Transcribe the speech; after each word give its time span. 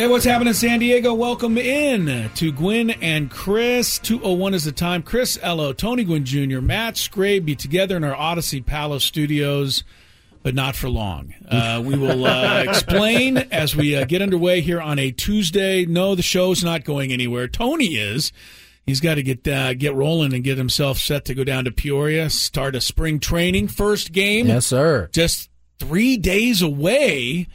Hey, 0.00 0.06
what's 0.06 0.24
happening, 0.24 0.54
San 0.54 0.78
Diego? 0.78 1.12
Welcome 1.12 1.58
in 1.58 2.30
to 2.36 2.52
Gwynn 2.52 2.88
and 2.88 3.30
Chris. 3.30 3.98
201 3.98 4.54
is 4.54 4.64
the 4.64 4.72
time. 4.72 5.02
Chris 5.02 5.38
Ello, 5.42 5.74
Tony 5.74 6.04
Gwynn 6.04 6.24
Jr., 6.24 6.62
Matt 6.62 6.94
Scraby 6.94 7.54
together 7.54 7.98
in 7.98 8.04
our 8.04 8.16
Audacy 8.16 8.64
Palace 8.64 9.04
studios, 9.04 9.84
but 10.42 10.54
not 10.54 10.74
for 10.74 10.88
long. 10.88 11.34
Uh, 11.46 11.82
we 11.84 11.98
will 11.98 12.24
uh, 12.24 12.62
explain 12.66 13.36
as 13.52 13.76
we 13.76 13.94
uh, 13.94 14.06
get 14.06 14.22
underway 14.22 14.62
here 14.62 14.80
on 14.80 14.98
a 14.98 15.10
Tuesday. 15.10 15.84
No, 15.84 16.14
the 16.14 16.22
show's 16.22 16.64
not 16.64 16.86
going 16.86 17.12
anywhere. 17.12 17.46
Tony 17.46 17.96
is. 17.96 18.32
He's 18.86 19.02
got 19.02 19.16
to 19.16 19.22
get 19.22 19.46
uh, 19.46 19.74
get 19.74 19.94
rolling 19.94 20.32
and 20.32 20.42
get 20.42 20.56
himself 20.56 20.96
set 20.96 21.26
to 21.26 21.34
go 21.34 21.44
down 21.44 21.66
to 21.66 21.70
Peoria, 21.70 22.30
start 22.30 22.74
a 22.74 22.80
spring 22.80 23.20
training. 23.20 23.68
First 23.68 24.12
game. 24.12 24.46
Yes, 24.46 24.64
sir. 24.64 25.10
Just 25.12 25.50
three 25.78 26.16
days 26.16 26.62
away. 26.62 27.48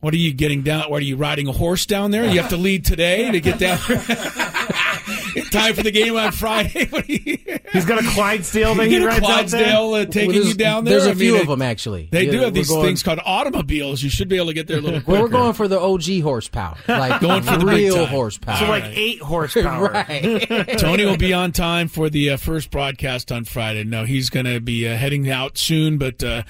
What 0.00 0.14
are 0.14 0.18
you 0.18 0.32
getting 0.32 0.62
down? 0.62 0.90
What 0.90 1.02
are 1.02 1.04
you 1.04 1.16
riding 1.16 1.46
a 1.46 1.52
horse 1.52 1.84
down 1.84 2.10
there? 2.10 2.24
You 2.24 2.40
have 2.40 2.50
to 2.50 2.56
lead 2.56 2.84
today 2.86 3.30
to 3.30 3.40
get 3.40 3.58
down. 3.58 3.78
Time 5.50 5.74
for 5.74 5.82
the 5.82 5.90
game 5.90 6.16
on 6.16 6.32
Friday. 6.32 6.86
He's 7.72 7.84
got 7.84 8.02
a 8.02 8.08
Clydesdale 8.08 8.74
that 8.76 8.86
he 8.88 8.94
You 8.94 8.98
get 9.00 9.04
a 9.04 9.06
rides 9.08 9.22
out 9.22 9.26
there. 9.26 9.70
Clydesdale 9.74 9.94
uh, 9.94 10.04
taking 10.06 10.28
Well, 10.36 10.44
you 10.48 10.54
down 10.54 10.84
there. 10.84 10.94
There's 11.00 11.06
a 11.06 11.10
I 11.10 11.14
few 11.14 11.36
it- 11.36 11.42
of 11.42 11.48
them 11.48 11.62
actually. 11.62 12.08
They 12.10 12.24
Yeah, 12.26 12.32
do 12.32 12.38
have 12.40 12.54
these 12.54 12.68
going- 12.68 12.86
things 12.86 13.02
called 13.02 13.20
automobiles. 13.24 14.02
You 14.02 14.10
should 14.10 14.28
be 14.28 14.36
able 14.36 14.46
to 14.48 14.54
get 14.54 14.66
there 14.68 14.78
a 14.78 14.80
little 14.80 15.00
quicker. 15.00 15.12
Well, 15.12 15.22
we're 15.22 15.28
going 15.28 15.52
for 15.52 15.68
the 15.68 15.78
OG 15.80 16.20
horsepower, 16.22 16.76
like 16.88 17.20
Going 17.20 17.42
for 17.42 17.58
the 17.58 17.64
big 17.66 17.74
real 17.76 17.96
time. 17.96 18.06
horsepower. 18.08 18.56
So 18.56 18.68
like 18.68 18.84
eight 18.86 19.20
horsepower. 19.20 19.88
right. 19.90 20.78
Tony 20.78 21.04
will 21.04 21.16
be 21.16 21.32
on 21.32 21.52
time 21.52 21.88
for 21.88 22.08
the 22.10 22.30
uh, 22.30 22.36
first 22.36 22.70
broadcast 22.70 23.30
on 23.32 23.44
Friday. 23.44 23.84
No, 23.84 24.04
he's 24.04 24.30
going 24.30 24.46
to 24.46 24.60
be 24.60 24.88
uh, 24.88 24.96
heading 24.96 25.28
out 25.30 25.58
soon, 25.58 25.98
but 25.98 26.22
uh, 26.24 26.42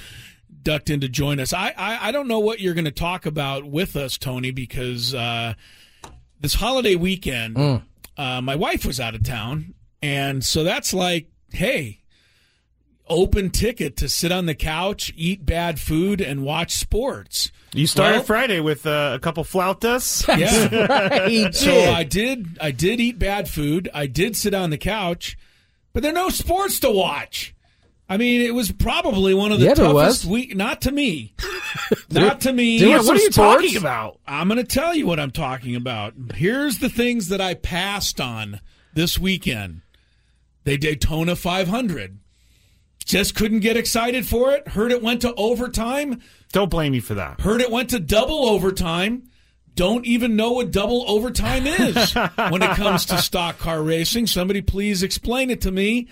ducked 0.63 0.91
in 0.91 1.01
to 1.01 1.09
join 1.09 1.41
us. 1.41 1.53
I, 1.53 1.73
I, 1.77 2.09
I 2.09 2.13
don't 2.13 2.29
know 2.29 2.39
what 2.41 2.61
you're 2.61 2.75
going 2.75 2.85
to 2.85 2.91
talk 2.91 3.27
about 3.27 3.65
with 3.65 3.97
us, 3.97 4.19
Tony, 4.19 4.51
because 4.51 5.15
uh, 5.15 5.55
this 6.41 6.55
holiday 6.55 6.97
weekend, 6.97 7.57
Mm. 7.57 7.83
uh, 8.17 8.41
my 8.41 8.55
wife 8.57 8.85
was 8.85 9.01
out 9.01 9.15
of 9.15 9.23
town, 9.23 9.75
and 10.03 10.45
so 10.45 10.65
that's 10.65 10.93
like, 10.95 11.29
hey. 11.53 11.97
Open 13.09 13.51
ticket 13.51 13.97
to 13.97 14.09
sit 14.09 14.31
on 14.31 14.47
the 14.47 14.55
couch, 14.55 15.13
eat 15.17 15.45
bad 15.45 15.81
food, 15.81 16.21
and 16.21 16.45
watch 16.45 16.77
sports. 16.77 17.51
You 17.75 17.89
started 17.89 18.19
Well- 18.19 18.23
Friday 18.23 18.61
with 18.61 18.87
uh, 18.87 19.11
a 19.17 19.19
couple 19.19 19.43
flautas. 19.43 20.25
Yeah. 20.39 20.87
right. 20.87 21.53
So 21.55 21.73
I 21.91 22.05
did 22.05 22.57
I 22.61 22.71
did 22.71 23.01
eat 23.01 23.19
bad 23.19 23.49
food. 23.51 23.91
I 23.93 24.07
did 24.07 24.37
sit 24.37 24.55
on 24.55 24.71
the 24.71 24.79
couch, 24.79 25.37
but 25.93 26.05
there 26.05 26.13
are 26.13 26.15
no 26.15 26.29
sports 26.29 26.79
to 26.81 26.91
watch. 26.93 27.53
I 28.11 28.17
mean, 28.17 28.41
it 28.41 28.53
was 28.53 28.73
probably 28.73 29.35
one 29.35 29.53
of 29.53 29.61
the 29.61 29.67
Yeah, 29.67 29.75
toughest 29.75 30.25
week. 30.25 30.57
Not 30.57 30.81
to 30.83 30.91
me. 30.91 31.33
not 32.11 32.41
to 32.41 32.53
me. 32.53 32.81
there 32.81 32.89
Yeah, 32.89 32.99
was 32.99 33.07
what 33.07 33.17
are 33.17 33.21
you 33.23 33.31
sports. 33.31 33.63
talking 33.63 33.77
about? 33.77 34.19
I'm 34.27 34.49
going 34.49 34.59
to 34.59 34.65
tell 34.65 34.95
you 34.97 35.07
what 35.07 35.21
I'm 35.21 35.31
talking 35.31 35.77
about. 35.77 36.15
Here's 36.35 36.79
the 36.79 36.89
things 36.89 37.29
that 37.29 37.41
I 37.41 37.55
passed 37.55 38.21
on 38.21 38.61
this 38.95 39.17
weekend. 39.17 39.83
They 40.65 40.77
Daytona 40.77 41.37
500. 41.37 42.19
Just 43.05 43.37
couldn't 43.37 43.61
get 43.61 43.77
excited 43.77 44.27
for 44.27 44.51
it. 44.53 44.67
Heard 44.69 44.91
it 44.91 45.03
went 45.03 45.21
to 45.23 45.33
overtime. 45.37 46.21
Don't 46.53 46.69
blame 46.71 46.91
me 46.93 47.01
for 47.01 47.15
that. 47.15 47.41
Heard 47.41 47.61
it 47.61 47.71
went 47.71 47.91
to 47.91 48.01
double 48.01 48.45
overtime. 48.49 49.31
Don't 49.77 50.05
even 50.05 50.35
know 50.35 50.51
what 50.53 50.73
double 50.73 51.05
overtime 51.09 51.65
is 51.67 52.13
when 52.51 52.61
it 52.63 52.77
comes 52.77 53.05
to 53.07 53.19
stock 53.19 53.59
car 53.59 53.81
racing. 53.83 54.27
Somebody 54.27 54.61
please 54.63 55.05
explain 55.05 55.49
it 55.51 55.61
to 55.61 55.71
me. 55.71 56.09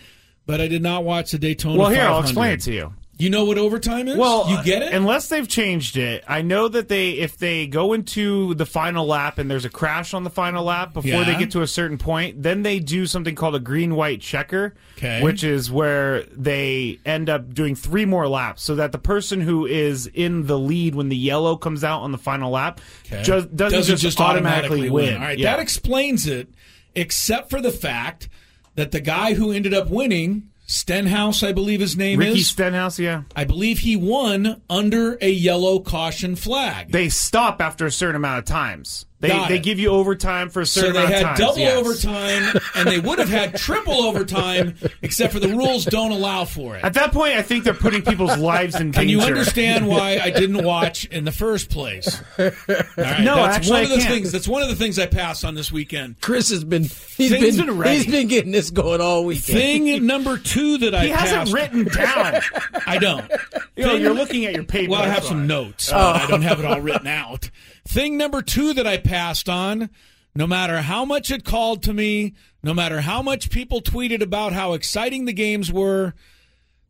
But 0.48 0.62
I 0.62 0.66
did 0.66 0.82
not 0.82 1.04
watch 1.04 1.32
the 1.32 1.38
Daytona. 1.38 1.78
Well, 1.78 1.90
here 1.90 2.00
I'll 2.04 2.20
explain 2.22 2.52
it 2.52 2.60
to 2.62 2.72
you. 2.72 2.94
You 3.18 3.28
know 3.28 3.44
what 3.44 3.58
overtime 3.58 4.08
is? 4.08 4.16
Well, 4.16 4.48
you 4.48 4.62
get 4.64 4.80
it. 4.80 4.94
unless 4.94 5.28
they've 5.28 5.46
changed 5.46 5.98
it. 5.98 6.24
I 6.26 6.40
know 6.40 6.68
that 6.68 6.88
they, 6.88 7.10
if 7.10 7.36
they 7.36 7.66
go 7.66 7.92
into 7.92 8.54
the 8.54 8.64
final 8.64 9.04
lap 9.06 9.36
and 9.38 9.50
there's 9.50 9.66
a 9.66 9.68
crash 9.70 10.14
on 10.14 10.24
the 10.24 10.30
final 10.30 10.64
lap 10.64 10.94
before 10.94 11.24
they 11.24 11.36
get 11.36 11.50
to 11.50 11.60
a 11.60 11.66
certain 11.66 11.98
point, 11.98 12.42
then 12.42 12.62
they 12.62 12.78
do 12.78 13.04
something 13.06 13.34
called 13.34 13.56
a 13.56 13.60
green-white 13.60 14.22
checker, 14.22 14.74
Okay. 14.96 15.20
which 15.22 15.44
is 15.44 15.70
where 15.70 16.22
they 16.34 16.98
end 17.04 17.28
up 17.28 17.52
doing 17.52 17.74
three 17.74 18.06
more 18.06 18.26
laps, 18.26 18.62
so 18.62 18.76
that 18.76 18.92
the 18.92 18.98
person 18.98 19.42
who 19.42 19.66
is 19.66 20.06
in 20.06 20.46
the 20.46 20.58
lead 20.58 20.94
when 20.94 21.10
the 21.10 21.16
yellow 21.16 21.56
comes 21.56 21.84
out 21.84 22.00
on 22.02 22.12
the 22.12 22.18
final 22.18 22.52
lap 22.52 22.80
Okay. 23.04 23.22
just, 23.22 23.54
doesn't, 23.54 23.96
just, 23.98 24.18
automatically, 24.20 24.88
win. 24.88 25.14
All 25.14 25.20
right, 25.20 25.38
Yeah. 25.38 25.50
that 25.56 25.60
explains 25.60 26.26
it, 26.26 26.48
except 26.94 27.50
for 27.50 27.60
the 27.60 27.72
fact 27.72 28.28
that 28.78 28.92
the 28.92 29.00
guy 29.00 29.34
who 29.34 29.50
ended 29.50 29.74
up 29.74 29.90
winning, 29.90 30.50
Stenhouse, 30.68 31.42
I 31.42 31.50
believe 31.50 31.80
his 31.80 31.96
name 31.96 32.20
Ricky 32.20 32.38
is, 32.38 32.46
Stenhouse, 32.46 32.96
yeah. 33.00 33.24
I 33.34 33.42
believe 33.42 33.80
he 33.80 33.96
won 33.96 34.62
under 34.70 35.18
a 35.20 35.28
yellow 35.28 35.80
caution 35.80 36.36
flag. 36.36 36.92
They 36.92 37.08
stop 37.08 37.60
after 37.60 37.86
a 37.86 37.90
certain 37.90 38.14
amount 38.14 38.38
of 38.38 38.44
times. 38.44 39.04
They 39.20 39.28
Got 39.28 39.48
they 39.48 39.56
it. 39.56 39.64
give 39.64 39.80
you 39.80 39.88
overtime 39.88 40.48
for 40.48 40.60
a 40.60 40.66
So 40.66 40.80
certain 40.82 40.94
they 40.94 41.00
amount 41.00 41.14
had 41.14 41.22
of 41.22 41.28
times. 41.28 41.38
double 41.40 41.58
yes. 41.58 41.76
overtime, 41.76 42.60
and 42.76 42.88
they 42.88 43.00
would 43.00 43.18
have 43.18 43.28
had 43.28 43.56
triple 43.56 44.04
overtime, 44.04 44.76
except 45.02 45.32
for 45.32 45.40
the 45.40 45.48
rules 45.48 45.84
don't 45.84 46.12
allow 46.12 46.44
for 46.44 46.76
it. 46.76 46.84
At 46.84 46.94
that 46.94 47.12
point, 47.12 47.32
I 47.34 47.42
think 47.42 47.64
they're 47.64 47.74
putting 47.74 48.02
people's 48.02 48.38
lives 48.38 48.76
in 48.76 48.92
danger. 48.92 49.00
Can 49.00 49.08
you 49.08 49.20
understand 49.22 49.88
why 49.88 50.18
I 50.22 50.30
didn't 50.30 50.62
watch 50.62 51.04
in 51.06 51.24
the 51.24 51.32
first 51.32 51.68
place? 51.68 52.22
All 52.38 52.44
right, 52.46 53.20
No, 53.20 53.34
that's 53.36 53.56
actually, 53.56 53.72
one 53.72 53.82
of 53.82 53.88
the 53.90 54.00
things. 54.02 54.30
That's 54.30 54.46
one 54.46 54.62
of 54.62 54.68
the 54.68 54.76
things 54.76 55.00
I 55.00 55.06
passed 55.06 55.44
on 55.44 55.56
this 55.56 55.72
weekend. 55.72 56.20
Chris 56.20 56.50
has 56.50 56.62
been 56.62 56.82
he's 56.84 57.30
Things 57.30 57.56
been, 57.56 57.76
been 57.76 57.92
he's 57.92 58.06
been 58.06 58.28
getting 58.28 58.52
this 58.52 58.70
going 58.70 59.00
all 59.00 59.24
weekend. 59.24 59.58
Thing 59.58 60.06
number 60.06 60.38
two 60.38 60.78
that 60.78 60.94
I 60.94 61.06
He 61.06 61.10
hasn't 61.10 61.52
written 61.52 61.84
down. 61.84 62.40
I 62.86 62.98
don't. 62.98 63.28
you 63.74 63.84
know, 63.84 63.92
Thing- 63.94 64.02
you're 64.02 64.14
looking 64.14 64.44
at 64.46 64.54
your 64.54 64.62
paper. 64.64 64.92
Well, 64.92 65.02
I 65.02 65.06
have 65.06 65.14
that's 65.16 65.28
some 65.28 65.40
why. 65.40 65.46
notes, 65.46 65.90
but 65.90 65.98
I 66.22 66.26
don't 66.28 66.40
oh. 66.44 66.46
have 66.46 66.60
it 66.60 66.66
all 66.66 66.80
written 66.80 67.08
out. 67.08 67.50
Thing 67.88 68.18
number 68.18 68.42
two 68.42 68.74
that 68.74 68.86
I 68.86 68.98
passed 68.98 69.48
on, 69.48 69.88
no 70.34 70.46
matter 70.46 70.82
how 70.82 71.06
much 71.06 71.30
it 71.30 71.42
called 71.42 71.82
to 71.84 71.94
me, 71.94 72.34
no 72.62 72.74
matter 72.74 73.00
how 73.00 73.22
much 73.22 73.48
people 73.48 73.80
tweeted 73.80 74.20
about 74.20 74.52
how 74.52 74.74
exciting 74.74 75.24
the 75.24 75.32
games 75.32 75.72
were, 75.72 76.12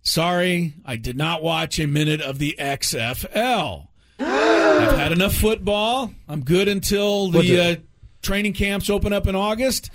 sorry, 0.02 0.74
I 0.84 0.96
did 0.96 1.16
not 1.16 1.40
watch 1.40 1.78
a 1.78 1.86
minute 1.86 2.20
of 2.20 2.40
the 2.40 2.56
XFL. 2.58 3.86
I've 4.18 4.98
had 4.98 5.12
enough 5.12 5.34
football. 5.34 6.12
I'm 6.26 6.42
good 6.42 6.66
until 6.66 7.30
the 7.30 7.60
uh, 7.60 7.76
training 8.20 8.54
camps 8.54 8.90
open 8.90 9.12
up 9.12 9.28
in 9.28 9.36
August. 9.36 9.90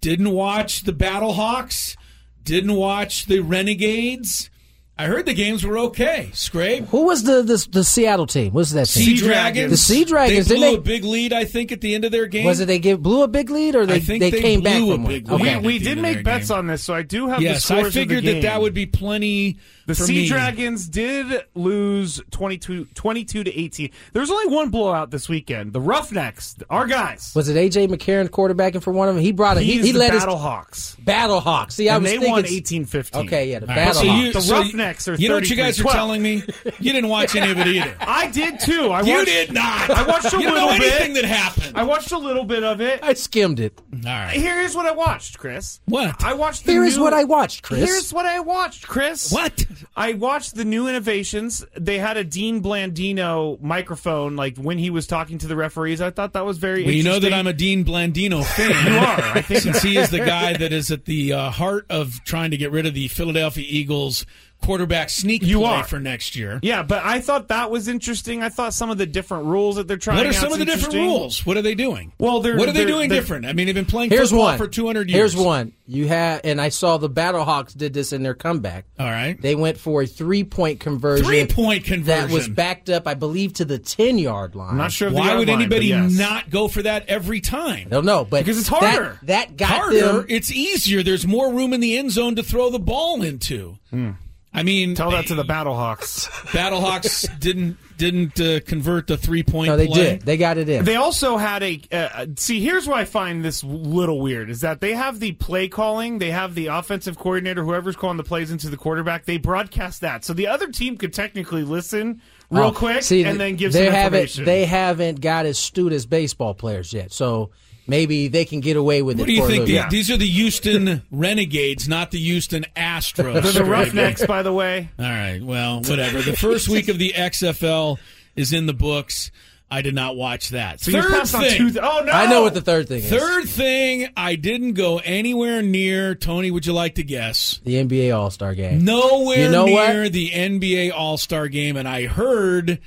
Didn't 0.00 0.30
watch 0.30 0.84
the 0.84 0.92
Battlehawks. 0.92 1.96
Didn't 2.44 2.74
watch 2.74 3.26
the 3.26 3.40
Renegades. 3.40 4.48
I 4.98 5.04
heard 5.06 5.26
the 5.26 5.34
games 5.34 5.62
were 5.62 5.76
okay. 5.78 6.30
Scrape. 6.32 6.84
Who 6.86 7.04
was 7.04 7.22
the 7.24 7.42
the, 7.42 7.66
the 7.70 7.84
Seattle 7.84 8.26
team? 8.26 8.46
What 8.52 8.60
was 8.60 8.70
that 8.72 8.86
team? 8.86 9.04
Sea 9.04 9.16
Dragons. 9.16 9.70
The 9.70 9.76
Sea 9.76 10.04
Dragons, 10.06 10.48
They 10.48 10.54
didn't 10.54 10.60
blew 10.62 10.70
they- 10.70 10.76
a 10.94 10.98
big 10.98 11.04
lead, 11.04 11.32
I 11.34 11.44
think, 11.44 11.70
at 11.70 11.82
the 11.82 11.94
end 11.94 12.06
of 12.06 12.12
their 12.12 12.26
game. 12.26 12.46
Was 12.46 12.60
it 12.60 12.66
they 12.66 12.78
give 12.78 13.02
blew 13.02 13.22
a 13.22 13.28
big 13.28 13.50
lead 13.50 13.76
or 13.76 13.84
they 13.84 13.96
I 13.96 13.98
think 14.00 14.20
they, 14.20 14.30
they 14.30 14.40
came 14.40 14.62
back 14.62 14.76
a 14.76 14.78
from 14.78 15.02
one? 15.02 15.06
big 15.12 15.30
Okay. 15.30 15.58
We, 15.58 15.66
we 15.66 15.78
did 15.78 15.98
make 15.98 16.24
bets 16.24 16.48
game. 16.48 16.56
on 16.58 16.66
this, 16.68 16.82
so 16.82 16.94
I 16.94 17.02
do 17.02 17.28
have 17.28 17.40
the 17.40 17.44
Yes, 17.44 17.70
I 17.70 17.90
figured 17.90 18.20
of 18.20 18.24
the 18.24 18.32
that 18.34 18.42
that 18.42 18.60
would 18.62 18.72
be 18.74 18.86
plenty. 18.86 19.58
The 19.86 19.94
for 19.94 20.04
Sea 20.04 20.22
me. 20.22 20.28
Dragons 20.28 20.88
did 20.88 21.44
lose 21.54 22.20
22, 22.32 22.86
22 22.94 23.44
to 23.44 23.58
18. 23.60 23.90
There's 24.12 24.30
only 24.30 24.52
one 24.54 24.70
blowout 24.70 25.10
this 25.12 25.28
weekend. 25.28 25.72
The 25.72 25.80
Roughnecks, 25.80 26.56
our 26.68 26.86
guys. 26.86 27.32
Was 27.36 27.48
it 27.48 27.54
AJ 27.56 27.88
McCarron 27.88 28.28
quarterbacking 28.28 28.82
for 28.82 28.92
one 28.92 29.08
of 29.08 29.14
them? 29.14 29.22
He 29.22 29.30
brought 29.32 29.56
it. 29.58 29.62
He, 29.62 29.74
He's 29.74 29.86
he 29.86 29.92
the 29.92 29.98
led 30.00 30.10
Battle 30.12 30.34
his 30.36 30.42
Hawks. 30.42 30.96
Battle 30.96 31.40
Hawks. 31.40 31.76
See, 31.76 31.88
I 31.88 31.94
And 31.94 32.02
was 32.02 32.10
they 32.12 32.16
thinking 32.18 32.32
won 32.32 32.44
18-15. 32.44 33.26
Okay, 33.26 33.50
yeah, 33.50 33.60
the 33.60 33.66
All 33.66 33.68
right, 33.68 33.76
Battle 33.76 34.02
so 34.02 34.08
Hawks. 34.08 34.22
you, 34.24 34.32
The 34.32 34.40
so 34.40 34.54
you- 34.56 34.62
Roughnecks 34.62 35.08
are 35.08 35.14
You 35.14 35.28
know 35.28 35.34
what 35.36 35.48
you 35.50 35.56
guys 35.56 35.80
are 35.80 35.84
telling 35.84 36.20
me? 36.22 36.42
You 36.80 36.92
didn't 36.92 37.08
watch 37.08 37.36
any 37.36 37.52
of 37.52 37.58
it 37.58 37.66
either. 37.68 37.96
I 38.00 38.26
did 38.28 38.58
too. 38.60 38.90
I 38.90 39.02
you 39.02 39.12
watched, 39.14 39.26
did 39.26 39.52
not. 39.52 39.90
I 39.90 40.06
watched 40.06 40.32
a 40.34 40.36
you 40.38 40.42
don't 40.44 40.54
know 40.56 40.64
little 40.66 40.78
bit. 40.80 40.92
anything 40.94 41.12
that 41.14 41.24
happened. 41.24 41.76
I 41.76 41.84
watched 41.84 42.10
a 42.10 42.18
little 42.18 42.44
bit 42.44 42.64
of 42.64 42.80
it. 42.80 43.00
I 43.04 43.14
skimmed 43.14 43.60
it. 43.60 43.80
All 43.94 44.00
right. 44.10 44.32
Here's 44.36 44.74
what 44.74 44.86
I 44.86 44.90
watched, 44.92 45.38
Chris. 45.38 45.80
What? 45.84 46.24
I 46.24 46.34
watched. 46.34 46.66
The 46.66 46.72
Here 46.72 46.84
is 46.84 46.96
new- 46.96 47.04
what 47.04 47.12
I 47.14 47.22
watched, 47.24 47.62
Chris. 47.62 47.84
Here's 47.88 48.12
what 48.12 48.26
I 48.26 48.40
watched, 48.40 48.88
Chris. 48.88 49.30
What? 49.30 49.64
I 49.96 50.14
watched 50.14 50.54
the 50.54 50.64
new 50.64 50.88
innovations. 50.88 51.64
They 51.76 51.98
had 51.98 52.16
a 52.16 52.24
Dean 52.24 52.62
Blandino 52.62 53.60
microphone, 53.60 54.36
like 54.36 54.56
when 54.56 54.78
he 54.78 54.90
was 54.90 55.06
talking 55.06 55.38
to 55.38 55.46
the 55.46 55.56
referees. 55.56 56.00
I 56.00 56.10
thought 56.10 56.32
that 56.34 56.44
was 56.44 56.58
very. 56.58 56.84
Well, 56.84 56.92
you 56.92 57.02
know 57.02 57.18
that. 57.18 57.32
I'm 57.32 57.46
a 57.46 57.52
Dean 57.52 57.84
Blandino 57.84 58.44
fan. 58.44 58.92
You 58.92 58.98
are, 58.98 59.36
I 59.36 59.42
think. 59.42 59.60
Since 59.66 59.82
he 59.82 59.96
is 59.96 60.10
the 60.10 60.18
guy 60.18 60.56
that 60.56 60.72
is 60.72 60.90
at 60.90 61.04
the 61.04 61.32
uh, 61.32 61.50
heart 61.50 61.86
of 61.90 62.22
trying 62.24 62.50
to 62.52 62.56
get 62.56 62.70
rid 62.70 62.86
of 62.86 62.94
the 62.94 63.08
Philadelphia 63.08 63.64
Eagles 63.66 64.26
quarterback 64.66 65.08
sneak 65.10 65.42
You 65.42 65.60
play 65.60 65.66
are. 65.68 65.84
for 65.84 65.98
next 65.98 66.36
year. 66.36 66.58
Yeah, 66.62 66.82
but 66.82 67.02
I 67.04 67.20
thought 67.20 67.48
that 67.48 67.70
was 67.70 67.88
interesting. 67.88 68.42
I 68.42 68.48
thought 68.48 68.74
some 68.74 68.90
of 68.90 68.98
the 68.98 69.06
different 69.06 69.44
rules 69.46 69.76
that 69.76 69.88
they're 69.88 69.96
trying. 69.96 70.18
What 70.18 70.26
are 70.26 70.32
some 70.32 70.52
of 70.52 70.58
the 70.58 70.64
different 70.64 70.94
rules? 70.94 71.46
What 71.46 71.56
are 71.56 71.62
they 71.62 71.74
doing? 71.74 72.12
Well, 72.18 72.40
they're- 72.40 72.56
what 72.58 72.68
are 72.68 72.72
they 72.72 72.80
they're- 72.80 72.86
doing 72.88 73.08
they're- 73.08 73.20
different? 73.20 73.46
I 73.46 73.52
mean, 73.52 73.66
they've 73.66 73.74
been 73.74 73.84
playing 73.86 74.10
Here's 74.10 74.30
football 74.30 74.46
one 74.46 74.58
for 74.58 74.68
200 74.68 75.08
years. 75.08 75.32
Here's 75.34 75.36
one. 75.36 75.72
You 75.88 76.08
have, 76.08 76.40
and 76.42 76.60
I 76.60 76.68
saw 76.70 76.96
the 76.96 77.08
Battlehawks 77.08 77.76
did 77.76 77.94
this 77.94 78.12
in 78.12 78.24
their 78.24 78.34
comeback. 78.34 78.86
All 78.98 79.06
right. 79.06 79.40
They 79.40 79.54
went 79.54 79.78
for 79.78 80.02
a 80.02 80.06
three 80.06 80.42
point 80.42 80.80
conversion. 80.80 81.24
Three 81.24 81.46
point 81.46 81.84
conversion 81.84 82.28
that 82.28 82.34
was 82.34 82.48
backed 82.48 82.90
up, 82.90 83.06
I 83.06 83.14
believe, 83.14 83.52
to 83.54 83.64
the 83.64 83.78
ten 83.78 84.18
yard 84.18 84.56
line. 84.56 84.70
I'm 84.70 84.76
not 84.78 84.90
sure. 84.90 85.12
Why 85.12 85.36
would 85.36 85.46
line, 85.48 85.60
anybody 85.60 85.86
yes. 85.86 86.10
not 86.12 86.50
go 86.50 86.66
for 86.66 86.82
that 86.82 87.06
every 87.08 87.40
time? 87.40 87.86
I 87.86 87.90
don't 87.90 88.04
know, 88.04 88.24
but 88.24 88.40
Because 88.44 88.58
it's 88.58 88.66
harder. 88.68 89.20
That, 89.22 89.56
got 89.56 89.68
Harder. 89.68 89.96
them. 90.00 90.26
It's 90.28 90.50
easier. 90.50 91.04
There's 91.04 91.24
more 91.26 91.52
room 91.52 91.72
in 91.72 91.78
the 91.80 91.96
end 91.96 92.10
zone 92.10 92.34
to 92.34 92.42
throw 92.42 92.70
the 92.70 92.80
ball 92.80 93.22
into. 93.22 93.78
Hmm. 93.90 94.10
I 94.56 94.62
mean. 94.62 94.94
Tell 94.94 95.10
that 95.12 95.26
to 95.28 95.34
the 95.34 95.44
Battlehawks. 95.44 96.28
Battlehawks 96.50 97.38
didn't 97.38 97.76
didn't 97.96 98.38
uh, 98.40 98.60
convert 98.66 99.06
the 99.06 99.16
three 99.16 99.42
point. 99.42 99.68
No, 99.68 99.76
they 99.76 99.86
play. 99.86 100.02
did. 100.02 100.22
They 100.22 100.36
got 100.36 100.58
it 100.58 100.68
in. 100.68 100.84
They 100.84 100.96
also 100.96 101.36
had 101.36 101.62
a 101.62 101.80
uh, 101.92 102.26
see. 102.36 102.60
Here's 102.60 102.86
why 102.88 103.00
I 103.02 103.04
find 103.04 103.44
this 103.44 103.62
little 103.62 104.20
weird: 104.20 104.50
is 104.50 104.62
that 104.62 104.80
they 104.80 104.94
have 104.94 105.20
the 105.20 105.32
play 105.32 105.68
calling, 105.68 106.18
they 106.18 106.30
have 106.30 106.54
the 106.54 106.66
offensive 106.66 107.18
coordinator, 107.18 107.64
whoever's 107.64 107.96
calling 107.96 108.16
the 108.16 108.24
plays 108.24 108.50
into 108.50 108.68
the 108.70 108.76
quarterback. 108.76 109.24
They 109.26 109.36
broadcast 109.38 110.00
that, 110.00 110.24
so 110.24 110.32
the 110.32 110.46
other 110.48 110.68
team 110.72 110.96
could 110.96 111.12
technically 111.12 111.62
listen 111.62 112.20
real 112.50 112.64
Oh, 112.66 112.72
quick 112.72 113.02
see, 113.02 113.24
and 113.24 113.38
then 113.40 113.56
give 113.56 113.72
they 113.72 113.86
some 113.86 113.94
haven't 113.94 114.20
information. 114.20 114.44
they 114.46 114.64
haven't 114.64 115.20
got 115.20 115.46
as 115.46 115.58
astute 115.58 115.92
as 115.92 116.06
baseball 116.06 116.54
players 116.54 116.92
yet. 116.92 117.12
So 117.12 117.50
maybe 117.86 118.28
they 118.28 118.44
can 118.44 118.60
get 118.60 118.76
away 118.76 119.02
with 119.02 119.18
What 119.18 119.28
it. 119.28 119.38
What 119.40 119.48
do 119.48 119.54
you 119.54 119.58
think? 119.58 119.68
little 119.68 119.82
The- 119.82 119.82
bit. 119.82 119.90
These 119.90 120.10
are 120.10 120.16
the 120.16 120.26
Houston 120.28 121.02
Renegades, 121.10 121.88
not 121.88 122.10
the 122.10 122.18
Houston 122.18 122.64
Astros. 122.76 123.42
They're 123.42 123.52
the 123.52 123.64
Roughnecks, 123.64 124.24
by 124.26 124.42
the 124.42 124.52
way. 124.52 124.88
All 124.98 125.04
right. 125.04 125.40
Well, 125.42 125.80
whatever. 125.82 126.20
The 126.22 126.36
first 126.36 126.68
week 126.68 126.88
of 126.88 126.98
the 126.98 127.12
XFL 127.16 127.98
is 128.34 128.52
in 128.52 128.66
the 128.66 128.74
books. 128.74 129.30
I 129.68 129.82
did 129.82 129.96
not 129.96 130.14
watch 130.14 130.50
that. 130.50 130.80
So 130.80 130.92
you 130.92 131.02
third 131.02 131.10
passed 131.10 131.34
on 131.34 131.42
thing. 131.42 131.72
two. 131.72 131.80
oh 131.82 132.02
no! 132.06 132.12
I 132.12 132.26
know 132.30 132.42
what 132.42 132.54
the 132.54 132.60
third 132.60 132.86
thing 132.86 132.98
is. 133.02 133.10
Third 133.10 133.48
thing, 133.48 134.08
I 134.16 134.36
didn't 134.36 134.74
go 134.74 134.98
anywhere 134.98 135.60
near. 135.60 136.14
Tony, 136.14 136.52
would 136.52 136.64
you 136.66 136.72
like 136.72 136.94
to 136.94 137.02
guess? 137.02 137.60
the 137.64 137.74
NBA 137.84 138.16
All 138.16 138.30
Star 138.30 138.54
game. 138.54 138.84
Nowhere 138.84 139.46
You 139.46 139.50
know 139.50 139.64
near 139.64 140.02
what? 140.04 140.12
the 140.12 140.30
NBA 140.30 140.92
All 140.94 141.18
Star 141.18 141.48
game, 141.48 141.76
and 141.76 141.88
I 141.88 142.06
heard. 142.06 142.78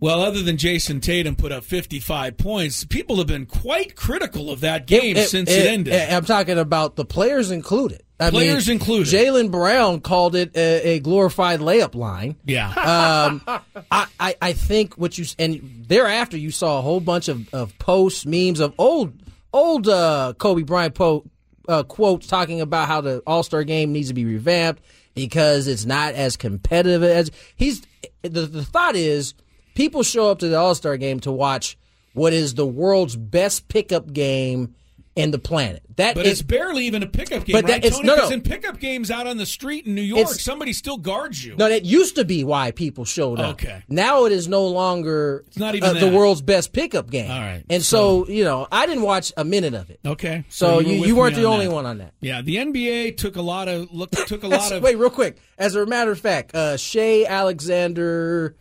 Well, 0.00 0.22
other 0.22 0.42
than 0.42 0.56
Jayson 0.56 1.00
Tatum 1.02 1.36
put 1.36 1.52
up 1.52 1.62
55 1.62 2.38
points, 2.38 2.84
people 2.84 3.18
have 3.18 3.26
been 3.26 3.44
quite 3.44 3.94
critical 3.96 4.50
of 4.50 4.60
that 4.60 4.86
game 4.86 5.16
since 5.16 5.50
it, 5.50 5.66
ended. 5.66 5.92
I'm 5.94 6.24
talking 6.24 6.58
about 6.58 6.96
the 6.96 7.04
players 7.04 7.50
included. 7.50 8.02
I 8.18 8.30
Players 8.30 8.68
mean, 8.68 8.76
included. 8.78 9.06
Jaylen 9.14 9.50
Brown 9.50 10.00
called 10.00 10.36
it 10.36 10.54
a, 10.54 10.82
a 10.96 10.98
glorified 11.00 11.60
layup 11.60 11.94
line. 11.94 12.36
yeah. 12.44 12.68
Um, 12.68 13.42
I, 13.90 14.06
I, 14.18 14.34
I 14.42 14.52
think 14.52 14.94
what 14.94 15.16
you 15.16 15.24
and 15.38 15.84
thereafter 15.88 16.36
you 16.36 16.50
saw 16.50 16.78
a 16.78 16.82
whole 16.82 17.00
bunch 17.00 17.28
of, 17.28 17.52
of 17.54 17.78
posts, 17.78 18.26
memes 18.26 18.60
of 18.60 18.74
old 18.76 19.14
old 19.54 19.88
uh, 19.88 20.34
Kobe 20.36 20.62
Bryant 20.64 20.94
po- 20.94 21.24
uh, 21.66 21.82
quotes 21.82 22.26
talking 22.26 22.60
about 22.60 22.88
how 22.88 23.00
the 23.00 23.22
All 23.26 23.42
Star 23.42 23.64
game 23.64 23.92
needs 23.92 24.08
to 24.08 24.14
be 24.14 24.26
revamped 24.26 24.82
because 25.14 25.66
it's 25.66 25.86
not 25.86 26.12
as 26.14 26.36
competitive 26.36 27.02
as 27.02 27.30
he's. 27.56 27.82
The, 28.22 28.42
the 28.42 28.64
thought 28.64 28.96
is 28.96 29.32
people 29.80 30.02
show 30.02 30.30
up 30.30 30.40
to 30.40 30.48
the 30.48 30.58
All 30.58 30.74
Star 30.74 30.96
game 30.98 31.20
to 31.20 31.32
watch 31.32 31.78
what 32.12 32.32
is 32.34 32.54
the 32.54 32.66
world's 32.66 33.16
best 33.16 33.68
pickup 33.68 34.12
game 34.12 34.74
in 35.16 35.30
the 35.32 35.38
planet. 35.38 35.82
That 35.96 36.14
But 36.14 36.24
is- 36.26 36.40
it's 36.40 36.42
barely 36.42 36.86
even 36.86 37.02
a 37.02 37.06
pickup 37.06 37.44
game, 37.44 37.52
But 37.54 37.66
that- 37.66 37.72
right, 37.72 37.84
it's- 37.84 37.96
Tony? 37.96 38.06
no, 38.06 38.14
no. 38.14 38.16
Because 38.22 38.30
in 38.32 38.40
pickup 38.42 38.78
games 38.78 39.10
out 39.10 39.26
on 39.26 39.38
the 39.38 39.44
street 39.46 39.86
in 39.86 39.94
New 39.94 40.02
York, 40.02 40.20
It's- 40.20 40.40
somebody 40.40 40.72
still 40.72 40.96
guards 40.98 41.44
you. 41.44 41.56
No, 41.58 41.68
that 41.68 41.84
used 41.84 42.14
to 42.16 42.24
be 42.24 42.44
why 42.44 42.70
people 42.70 43.04
showed 43.04 43.40
up. 43.40 43.52
Okay. 43.54 43.82
Now 43.88 44.24
it 44.26 44.32
is 44.32 44.46
no 44.48 44.66
longer 44.66 45.44
It's 45.48 45.58
not 45.58 45.74
even 45.74 45.96
uh, 45.96 46.00
the 46.00 46.08
world's 46.10 46.42
best 46.42 46.72
pickup 46.72 47.10
game. 47.10 47.30
All 47.30 47.40
right. 47.40 47.62
And 47.68 47.82
so, 47.82 48.26
you 48.28 48.44
know, 48.44 48.68
I 48.70 48.86
didn't 48.86 49.02
watch 49.02 49.32
a 49.36 49.44
minute 49.44 49.74
of 49.74 49.90
it. 49.90 49.98
Okay, 50.06 50.44
So 50.48 50.76
were 50.76 50.82
you, 50.82 51.00
with 51.00 51.08
you 51.08 51.16
weren't 51.16 51.34
the 51.34 51.44
on 51.44 51.54
only 51.54 51.66
that. 51.66 51.72
one 51.74 51.86
on 51.86 51.98
that. 51.98 52.12
Yeah, 52.20 52.40
the 52.42 52.56
NBA 52.58 53.10
took 53.16 53.36
a 53.36 53.42
lot 53.42 53.66
of 53.68 53.88
look 53.92 54.10
took 54.12 54.42
a 54.44 54.48
lot 54.58 54.72
of 54.72 54.82
Wait, 54.82 54.96
real 54.96 55.10
quick. 55.10 55.38
As 55.58 55.74
a 55.74 55.84
matter 55.86 56.12
of 56.12 56.20
fact, 56.20 56.54
uh, 56.54 56.76
Shai 56.76 57.24
Alexander 57.28 58.54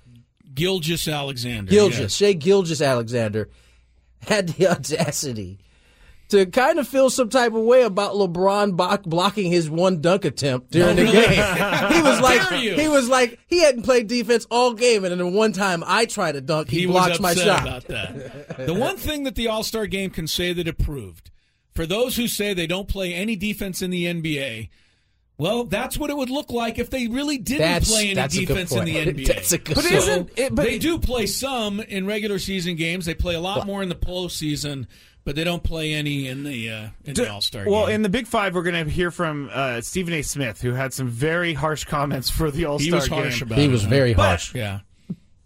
Gilgeous 0.54 1.08
Alexander. 1.08 1.70
Gilgeous, 1.70 2.00
yes. 2.00 2.16
Shai 2.16 2.34
Gilgeous 2.34 2.82
Alexander 2.82 3.50
had 4.22 4.50
the 4.50 4.68
audacity 4.72 5.60
to 6.30 6.46
kind 6.46 6.78
of 6.78 6.88
feel 6.88 7.10
some 7.10 7.30
type 7.30 7.54
of 7.54 7.64
way 7.64 7.82
about 7.82 8.14
LeBron 8.14 8.76
block, 8.76 9.04
blocking 9.04 9.52
his 9.52 9.70
one 9.70 10.00
dunk 10.00 10.26
attempt 10.26 10.72
during 10.72 10.96
the 10.96 11.08
oh, 11.08 11.12
game. 11.12 11.94
he 11.94 12.02
was 12.02 12.22
like, 12.22 12.52
he 12.80 12.88
was 12.88 13.10
like, 13.10 13.40
he 13.48 13.62
hadn't 13.62 13.84
played 13.84 14.08
defense 14.08 14.46
all 14.52 14.74
game, 14.74 15.04
and 15.04 15.12
then 15.12 15.18
the 15.18 15.28
one 15.28 15.54
time 15.54 15.84
I 15.86 16.06
tried 16.06 16.34
to 16.34 16.42
dunk, 16.42 16.70
he, 16.70 16.82
he 16.82 16.86
blocks 16.86 17.20
my 17.20 17.34
shot. 17.34 17.62
about 17.62 17.88
that. 17.88 18.58
the 18.68 18.76
one 18.76 18.98
thing 18.98 19.24
that 19.24 19.36
the 19.36 19.48
All 19.48 19.64
Star 19.64 19.88
game 19.88 20.12
can 20.12 20.28
say 20.28 20.54
that 20.54 20.68
it 20.68 20.78
proved, 20.78 21.32
for 21.74 21.88
those 21.88 22.16
who 22.16 22.28
say 22.28 22.54
they 22.54 22.68
don't 22.68 22.88
play 22.88 23.14
any 23.14 23.36
defense 23.36 23.82
in 23.82 23.90
the 23.90 24.06
NBA, 24.06 24.70
well, 25.40 25.64
that's 25.64 25.98
what 25.98 26.12
it 26.12 26.18
would 26.18 26.30
look 26.30 26.52
like 26.52 26.78
if 26.78 26.92
they 26.92 27.08
really 27.08 27.40
didn't 27.40 27.62
That's- 27.62 27.90
play 27.90 28.06
any 28.06 28.14
that's 28.14 28.36
defense 28.36 28.72
in 28.72 28.86
the. 28.86 28.96
NBA. 28.96 29.26
That's 29.34 29.52
a 29.54 29.58
good 29.58 29.74
But 29.76 29.84
point. 29.86 29.96
isn't 29.96 30.30
it? 30.38 30.54
But 30.56 30.66
they 30.66 30.78
do 30.78 31.00
play 31.00 31.26
some 31.26 31.80
in 31.80 32.06
regular 32.06 32.38
season 32.38 32.76
games. 32.76 33.06
They 33.08 33.16
play 33.16 33.34
a 33.36 33.40
lot 33.40 33.66
more 33.66 33.82
in 33.82 33.90
the 33.90 33.96
postseason, 33.96 34.86
but 35.24 35.36
they 35.36 35.44
don't 35.44 35.64
play 35.64 35.94
any 35.94 36.28
in 36.28 36.44
the 36.44 36.70
uh, 36.70 36.88
in 37.06 37.14
the 37.16 37.32
All 37.32 37.42
Star 37.42 37.64
game. 37.64 37.74
Well, 37.74 37.88
in 37.88 38.02
the 38.04 38.10
Big 38.10 38.28
Five, 38.28 38.54
we're 38.54 38.64
going 38.64 38.86
to 38.86 38.92
hear 38.92 39.12
from 39.12 39.50
uh, 39.52 39.82
Stephen 39.82 40.14
A. 40.14 40.22
Smith, 40.22 40.62
who 40.62 40.74
had 40.74 40.94
some 40.94 41.08
very 41.08 41.54
harsh 41.54 41.86
comments 41.86 42.30
for 42.30 42.52
the 42.52 42.66
All 42.66 42.78
he 42.78 42.88
Star 42.90 43.00
was 43.00 43.10
game. 43.10 43.20
harsh 43.20 43.42
about 43.42 43.58
He 43.58 43.66
it. 43.66 43.72
was 43.72 43.84
very 43.86 44.14
But- 44.14 44.26
harsh. 44.28 44.54
yeah. 44.54 44.80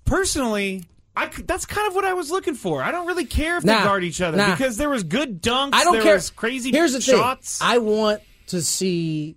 Personally, 0.05 0.83
I 1.15 1.27
that's 1.45 1.65
kind 1.65 1.87
of 1.87 1.95
what 1.95 2.03
I 2.05 2.13
was 2.13 2.29
looking 2.31 2.55
for. 2.55 2.81
I 2.81 2.91
don't 2.91 3.07
really 3.07 3.25
care 3.25 3.57
if 3.57 3.63
Nah, 3.63 3.79
they 3.79 3.83
guard 3.85 4.03
each 4.03 4.21
other 4.21 4.37
nah. 4.37 4.51
because 4.51 4.77
there 4.77 4.89
was 4.89 5.03
good 5.03 5.41
dunks. 5.41 5.69
I 5.73 5.83
don't 5.83 5.93
there 5.93 6.03
care. 6.03 6.15
Was 6.15 6.29
crazy 6.29 6.71
Here's 6.71 6.93
the 6.93 7.01
shots. 7.01 7.59
thing. 7.59 7.67
I 7.67 7.77
want 7.77 8.21
to 8.47 8.62
see 8.62 9.35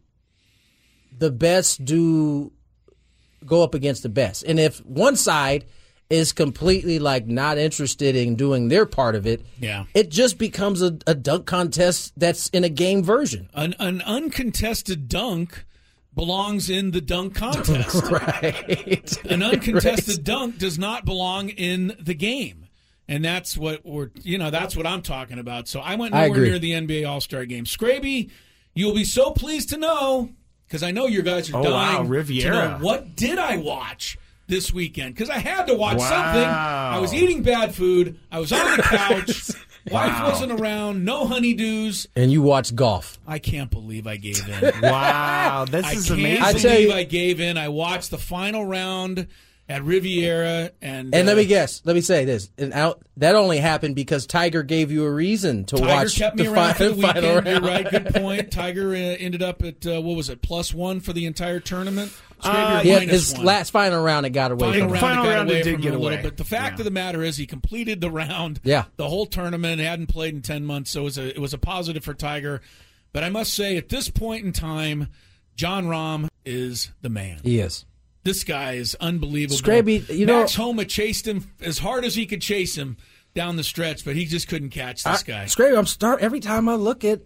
the 1.19 1.31
best 1.31 1.85
do 1.85 2.53
go 3.45 3.63
up 3.63 3.75
against 3.75 4.03
the 4.03 4.09
best. 4.09 4.43
And 4.45 4.59
if 4.59 4.79
one 4.85 5.17
side 5.17 5.65
is 6.09 6.33
completely 6.33 6.99
like 6.99 7.27
not 7.27 7.59
interested 7.59 8.15
in 8.17 8.37
doing 8.37 8.69
their 8.69 8.87
part 8.87 9.15
of 9.15 9.27
it, 9.27 9.45
Yeah. 9.61 9.85
it 9.95 10.09
just 10.11 10.39
becomes 10.39 10.81
a, 10.83 10.97
a 11.07 11.15
dunk 11.15 11.47
contest 11.47 12.13
that's 12.17 12.49
in 12.51 12.65
a 12.65 12.69
game 12.69 13.03
version. 13.03 13.49
An, 13.55 13.75
an 13.79 14.03
uncontested 14.03 15.09
dunk 15.09 15.65
belongs 16.15 16.71
in 16.71 16.93
the 16.93 17.01
dunk 17.01 17.35
contest. 17.35 18.05
Right. 18.11 19.25
An 19.27 19.43
uncontested 19.43 20.25
dunk 20.25 20.59
does 20.59 20.79
not 20.79 21.05
belong 21.05 21.49
in 21.51 21.97
the 22.01 22.15
game. 22.15 22.67
And 23.09 23.25
that's 23.25 23.57
what 23.57 23.85
we're, 23.85 24.11
you 24.23 24.39
know, 24.39 24.51
that's 24.51 24.77
what 24.77 24.87
I'm 24.87 25.03
talking 25.03 25.39
about. 25.39 25.69
So 25.69 25.81
I 25.81 25.95
went 25.95 26.15
I 26.15 26.23
nowhere 26.27 26.39
agree. 26.39 26.51
near 26.51 26.59
the 26.59 26.73
NBA 26.73 27.09
All 27.09 27.21
Star 27.21 27.45
game. 27.47 27.65
Scraby, 27.65 28.31
you'll 28.75 28.95
be 28.95 29.05
so 29.05 29.31
pleased 29.31 29.69
to 29.71 29.77
know, 29.77 30.31
because 30.67 30.83
I 30.83 30.91
know 30.91 31.07
you 31.07 31.23
guys 31.23 31.51
are 31.51 31.57
Oh, 31.59 31.63
dying 31.63 31.97
wow, 31.99 32.03
Riviera. 32.05 32.51
to 32.55 32.79
know 32.79 32.85
what 32.85 33.17
did 33.17 33.39
I 33.39 33.57
watch 33.59 34.19
this 34.47 34.73
weekend? 34.73 35.15
Because 35.15 35.31
I 35.31 35.39
had 35.39 35.67
to 35.67 35.75
watch 35.75 35.99
Wow. 35.99 36.09
something. 36.09 36.49
I 36.49 36.99
was 36.99 37.13
eating 37.15 37.43
bad 37.43 37.75
food. 37.75 38.19
I 38.31 38.39
was 38.41 38.53
on 38.53 38.77
the 38.77 38.83
couch. 38.83 39.51
Wife 39.91 40.23
wasn't 40.25 40.51
around. 40.61 41.05
No 41.05 41.27
honeydews. 41.27 42.09
And 42.17 42.33
you 42.33 42.43
watched 42.43 42.75
golf. 42.75 43.21
I 43.27 43.39
can't 43.39 43.71
believe 43.71 44.07
I 44.09 44.17
gave 44.17 44.49
in. 44.49 44.81
wow, 44.83 45.65
this 45.69 45.87
I 45.87 45.93
is 45.93 46.09
can't 46.09 46.19
amazing. 46.21 46.43
I 46.43 46.49
believe 46.53 46.63
tell 46.63 46.81
you- 46.81 46.93
I 46.93 47.03
gave 47.05 47.41
in. 47.41 47.57
I 47.57 47.69
watched 47.69 48.11
the 48.11 48.19
final 48.19 48.65
round 48.65 49.29
at 49.69 49.83
Riviera, 49.83 50.71
and 50.81 51.15
And 51.15 51.29
uh, 51.29 51.33
let 51.33 51.37
me 51.37 51.45
guess. 51.47 51.83
Let 51.85 51.95
me 51.97 52.01
say 52.01 52.25
this. 52.25 52.51
And 52.57 52.73
out, 52.73 53.03
that 53.17 53.35
only 53.35 53.59
happened 53.59 53.97
because 53.97 54.27
Tiger 54.27 54.63
gave 54.63 54.93
you 54.93 55.05
a 55.05 55.11
reason 55.13 55.65
to 55.67 55.77
Tiger 55.77 55.89
watch 55.89 56.17
kept 56.17 56.37
me 56.37 56.45
the 56.45 56.53
around 56.53 56.75
for 56.77 56.79
final, 56.79 56.95
the 56.95 57.03
final 57.03 57.35
weekend. 57.37 57.47
You're 57.47 57.61
right. 57.61 57.91
Good 57.91 58.15
point. 58.15 58.51
Tiger 58.53 58.91
uh, 58.93 58.97
ended 58.97 59.43
up 59.43 59.63
at 59.65 59.85
uh, 59.87 60.01
what 60.01 60.17
was 60.17 60.29
it, 60.29 60.41
plus 60.43 60.73
one 60.73 61.01
for 61.01 61.13
the 61.13 61.27
entire 61.27 61.59
tournament. 61.61 62.13
Scrape 62.41 62.55
Uh, 62.55 62.71
your 62.75 62.81
He 62.83 62.89
had 62.91 62.99
minus 63.01 63.13
his 63.31 63.35
one. 63.35 63.47
last 63.47 63.71
final 63.71 64.03
round, 64.05 64.27
it 64.27 64.31
got 64.31 64.53
away 64.53 64.71
Final 64.71 64.73
from 64.73 64.83
him. 64.89 64.93
round, 64.93 65.01
Final 65.01 65.25
it 65.25 65.27
got 65.29 65.35
round, 65.35 65.49
away 65.51 65.61
it 65.61 65.65
did 65.65 65.73
from 65.75 65.81
get 65.83 65.89
him 65.89 65.95
a 65.95 66.03
little 66.03 66.19
away. 66.19 66.23
bit. 66.23 66.37
The 66.37 66.45
fact 66.45 66.77
Yeah. 66.77 66.81
of 66.81 66.85
the 66.85 66.91
matter 66.93 67.23
is, 67.23 67.37
he 67.37 67.47
completed 67.47 68.01
the 68.01 68.11
round. 68.11 68.61
Yeah. 68.63 68.85
the 68.97 69.09
whole 69.09 69.27
tournament 69.27 69.81
hadn't 69.81 70.07
played 70.09 70.35
in 70.35 70.43
ten 70.43 70.65
months, 70.65 70.91
so 70.93 71.01
it 71.01 71.05
was 71.05 71.19
a 71.19 71.29
it 71.31 71.39
was 71.41 71.55
a 71.55 71.59
positive 71.59 72.05
for 72.05 72.15
Tiger. 72.15 72.61
But 73.13 73.25
I 73.25 73.31
must 73.31 73.53
say, 73.55 73.77
at 73.79 73.89
this 73.89 74.11
point 74.11 74.45
in 74.45 74.53
time, 74.53 75.09
Jon 75.57 75.87
Rahm 75.87 76.29
is 76.45 76.93
the 77.01 77.09
man. 77.09 77.41
He 77.43 77.59
is. 77.59 77.85
This 78.27 78.43
guy 78.45 78.73
is 78.73 78.95
unbelievable. 79.01 79.57
Scraby, 79.57 80.09
you 80.15 80.27
know- 80.27 80.41
Max 80.41 80.55
Homa 80.57 80.85
chased 80.85 81.27
him 81.27 81.51
as 81.61 81.79
hard 81.79 82.05
as 82.05 82.15
he 82.17 82.27
could 82.27 82.43
chase 82.43 82.77
him 82.77 82.97
down 83.35 83.55
the 83.57 83.63
stretch, 83.65 84.05
but 84.05 84.17
he 84.17 84.25
just 84.25 84.49
couldn't 84.49 84.71
catch 84.71 85.05
this 85.05 85.23
guy. 85.23 85.45
Scraby, 85.45 85.79
I'm 85.79 85.87
start 85.87 86.21
every 86.21 86.41
time 86.41 86.69
I 86.69 86.75
look 86.75 87.05
at 87.05 87.21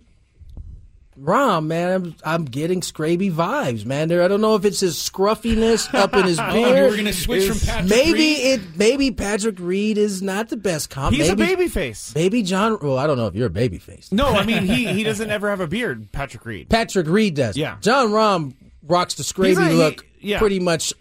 Rahm, 1.19 1.66
man, 1.66 1.90
I'm, 1.92 2.14
I'm 2.25 2.45
getting 2.45 2.80
Scraby 2.80 3.30
vibes, 3.33 3.85
man. 3.85 4.09
There, 4.09 4.23
I 4.23 4.28
don't 4.28 4.40
know 4.40 4.54
if 4.54 4.64
it's 4.64 4.80
his 4.80 4.97
scruffiness 4.99 5.92
up 5.92 6.14
in 6.14 6.25
his 6.25 6.38
Oh, 6.42 6.52
beard. 6.52 6.76
you 6.76 6.83
were 6.85 6.90
going 6.92 7.04
to 7.07 7.12
switch 7.12 7.49
from 7.49 7.59
Patrick 7.59 7.90
maybe 7.90 8.12
Reed? 8.12 8.45
it. 8.45 8.61
Maybe 8.76 9.11
Patrick 9.11 9.57
Reed 9.59 9.99
is 9.99 10.23
not 10.23 10.49
the 10.49 10.57
best 10.57 10.88
comp. 10.88 11.14
He's 11.14 11.28
maybe, 11.28 11.42
a 11.42 11.47
baby 11.57 11.69
face. 11.69 12.12
Maybe 12.14 12.42
John. 12.42 12.78
Well, 12.80 12.97
I 12.99 13.07
don't 13.07 13.19
know 13.19 13.26
if 13.26 13.35
you're 13.35 13.49
a 13.49 13.50
baby 13.50 13.78
face. 13.78 14.11
No, 14.12 14.28
I 14.28 14.45
mean 14.47 14.62
he 14.64 14.87
he 14.95 15.02
doesn't 15.02 15.30
ever 15.30 15.50
have 15.50 15.61
a 15.61 15.66
beard. 15.66 16.11
Patrick 16.12 16.47
Reed. 16.47 16.71
Patrick 16.71 17.07
Reed 17.09 17.35
does. 17.35 17.57
Yeah. 17.57 17.76
Jon 17.80 18.09
Rahm 18.11 18.54
rocks 18.87 19.14
the 19.14 19.22
He's 19.22 19.32
Scraby 19.56 19.66
a- 19.66 19.70
he- 19.70 19.75
look 19.76 20.06
yeah. 20.20 20.38
pretty 20.38 20.60
much 20.60 20.92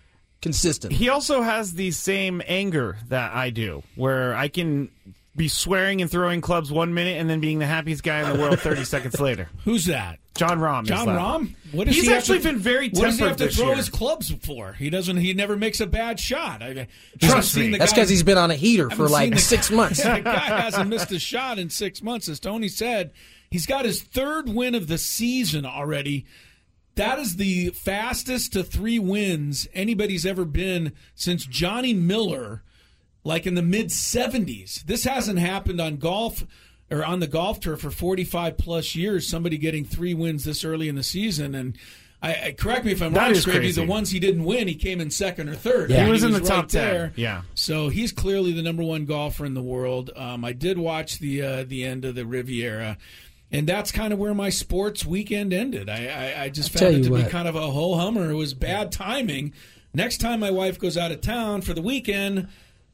consistent. 0.41 0.93
He 0.93 1.09
also 1.09 1.41
has 1.41 1.73
the 1.73 1.91
same 1.91 2.41
anger 2.47 2.97
that 3.09 3.33
I 3.33 3.49
do, 3.49 3.83
where 3.95 4.35
I 4.35 4.47
can 4.47 4.89
be 5.35 5.47
swearing 5.47 6.01
and 6.01 6.09
throwing 6.11 6.41
clubs 6.41 6.71
one 6.71 6.93
minute 6.93 7.17
and 7.17 7.29
then 7.29 7.39
being 7.39 7.59
the 7.59 7.65
happiest 7.65 8.03
guy 8.03 8.21
in 8.21 8.35
the 8.35 8.41
world 8.41 8.59
30 8.59 8.83
seconds 8.85 9.19
later. 9.19 9.47
Who's 9.63 9.85
that? 9.85 10.19
Jon 10.35 10.59
Rahm. 10.59 10.85
Jon 10.85 11.05
that. 11.07 11.19
Rahm? 11.19 11.53
What 11.73 11.87
does 11.87 11.95
He's 11.95 12.07
he 12.07 12.13
actually 12.13 12.37
to- 12.39 12.43
been 12.45 12.59
very 12.59 12.89
What 12.89 13.03
does 13.03 13.17
he 13.19 13.25
have 13.25 13.35
tempered 13.37 13.51
to 13.51 13.55
throw 13.57 13.67
year. 13.67 13.75
his 13.75 13.89
clubs 13.89 14.33
for? 14.45 14.73
He 14.73 14.89
doesn't. 14.89 15.17
He 15.17 15.33
never 15.33 15.57
makes 15.57 15.81
a 15.81 15.87
bad 15.87 16.19
shot. 16.19 16.63
I, 16.63 16.87
Trust 17.21 17.57
me. 17.57 17.77
That's 17.77 17.91
because 17.91 18.09
he's 18.09 18.23
been 18.23 18.37
on 18.37 18.49
a 18.49 18.55
heater 18.55 18.89
for 18.89 19.09
like 19.09 19.31
the- 19.33 19.39
six 19.39 19.69
months. 19.69 20.01
the 20.03 20.21
guy 20.21 20.31
hasn't 20.61 20.89
missed 20.89 21.11
a 21.11 21.19
shot 21.19 21.59
in 21.59 21.69
six 21.69 22.01
months. 22.01 22.29
As 22.29 22.39
Tony 22.39 22.69
said, 22.69 23.11
he's 23.51 23.65
got 23.65 23.83
his 23.83 24.01
third 24.01 24.47
win 24.49 24.75
of 24.75 24.87
the 24.87 24.97
season 24.97 25.65
already. 25.65 26.25
That 26.99 27.17
is 27.17 27.37
the 27.37 27.69
fastest 27.69 28.51
to 28.53 28.63
three 28.63 28.99
wins 28.99 29.69
anybody's 29.73 30.25
ever 30.25 30.43
been 30.43 30.91
since 31.15 31.45
Johnny 31.45 31.93
Miller, 31.93 32.61
like 33.23 33.47
in 33.47 33.55
the 33.55 33.61
mid 33.61 33.87
70s. 33.87 34.83
This 34.83 35.05
hasn't 35.05 35.39
happened 35.39 35.79
on 35.79 35.95
golf 35.95 36.43
or 36.91 37.05
on 37.05 37.21
the 37.21 37.27
golf 37.27 37.61
tour 37.61 37.77
for 37.77 37.89
45 37.89 38.57
plus 38.57 38.95
years. 38.97 39.25
Somebody 39.25 39.57
getting 39.57 39.85
three 39.85 40.13
wins 40.13 40.43
this 40.43 40.65
early 40.65 40.89
in 40.89 40.95
the 40.95 41.03
season. 41.03 41.55
And 41.55 41.77
I, 42.21 42.33
I 42.47 42.51
correct 42.51 42.83
me 42.83 42.91
if 42.91 43.01
I'm 43.01 43.13
That 43.13 43.21
wrong, 43.21 43.31
is 43.31 43.43
Scrappy, 43.43 43.59
crazy. 43.59 43.81
The 43.81 43.87
ones 43.87 44.09
he 44.11 44.19
didn't 44.19 44.43
win, 44.43 44.67
he 44.67 44.75
came 44.75 44.99
in 44.99 45.09
second 45.09 45.47
or 45.47 45.55
third. 45.55 45.91
Yeah. 45.91 46.03
He 46.03 46.11
was 46.11 46.23
in 46.23 46.33
the 46.33 46.39
right 46.39 46.47
top 46.47 46.67
10. 46.67 47.13
Yeah. 47.15 47.43
So 47.55 47.87
he's 47.87 48.11
clearly 48.11 48.51
the 48.51 48.61
number 48.61 48.83
one 48.83 49.05
golfer 49.05 49.45
in 49.45 49.53
the 49.53 49.61
world. 49.63 50.11
Um, 50.17 50.43
I 50.43 50.51
did 50.51 50.77
watch 50.77 51.19
the 51.19 51.41
uh, 51.43 51.63
the 51.65 51.85
end 51.85 52.03
of 52.03 52.15
the 52.15 52.25
Riviera, 52.25 52.97
and 53.51 53.67
that's 53.67 53.91
kind 53.91 54.13
of 54.13 54.19
where 54.19 54.33
my 54.33 54.49
sports 54.49 55.05
weekend 55.05 55.53
ended. 55.53 55.89
I, 55.89 56.07
I, 56.37 56.43
I 56.43 56.49
just 56.49 56.75
I'll 56.75 56.91
found 56.91 57.05
it 57.05 57.09
to 57.09 57.15
be 57.15 57.23
kind 57.23 57.47
of 57.47 57.55
a 57.55 57.71
ho 57.71 57.95
hummer. 57.95 58.29
It 58.29 58.35
was 58.35 58.53
bad 58.53 58.91
timing. 58.91 59.53
Next 59.93 60.17
time 60.17 60.39
my 60.39 60.51
wife 60.51 60.77
goes 60.79 60.97
out 60.97 61.11
of 61.11 61.21
town 61.21 61.61
for 61.61 61.73
the 61.73 61.81
weekend, 61.81 62.47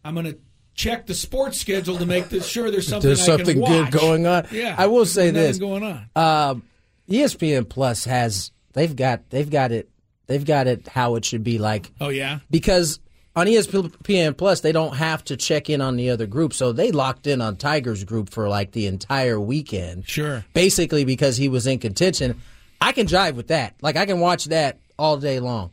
I'm 0.04 0.14
going 0.14 0.28
to 0.28 0.38
check 0.76 1.06
the 1.08 1.14
sports 1.14 1.60
schedule 1.60 1.98
to 1.98 2.06
make 2.06 2.30
sure 2.44 2.72
there's 2.72 2.88
something 2.88 3.08
There's 3.08 3.28
I 3.28 3.38
can 3.38 3.46
something 3.46 3.64
good 3.64 3.92
going 3.92 4.28
on. 4.28 4.48
Yeah, 4.52 4.76
I 4.78 4.88
will 4.88 5.06
say 5.06 5.32
this. 5.32 5.58
going 5.58 5.84
on. 5.84 6.10
Um, 6.16 6.64
ESPN 7.10 7.68
Plus 7.68 8.06
has 8.06 8.52
they've 8.74 8.96
got 8.96 9.30
they've 9.30 9.50
got 9.50 9.72
it 9.72 9.90
they've 10.28 10.46
got 10.46 10.68
it 10.68 10.88
how 10.88 11.16
it 11.16 11.26
should 11.26 11.44
be 11.44 11.58
like 11.58 11.92
oh 12.02 12.10
yeah, 12.10 12.40
because 12.50 13.00
on 13.36 13.48
ESPN 13.48 14.38
Plus 14.38 14.62
they 14.62 14.72
don't 14.72 14.96
have 14.96 15.24
to 15.26 15.38
check 15.38 15.70
in 15.70 15.82
on 15.82 15.96
the 15.98 16.10
other 16.10 16.26
group, 16.26 16.54
so 16.54 16.72
they 16.72 16.92
locked 16.92 17.28
in 17.28 17.42
on 17.42 17.58
Tiger's 17.58 18.04
group 18.04 18.30
for 18.30 18.48
like 18.48 18.72
the 18.72 18.88
entire 18.88 19.40
weekend. 19.40 20.08
Sure. 20.08 20.46
basically 20.54 21.06
because 21.06 21.38
he 21.38 21.50
was 21.50 21.68
in 21.68 21.80
contention. 21.80 22.42
I 22.82 22.92
can 22.92 23.08
jive 23.08 23.36
with 23.36 23.48
that. 23.48 23.76
Like 23.82 23.96
I 23.96 24.06
can 24.06 24.20
watch 24.20 24.46
that 24.46 24.80
all 24.98 25.18
day 25.18 25.40
long. 25.40 25.72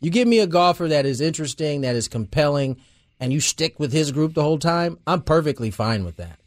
You 0.00 0.10
give 0.10 0.26
me 0.28 0.38
a 0.38 0.46
golfer 0.46 0.88
that 0.88 1.04
is 1.04 1.20
interesting, 1.20 1.82
that 1.82 1.94
is 1.94 2.08
compelling, 2.08 2.78
and 3.18 3.32
you 3.32 3.40
stick 3.40 3.78
with 3.78 3.92
his 3.92 4.12
group 4.12 4.34
the 4.34 4.42
whole 4.42 4.58
time. 4.58 4.98
I'm 5.06 5.22
perfectly 5.22 5.70
fine 5.70 6.04
with 6.04 6.16
that. 6.16 6.38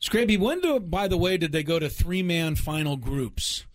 Scraby, 0.00 0.38
when 0.38 0.60
do 0.60 0.80
by 0.80 1.08
the 1.08 1.18
way 1.18 1.36
did 1.36 1.52
they 1.52 1.62
go 1.62 1.78
to 1.78 1.88
three 1.88 2.22
man 2.22 2.56
final 2.56 2.96
groups? 2.96 3.66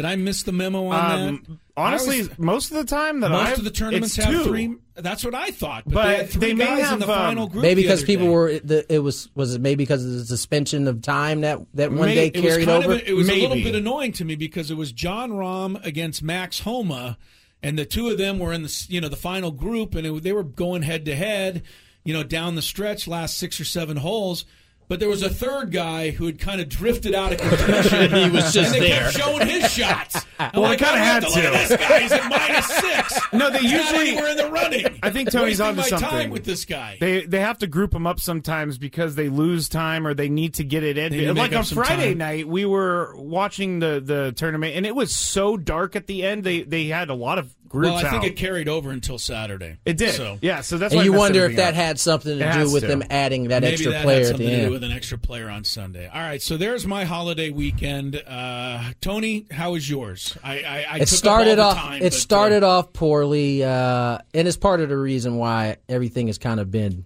Did 0.00 0.06
I 0.08 0.16
miss 0.16 0.44
the 0.44 0.52
memo 0.52 0.86
on 0.86 1.08
that? 1.08 1.28
Um, 1.28 1.60
honestly, 1.76 2.16
I 2.20 2.22
always- 2.22 2.38
most 2.38 2.70
of 2.70 2.78
the 2.78 2.84
time 2.84 3.20
that 3.20 3.28
most 3.30 3.48
I've, 3.52 3.58
of 3.58 3.64
the 3.64 3.70
tournaments 3.70 4.16
have 4.16 4.32
two. 4.32 4.44
three. 4.44 4.74
That's 4.94 5.22
what 5.22 5.34
I 5.34 5.50
thought. 5.50 5.84
But, 5.84 5.92
But 5.94 6.06
they, 6.06 6.16
had 6.16 6.30
three 6.30 6.40
they 6.40 6.54
may 6.54 6.64
guys 6.64 6.92
in 6.92 7.00
the 7.00 7.06
have, 7.06 7.10
um, 7.16 7.26
final 7.26 7.46
group. 7.48 7.62
Maybe 7.62 7.82
because 7.82 8.02
people 8.02 8.26
day. 8.28 8.32
were 8.32 8.58
the, 8.60 8.92
it 8.94 9.00
was 9.00 9.28
was 9.34 9.54
it 9.56 9.60
maybe 9.60 9.76
because 9.84 10.02
of 10.06 10.12
the 10.12 10.24
suspension 10.24 10.88
of 10.88 11.02
time 11.02 11.42
that 11.42 11.58
that 11.74 11.92
one 11.92 12.06
May- 12.08 12.14
day 12.14 12.26
it 12.28 12.36
It 12.36 12.42
was 12.44 12.52
carried 12.54 12.66
kind 12.66 12.84
over. 12.84 12.94
Of 12.94 13.00
a, 13.02 13.10
it 13.10 13.12
was 13.12 13.28
a 13.28 13.32
little 13.34 13.56
bit 13.62 13.74
annoying 13.74 14.12
to 14.12 14.24
me 14.24 14.36
because 14.36 14.70
it 14.70 14.78
was 14.78 14.90
Jon 14.90 15.32
Rahm 15.32 15.84
against 15.84 16.22
Max 16.22 16.60
Homa, 16.60 17.18
and 17.62 17.78
the 17.78 17.84
two 17.84 18.08
of 18.08 18.16
them 18.16 18.38
were 18.38 18.54
in 18.54 18.62
the 18.62 18.86
you 18.88 19.02
know 19.02 19.08
the 19.08 19.16
final 19.16 19.50
group, 19.50 19.94
and 19.94 20.06
it, 20.06 20.22
they 20.22 20.32
were 20.32 20.44
going 20.44 20.80
head 20.80 21.04
to 21.04 21.14
head, 21.14 21.62
you 22.04 22.14
know, 22.14 22.22
down 22.22 22.54
the 22.54 22.62
stretch, 22.62 23.06
last 23.06 23.36
six 23.36 23.60
or 23.60 23.64
seven 23.64 23.98
holes. 23.98 24.46
But 24.90 24.98
there 24.98 25.08
was 25.08 25.22
a 25.22 25.30
third 25.30 25.70
guy 25.70 26.10
who 26.10 26.26
had 26.26 26.40
kind 26.40 26.60
of 26.60 26.68
drifted 26.68 27.14
out 27.14 27.32
of 27.32 27.38
contention. 27.38 28.10
He 28.24 28.28
was 28.28 28.52
just 28.52 28.74
and 28.74 28.82
they 28.82 28.88
there. 28.90 29.02
kept 29.12 29.16
showing 29.16 29.46
his 29.46 29.72
shots. 29.72 30.26
I'm 30.40 30.50
Well, 30.54 30.62
like, 30.62 30.80
they 30.80 30.84
kinda 30.84 30.98
had 30.98 31.20
to. 31.20 31.26
Look 31.28 31.34
to. 31.36 31.46
at 31.46 31.68
this 31.68 31.78
guy. 31.88 32.00
He's 32.00 32.10
at 32.12 32.28
minus 32.28 32.66
six. 32.66 33.20
No, 33.32 33.48
they 33.50 33.60
He's 33.60 33.70
usually- 33.70 34.08
anywhere 34.10 34.30
in 34.32 34.36
the 34.36 34.50
running. 34.50 34.98
I 35.04 35.10
think 35.10 35.30
Tony's 35.30 35.60
onto 35.60 35.82
my 35.82 35.86
something. 35.86 36.08
time 36.08 36.30
with 36.30 36.44
this 36.44 36.64
guy. 36.64 36.96
They 36.98 37.24
they 37.24 37.38
have 37.38 37.58
to 37.58 37.68
group 37.68 37.92
them 37.92 38.04
up 38.04 38.18
sometimes 38.18 38.76
because 38.78 39.14
they 39.14 39.28
lose 39.28 39.68
time 39.68 40.04
or 40.08 40.12
they 40.14 40.28
need 40.28 40.54
to 40.54 40.64
get 40.64 40.82
it 40.82 40.98
in. 40.98 41.12
To 41.12 41.34
Like 41.34 41.54
on 41.54 41.62
Friday 41.62 42.08
time. 42.10 42.18
night, 42.18 42.48
we 42.48 42.64
were 42.64 43.14
watching 43.16 43.78
the 43.78 44.02
the 44.04 44.32
tournament 44.32 44.74
and 44.74 44.84
it 44.84 44.96
was 44.96 45.14
so 45.14 45.56
dark 45.56 45.94
at 45.94 46.08
the 46.08 46.24
end. 46.24 46.42
They 46.42 46.62
they 46.62 46.86
had 46.86 47.10
a 47.10 47.14
lot 47.14 47.38
of 47.38 47.54
well, 47.72 47.96
I 47.96 48.02
think 48.02 48.14
out. 48.14 48.24
it 48.24 48.36
carried 48.36 48.68
over 48.68 48.90
until 48.90 49.18
Saturday. 49.18 49.78
It 49.84 49.96
did. 49.96 50.14
So 50.14 50.38
yeah, 50.40 50.60
so 50.60 50.76
that's 50.78 50.92
and 50.92 50.98
why 50.98 51.04
you 51.04 51.14
I 51.14 51.18
wonder 51.18 51.44
if 51.44 51.56
that 51.56 51.70
up. 51.70 51.74
had 51.74 52.00
something 52.00 52.38
to 52.38 52.48
It 52.48 52.52
do 52.66 52.72
with 52.72 52.82
to. 52.82 52.88
them 52.88 53.02
adding 53.10 53.48
that 53.48 53.62
Maybe 53.62 53.74
extra 53.74 53.92
that 53.92 54.02
player 54.04 54.16
had 54.18 54.22
at 54.24 54.28
something 54.30 54.46
the 54.46 54.56
to 54.56 54.64
do 54.66 54.70
with 54.72 54.84
an 54.84 54.92
extra 54.92 55.18
player 55.18 55.48
on 55.48 55.64
Sunday. 55.64 56.08
All 56.08 56.20
right, 56.20 56.42
so 56.42 56.56
there's 56.56 56.86
my 56.86 57.04
holiday 57.04 57.50
weekend. 57.50 58.20
Uh, 58.26 58.82
Tony, 59.00 59.46
how 59.50 59.72
was 59.72 59.88
yours? 59.88 60.36
I, 60.42 60.62
I, 60.62 60.86
I 60.90 60.96
it 60.96 60.98
took 61.00 61.08
started 61.08 61.58
off 61.58 61.76
time, 61.76 61.98
it 61.98 62.04
but, 62.04 62.12
uh, 62.12 62.16
started 62.16 62.62
off 62.62 62.92
poorly 62.92 63.62
uh, 63.62 64.18
and 64.34 64.48
it's 64.48 64.56
part 64.56 64.80
of 64.80 64.88
the 64.88 64.96
reason 64.98 65.36
why 65.36 65.76
everything 65.88 66.26
has 66.26 66.38
kind 66.38 66.58
of 66.60 66.70
been 66.70 67.04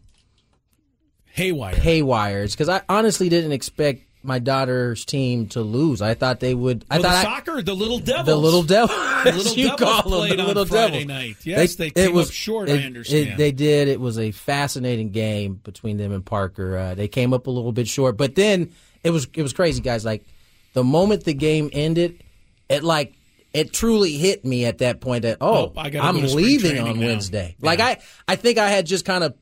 haywire. 1.26 1.74
haywire 1.74 2.46
because 2.46 2.68
i 2.68 2.80
honestly 2.88 3.28
didn't 3.28 3.50
expect 3.52 4.03
my 4.24 4.38
daughter's 4.38 5.04
team 5.04 5.46
to 5.48 5.60
lose 5.60 6.00
i 6.02 6.14
thought 6.14 6.40
they 6.40 6.54
would 6.54 6.84
i 6.90 6.96
the 6.96 7.02
thought 7.04 7.14
I- 7.14 7.22
soccer, 7.22 7.62
the 7.62 7.74
little 7.74 7.98
devils, 7.98 8.26
the 8.26 8.36
little 8.36 8.62
devil 8.62 8.88
The 8.96 9.32
little 9.32 9.52
you 9.54 9.68
devils 9.68 9.80
call 9.80 10.02
them, 10.02 10.12
played 10.20 10.38
the 10.38 10.42
little 10.44 10.64
Friday 10.66 11.04
devils. 11.04 11.06
night. 11.06 11.36
Yes, 11.44 11.74
they, 11.76 11.86
it 11.88 11.94
came 11.94 12.12
was 12.14 12.28
up 12.28 12.32
short. 12.34 12.68
it- 12.68 12.80
I 12.80 12.84
understand. 12.86 13.28
it- 13.28 13.36
they 13.38 13.52
did 13.52 13.88
it 13.88 14.00
was 14.00 14.18
a 14.18 14.30
fascinating 14.32 15.10
game 15.10 15.60
between 15.62 15.96
them 15.98 16.12
and 16.12 16.24
parker 16.24 16.76
uh, 16.76 16.94
they 16.94 17.08
came 17.08 17.32
up 17.32 17.46
a 17.46 17.50
little 17.50 17.72
bit 17.72 17.86
short 17.88 18.16
but 18.16 18.34
then 18.34 18.72
it 19.02 19.10
was 19.10 19.26
it 19.34 19.42
was 19.42 19.52
crazy 19.52 19.80
guys 19.82 20.04
like 20.04 20.24
the 20.72 20.82
moment 20.84 21.24
the 21.24 21.34
game 21.34 21.70
ended 21.72 22.22
it 22.68 22.82
like 22.82 23.14
it 23.52 23.72
truly 23.72 24.12
hit 24.14 24.44
me 24.44 24.64
at 24.64 24.78
that 24.78 25.00
point 25.00 25.22
that 25.22 25.38
oh, 25.40 25.72
Oh, 25.76 25.80
I 25.80 25.84
I'm 25.86 26.16
go 26.16 26.20
to 26.22 26.28
spring 26.28 26.44
leaving 26.44 26.78
on 26.80 26.98
now. 26.98 27.06
Wednesday. 27.06 27.54
Yeah. 27.60 27.66
Like 27.66 27.78
I, 27.78 27.98
I 28.26 28.34
think 28.34 28.58
I 28.58 28.68
had 28.68 28.84
just 28.84 29.04
kind 29.04 29.22
of 29.22 29.34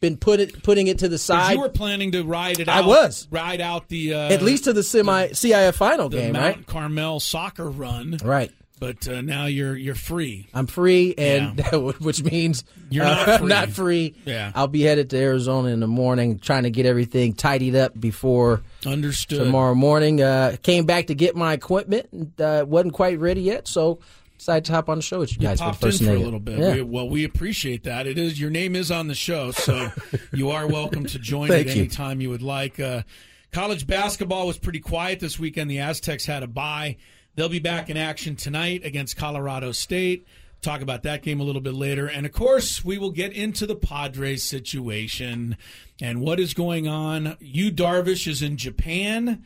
been 0.00 0.16
put 0.16 0.40
it, 0.40 0.62
putting 0.62 0.86
it 0.88 0.98
to 1.00 1.08
the 1.08 1.18
side. 1.18 1.52
you 1.52 1.60
were 1.60 1.68
planning 1.68 2.12
to 2.12 2.22
ride 2.22 2.60
it 2.60 2.68
I 2.68 2.80
out. 2.80 2.86
was. 2.86 3.28
ride 3.30 3.60
out 3.60 3.88
the 3.88 4.14
uh, 4.14 4.28
at 4.32 4.42
least 4.42 4.64
to 4.64 4.72
the 4.72 4.82
semi 4.82 5.28
CIF 5.28 5.74
final 5.74 6.08
the 6.08 6.18
game, 6.18 6.32
Mount 6.32 6.56
right? 6.56 6.66
Carmel 6.66 7.20
soccer 7.20 7.68
run. 7.70 8.18
Right. 8.24 8.50
But 8.78 9.08
uh, 9.08 9.22
now 9.22 9.46
you're 9.46 9.74
you're 9.74 9.94
free. 9.94 10.48
I'm 10.52 10.66
free, 10.66 11.14
and 11.16 11.58
which 12.00 12.22
means 12.22 12.62
You're 12.90 13.06
uh, 13.06 13.14
not 13.14 13.28
I'm 13.30 13.38
free. 13.40 13.48
not 13.48 13.68
free. 13.70 14.14
Yeah. 14.26 14.52
I'll 14.54 14.66
be 14.68 14.82
headed 14.82 15.08
to 15.10 15.16
Arizona 15.18 15.68
in 15.70 15.80
the 15.80 15.86
morning, 15.86 16.38
trying 16.38 16.64
to 16.64 16.70
get 16.70 16.84
everything 16.84 17.32
tidied 17.32 17.74
up 17.74 17.98
before 17.98 18.60
Understood. 18.84 19.38
tomorrow 19.38 19.74
morning. 19.74 20.20
Uh, 20.20 20.56
came 20.62 20.84
back 20.84 21.06
to 21.06 21.14
get 21.14 21.34
my 21.34 21.54
equipment, 21.54 22.06
and, 22.12 22.38
uh, 22.38 22.66
wasn't 22.68 22.92
quite 22.92 23.18
ready 23.18 23.40
yet, 23.40 23.66
so 23.66 23.98
decided 24.46 24.64
to 24.64 24.72
hop 24.72 24.88
on 24.88 24.98
the 24.98 25.02
show 25.02 25.18
with 25.18 25.32
you 25.32 25.38
You 25.40 25.48
guys 25.48 25.58
popped 25.58 25.80
for 25.80 25.90
the 25.90 25.98
in 25.98 26.04
for 26.04 26.16
a 26.16 26.24
little 26.24 26.38
bit. 26.38 26.58
Yeah. 26.58 26.74
We, 26.74 26.82
well, 26.82 27.08
we 27.08 27.24
appreciate 27.24 27.82
that. 27.82 28.06
It 28.06 28.16
is 28.16 28.40
your 28.40 28.50
name 28.50 28.76
is 28.76 28.92
on 28.92 29.08
the 29.08 29.14
show, 29.14 29.50
so 29.50 29.90
you 30.32 30.50
are 30.50 30.68
welcome 30.68 31.04
to 31.06 31.18
join 31.18 31.48
Thank 31.48 31.66
at 31.66 31.74
you. 31.74 31.82
any 31.82 31.88
time 31.88 32.20
you 32.20 32.30
would 32.30 32.42
like. 32.42 32.78
Uh, 32.78 33.02
college 33.50 33.88
basketball 33.88 34.46
was 34.46 34.56
pretty 34.56 34.78
quiet 34.78 35.18
this 35.18 35.36
weekend. 35.36 35.68
The 35.68 35.80
Aztecs 35.80 36.26
had 36.26 36.44
a 36.44 36.46
bye. 36.46 36.96
They'll 37.34 37.48
be 37.48 37.58
back 37.58 37.90
in 37.90 37.96
action 37.96 38.36
tonight 38.36 38.84
against 38.84 39.16
Colorado 39.16 39.72
State. 39.72 40.28
Talk 40.62 40.80
about 40.80 41.02
that 41.02 41.22
game 41.22 41.40
a 41.40 41.44
little 41.44 41.60
bit 41.60 41.74
later, 41.74 42.06
and 42.06 42.24
of 42.24 42.32
course, 42.32 42.84
we 42.84 42.98
will 42.98 43.10
get 43.10 43.32
into 43.32 43.66
the 43.66 43.76
Padres 43.76 44.44
situation 44.44 45.56
and 46.00 46.20
what 46.20 46.38
is 46.38 46.54
going 46.54 46.86
on. 46.86 47.36
You 47.40 47.72
Darvish 47.72 48.28
is 48.28 48.42
in 48.42 48.56
Japan. 48.56 49.44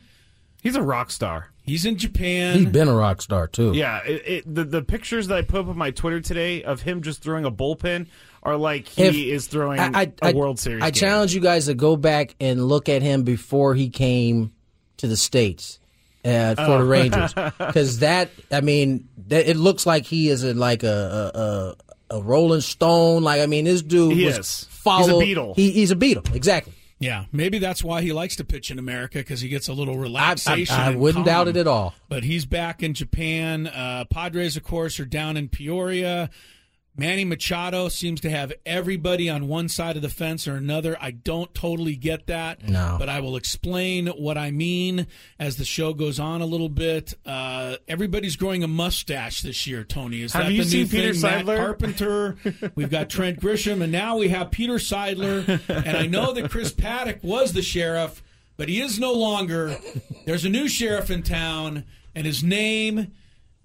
He's 0.61 0.75
a 0.75 0.81
rock 0.83 1.09
star. 1.09 1.49
He's 1.71 1.85
in 1.85 1.97
Japan. 1.97 2.57
He's 2.57 2.67
been 2.67 2.87
a 2.89 2.93
rock 2.93 3.21
star 3.21 3.47
too. 3.47 3.71
Yeah, 3.73 4.01
it, 4.05 4.21
it, 4.27 4.55
the 4.55 4.63
the 4.65 4.81
pictures 4.81 5.27
that 5.27 5.37
I 5.37 5.41
put 5.41 5.61
up 5.61 5.67
on 5.69 5.77
my 5.77 5.91
Twitter 5.91 6.19
today 6.19 6.63
of 6.63 6.81
him 6.81 7.01
just 7.01 7.23
throwing 7.23 7.45
a 7.45 7.51
bullpen 7.51 8.07
are 8.43 8.57
like 8.57 8.87
he 8.87 9.03
If- 9.03 9.15
is 9.35 9.47
throwing 9.47 9.79
I, 9.79 9.91
I, 10.01 10.11
a 10.21 10.25
I- 10.27 10.33
World 10.33 10.59
Series. 10.59 10.83
I 10.83 10.91
game. 10.91 10.99
challenge 10.99 11.33
you 11.33 11.39
guys 11.41 11.67
to 11.67 11.73
go 11.73 11.95
back 11.95 12.35
and 12.41 12.65
look 12.65 12.89
at 12.89 13.01
him 13.01 13.23
before 13.23 13.73
he 13.75 13.89
came 13.89 14.51
to 14.97 15.07
the 15.07 15.15
states 15.15 15.79
uh, 16.25 16.55
for 16.55 16.61
Oh. 16.61 16.77
the 16.79 16.83
Rangers, 16.83 17.33
because 17.57 17.99
that 17.99 18.29
I 18.51 18.61
mean, 18.61 19.07
that, 19.27 19.49
it 19.49 19.55
looks 19.57 19.85
like 19.85 20.05
he 20.05 20.27
is 20.29 20.43
a, 20.43 20.53
like 20.53 20.83
a, 20.83 21.31
a 21.33 22.15
a 22.15 22.17
a 22.17 22.21
Rolling 22.21 22.61
Stone. 22.61 23.23
Like 23.23 23.39
I 23.41 23.45
mean, 23.45 23.63
this 23.65 23.81
dude 23.81 24.13
He 24.17 24.25
was 24.25 24.37
is. 24.37 24.67
He's 24.67 24.67
a 24.67 24.81
followed. 24.81 25.23
Beatle. 25.23 25.55
He, 25.55 25.71
he's 25.71 25.91
a 25.91 25.95
beetle, 25.95 26.23
exactly. 26.33 26.73
Yeah, 27.01 27.25
maybe 27.31 27.57
that's 27.57 27.83
why 27.83 28.01
he 28.01 28.13
likes 28.13 28.35
to 28.37 28.43
pitch 28.43 28.69
in 28.69 28.77
America 28.77 29.17
because 29.17 29.41
he 29.41 29.49
gets 29.49 29.67
a 29.67 29.73
little 29.73 29.95
I, 29.95 29.97
I, 29.97 30.01
relaxation. 30.01 30.75
I 30.75 30.95
wouldn't 30.95 31.25
doubt 31.25 31.47
it 31.47 31.57
at 31.57 31.67
all. 31.67 31.95
But 32.07 32.23
he's 32.23 32.45
back 32.45 32.83
in 32.83 32.93
Japan. 32.93 33.67
Uh, 33.67 34.05
Padres, 34.09 34.55
of 34.55 34.63
course, 34.63 34.99
are 34.99 35.05
down 35.05 35.35
in 35.35 35.49
Peoria. 35.49 36.29
Manny 36.95 37.23
Machado 37.23 37.87
seems 37.87 38.19
to 38.21 38.29
have 38.29 38.51
everybody 38.65 39.29
on 39.29 39.47
one 39.47 39.69
side 39.69 39.95
of 39.95 40.01
the 40.01 40.09
fence 40.09 40.45
or 40.45 40.55
another. 40.55 40.97
I 40.99 41.11
don't 41.11 41.53
totally 41.55 41.95
get 41.95 42.27
that. 42.27 42.67
No. 42.67 42.97
But 42.99 43.07
I 43.07 43.21
will 43.21 43.37
explain 43.37 44.07
what 44.07 44.37
I 44.37 44.51
mean 44.51 45.07
as 45.39 45.55
the 45.55 45.63
show 45.63 45.93
goes 45.93 46.19
on 46.19 46.41
a 46.41 46.45
little 46.45 46.67
bit. 46.69 47.13
Uh, 47.25 47.77
everybody's 47.87 48.35
growing 48.35 48.61
a 48.63 48.67
mustache 48.67 49.41
this 49.41 49.65
year, 49.65 49.85
Tony. 49.85 50.21
Is 50.21 50.33
Have 50.33 50.47
that 50.47 50.51
you 50.51 50.63
the 50.63 50.69
seen 50.69 50.81
new 50.81 50.87
Peter 50.87 51.13
thing? 51.13 51.21
Matt 51.21 51.45
Seidler? 51.45 51.57
Carpenter. 51.57 52.35
We've 52.75 52.89
got 52.91 53.09
Trent 53.09 53.39
Grisham, 53.39 53.81
and 53.81 53.91
now 53.91 54.17
we 54.17 54.27
have 54.27 54.51
Peter 54.51 54.73
Seidler. 54.75 55.47
And 55.69 55.97
I 55.97 56.07
know 56.07 56.33
that 56.33 56.51
Chris 56.51 56.73
Paddack 56.73 57.23
was 57.23 57.53
the 57.53 57.61
sheriff, 57.61 58.21
but 58.57 58.67
he 58.67 58.81
is 58.81 58.99
no 58.99 59.13
longer. 59.13 59.77
There's 60.25 60.43
a 60.43 60.49
new 60.49 60.67
sheriff 60.67 61.09
in 61.09 61.23
town, 61.23 61.85
and 62.13 62.25
his 62.27 62.43
name 62.43 63.13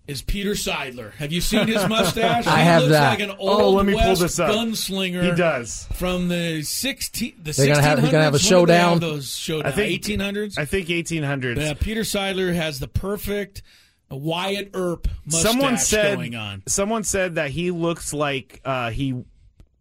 is 0.07 0.23
Peter 0.23 0.53
Seidler. 0.53 1.13
Have 1.15 1.33
you 1.33 1.41
seen 1.41 1.67
his 1.67 1.87
mustache? 1.89 2.47
I 2.47 2.59
he 2.59 2.65
have 2.65 2.83
looks 2.83 2.93
that. 2.93 3.09
like 3.11 3.21
an 3.21 3.37
Oh, 3.41 3.63
old 3.65 3.75
let 3.77 3.87
me 3.87 3.93
pull 3.95 4.15
this 4.17 4.39
up. 4.39 4.51
gunslinger. 4.51 5.23
He 5.31 5.33
does. 5.37 5.87
from 5.95 6.29
the 6.29 6.63
16 6.63 7.35
the 7.43 7.53
They're 7.53 7.67
gonna 7.67 7.83
have- 7.83 7.99
he's 8.01 8.11
gonna 8.11 8.25
have 8.25 8.35
a 8.35 8.39
1600s. 8.39 8.51
When 8.53 8.61
did 8.67 8.69
they 8.69 8.75
have 8.79 8.89
showdown. 8.91 8.99
Those 9.01 9.37
showdown. 9.37 9.73
I 9.73 9.75
think 9.75 10.03
1800s. 10.03 10.59
I 10.59 10.65
think 10.65 10.89
1800s. 10.89 11.57
Yeah, 11.57 11.75
Peter 11.75 12.03
Seidler 12.03 12.55
has 12.55 12.79
the 12.79 12.89
perfect 12.89 13.63
Wyatt 14.11 14.71
Earp 14.75 15.09
mustache 15.25 15.43
someone 15.53 15.79
said 15.79 16.15
going 16.17 16.37
on. 16.37 16.63
someone 16.69 17.03
said 17.03 17.35
that 17.35 17.51
he 17.51 17.73
looks 17.73 18.13
like 18.13 18.61
uh, 18.65 18.91
he 18.91 19.25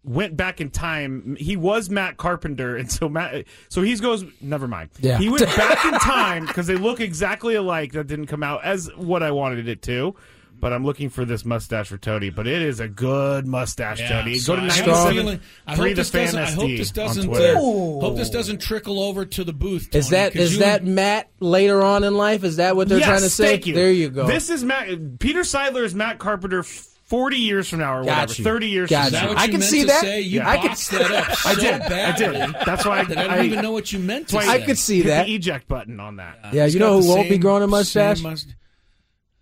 went 0.05 0.37
back 0.37 0.61
in 0.61 0.69
time. 0.69 1.35
He 1.39 1.57
was 1.57 1.89
Matt 1.89 2.17
Carpenter, 2.17 2.75
and 2.77 2.91
so 2.91 3.09
Matt. 3.09 3.45
So 3.69 3.81
he 3.81 3.95
goes. 3.95 4.23
Never 4.41 4.67
mind. 4.67 4.89
Yeah. 4.99 5.17
he 5.17 5.29
went 5.29 5.45
back 5.45 5.83
in 5.85 5.91
time 5.99 6.45
because 6.45 6.67
they 6.67 6.75
look 6.75 6.99
exactly 6.99 7.55
alike. 7.55 7.93
That 7.93 8.07
didn't 8.07 8.27
come 8.27 8.43
out 8.43 8.63
as 8.63 8.89
what 8.95 9.23
I 9.23 9.31
wanted 9.31 9.67
it 9.67 9.81
to. 9.83 10.15
But 10.57 10.71
I'm 10.71 10.85
looking 10.85 11.09
for 11.09 11.25
this 11.25 11.43
mustache 11.43 11.89
for 11.89 11.97
Tony. 11.97 12.29
But 12.29 12.47
it 12.47 12.61
is 12.61 12.79
a 12.79 12.87
good 12.87 13.45
mustache, 13.45 13.99
Yeah, 13.99 14.21
Tony. 14.21 14.37
so 14.37 14.53
Go 14.55 14.61
to 14.61 14.67
I 14.67 14.73
have 14.73 14.87
97 14.87 15.13
feeling- 15.13 15.39
I 15.67 15.75
hope 15.75 15.95
this 15.95 16.09
doesn't. 16.11 16.39
I 16.39 16.51
hope 16.51 16.67
this 16.69 16.91
doesn't. 16.91 17.29
Uh, 17.35 17.53
hope 17.59 18.15
this 18.15 18.29
doesn't 18.29 18.61
trickle 18.61 19.01
over 19.01 19.25
to 19.25 19.43
the 19.43 19.51
booth. 19.51 19.93
Is 19.93 20.07
Tony, 20.07 20.17
that 20.21 20.31
'cause 20.33 20.41
is 20.43 20.53
you 20.53 20.59
that 20.59 20.81
and- 20.83 20.95
Matt 20.95 21.29
later 21.41 21.83
on 21.83 22.05
in 22.05 22.15
life? 22.15 22.45
Is 22.45 22.55
that 22.55 22.77
what 22.77 22.87
they're 22.87 22.99
yes, 22.99 23.07
trying 23.07 23.21
to 23.21 23.29
say? 23.29 23.47
Thank 23.47 23.67
you. 23.67 23.75
There 23.75 23.91
you 23.91 24.09
go. 24.09 24.27
This 24.27 24.49
is 24.49 24.63
Matt. 24.63 25.19
Peter 25.19 25.41
Seidler 25.41 25.83
is 25.83 25.93
Matt 25.93 26.19
Carpenter. 26.19 26.63
40 27.05 27.37
years 27.37 27.69
from 27.69 27.79
now, 27.79 27.97
or 27.99 28.03
Got 28.03 28.29
whatever. 28.29 28.43
30 28.43 28.67
years 28.69 28.89
Got 28.89 29.05
from 29.11 29.15
Is 29.15 29.21
now. 29.21 29.33
I 29.37 29.47
can 29.47 29.61
see 29.61 29.83
that. 29.83 30.01
Say? 30.01 30.21
You 30.21 30.39
Yeah. 30.39 30.49
I 30.49 30.57
can- 30.57 30.67
boxed 30.67 30.91
that 30.91 31.11
up 31.11 31.35
so 31.37 31.49
I 31.49 31.55
did. 31.55 31.81
I 31.81 32.15
did. 32.17 32.55
That's 32.65 32.85
why 32.85 32.99
I, 32.99 33.03
that 33.09 33.17
I 33.17 33.35
don't 33.37 33.45
even 33.45 33.61
know 33.61 33.71
what 33.71 33.91
you 33.93 33.99
meant 33.99 34.27
to 34.29 34.33
That's 34.33 34.45
say. 34.47 34.51
I 34.51 34.61
could 34.65 34.77
see 34.77 34.97
hit 34.97 35.07
that. 35.07 35.25
the 35.27 35.35
eject 35.35 35.67
button 35.67 35.99
on 35.99 36.15
that. 36.17 36.39
yeah, 36.51 36.63
He's 36.65 36.73
you 36.73 36.79
know 36.79 36.99
the 36.99 37.07
who 37.07 37.13
won't 37.15 37.29
be 37.29 37.37
growing 37.37 37.63
a 37.63 37.67
mustache? 37.67 38.21
must- 38.21 38.55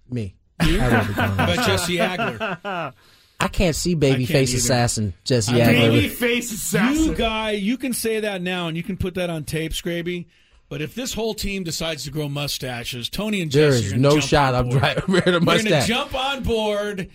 Me. 0.10 0.36
I 0.60 0.66
won't 0.68 1.08
be 1.08 1.14
growing 1.14 1.30
a 1.30 1.34
How 1.34 1.34
about 1.34 1.48
mustache. 1.56 1.68
Jesse 1.68 1.98
Agler? 1.98 2.94
I 3.40 3.48
can't 3.50 3.76
see 3.76 3.92
I 3.92 3.96
babyface 3.96 4.28
can't 4.28 4.50
either. 4.50 4.58
assassin 4.58 5.14
Jesse 5.24 5.62
I- 5.62 5.66
Agler. 5.66 5.90
Baby 5.92 6.08
face 6.10 6.52
assassin. 6.52 7.04
You 7.06 7.16
guy, 7.16 7.52
you 7.52 7.78
can 7.78 7.94
say 7.94 8.20
that 8.22 8.42
now, 8.42 8.68
and 8.68 8.76
you 8.78 8.84
can 8.84 8.98
put 8.98 9.16
that 9.16 9.30
on 9.30 9.44
tape, 9.46 9.72
Scraby. 9.74 10.26
But 10.70 10.82
if 10.82 10.96
this 10.96 11.14
whole 11.14 11.34
team 11.34 11.64
decides 11.64 12.06
to 12.06 12.12
grow 12.12 12.28
mustaches, 12.30 13.08
Tony 13.10 13.42
and 13.42 13.52
Jesse 13.52 13.62
there 13.62 13.88
is 13.88 13.94
are 13.94 13.98
no 13.98 14.12
jump 14.12 14.24
shot 14.24 14.56
I'm 14.56 14.70
board. 14.70 14.82
right 14.82 15.08
wearing 15.08 15.28
a 15.36 15.40
We're 15.40 15.40
going 15.40 15.66
to 15.66 15.84
jump 15.86 16.16
on 16.16 16.42
board 16.44 17.10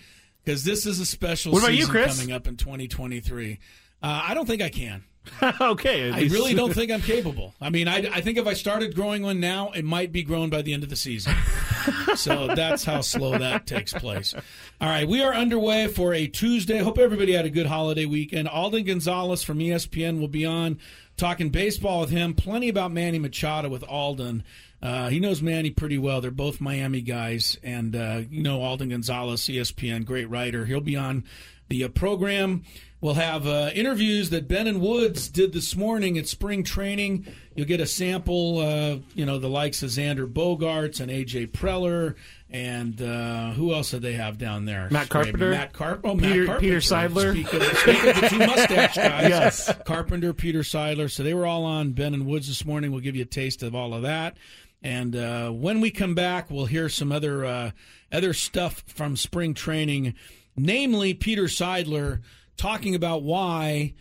because 0.49 0.63
this 0.63 0.87
is 0.87 0.99
a 0.99 1.05
special 1.05 1.51
What 1.51 1.61
about 1.61 1.73
you, 1.73 1.81
season 1.81 1.91
Chris? 1.91 2.17
coming 2.17 2.33
up 2.33 2.47
in 2.47 2.57
2023. 2.57 3.59
Uh, 4.01 4.21
I 4.29 4.33
don't 4.33 4.47
think 4.47 4.63
I 4.63 4.69
can. 4.69 5.03
okay. 5.61 6.09
I 6.09 6.21
really 6.21 6.55
don't 6.55 6.73
think 6.73 6.91
I'm 6.91 7.01
capable. 7.03 7.53
I 7.61 7.69
mean, 7.69 7.87
I, 7.87 7.97
I 8.11 8.21
think 8.21 8.39
if 8.39 8.47
I 8.47 8.53
started 8.53 8.95
growing 8.95 9.21
one 9.21 9.39
now, 9.39 9.69
it 9.69 9.85
might 9.85 10.11
be 10.11 10.23
grown 10.23 10.49
by 10.49 10.63
the 10.63 10.73
end 10.73 10.81
of 10.81 10.89
the 10.89 10.95
season. 10.95 11.35
so 12.15 12.47
that's 12.47 12.83
how 12.83 13.01
slow 13.01 13.37
that 13.37 13.67
takes 13.67 13.93
place. 13.93 14.33
All 14.81 14.89
right, 14.89 15.07
we 15.07 15.21
are 15.21 15.35
underway 15.35 15.87
for 15.87 16.15
a 16.15 16.25
Tuesday. 16.25 16.79
Hope 16.79 16.97
everybody 16.97 17.33
had 17.33 17.45
a 17.45 17.51
good 17.51 17.67
holiday 17.67 18.05
weekend. 18.05 18.47
Alden 18.47 18.85
Gonzalez 18.85 19.43
from 19.43 19.59
ESPN 19.59 20.19
will 20.19 20.29
be 20.29 20.47
on 20.47 20.79
talking 21.15 21.49
baseball 21.49 21.99
with 22.01 22.09
him. 22.09 22.33
Plenty 22.33 22.69
about 22.69 22.91
Manny 22.91 23.19
Machado 23.19 23.69
with 23.69 23.83
Alden. 23.83 24.43
Uh, 24.81 25.09
he 25.09 25.19
knows 25.19 25.41
Manny 25.41 25.69
pretty 25.71 25.97
well. 25.97 26.21
They're 26.21 26.31
both 26.31 26.61
Miami 26.61 27.01
guys, 27.01 27.57
and 27.63 27.95
uh, 27.95 28.21
you 28.29 28.41
know 28.43 28.61
Alden 28.61 28.89
Gonzalez, 28.89 29.41
ESPN, 29.41 30.05
great 30.05 30.29
writer. 30.29 30.65
He'll 30.65 30.79
be 30.81 30.95
on 30.95 31.25
the 31.67 31.83
uh, 31.83 31.89
program. 31.89 32.63
We'll 33.01 33.13
have 33.13 33.47
uh, 33.47 33.69
interviews 33.73 34.29
that 34.31 34.49
Ben 34.49 34.67
and 34.67 34.81
Woods 34.81 35.29
did 35.29 35.53
this 35.53 35.73
morning 35.73 36.17
at 36.17 36.27
spring 36.27 36.63
training. 36.65 37.27
You'll 37.55 37.65
get 37.67 37.79
a 37.79 37.85
sample, 37.85 38.57
uh, 38.59 38.97
you 39.15 39.25
know, 39.25 39.37
the 39.39 39.47
likes 39.47 39.83
of 39.83 39.89
Xander 39.89 40.29
Bogaerts 40.31 40.99
and 40.99 41.09
AJ 41.09 41.51
Preller, 41.51 42.15
and 42.49 43.01
uh, 43.01 43.51
who 43.51 43.73
else 43.73 43.91
did 43.91 44.01
they 44.01 44.13
have 44.13 44.37
down 44.37 44.65
there? 44.65 44.89
Matt 44.91 45.07
Carpenter? 45.07 45.49
Matt 45.51 45.71
Carpenter. 45.71 46.07
Oh, 46.09 46.15
Peter- 46.17 46.39
Matt 46.39 46.47
Carpenter. 46.47 46.59
Peter 46.59 46.77
Seidler? 46.79 47.31
Speak 47.31 47.53
of, 47.53 47.63
speak 47.77 48.03
of 48.03 48.15
the 48.21 48.27
two 48.29 48.37
mustache 48.39 48.95
guys. 48.97 49.29
Yes. 49.29 49.73
Carpenter, 49.85 50.33
Peter 50.33 50.59
Seidler. 50.59 51.09
So 51.09 51.23
they 51.23 51.33
were 51.33 51.45
all 51.45 51.63
on 51.63 51.91
Ben 51.91 52.13
and 52.13 52.25
Woods 52.25 52.47
this 52.49 52.65
morning. 52.65 52.91
We'll 52.91 52.99
give 53.01 53.15
you 53.15 53.23
a 53.23 53.25
taste 53.25 53.63
of 53.63 53.75
all 53.75 53.93
of 53.93 54.01
that. 54.01 54.35
And 54.81 55.15
uh, 55.15 55.49
when 55.49 55.81
we 55.81 55.91
come 55.91 56.15
back, 56.15 56.49
we'll 56.49 56.65
hear 56.65 56.87
some 56.87 57.11
other 57.11 57.45
uh, 57.45 57.71
other 58.11 58.33
stuff 58.33 58.83
from 58.87 59.17
spring 59.17 59.53
training, 59.53 60.15
namely 60.55 61.13
Peter 61.13 61.43
Seidler 61.43 62.21
talking 62.55 62.95
about 62.95 63.23
why, 63.23 63.93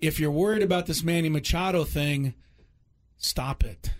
if 0.00 0.18
you're 0.18 0.30
worried 0.30 0.62
about 0.62 0.86
this 0.86 1.02
Manny 1.04 1.28
Machado 1.28 1.84
thing, 1.84 2.34
stop 3.16 3.64
it. 3.64 3.90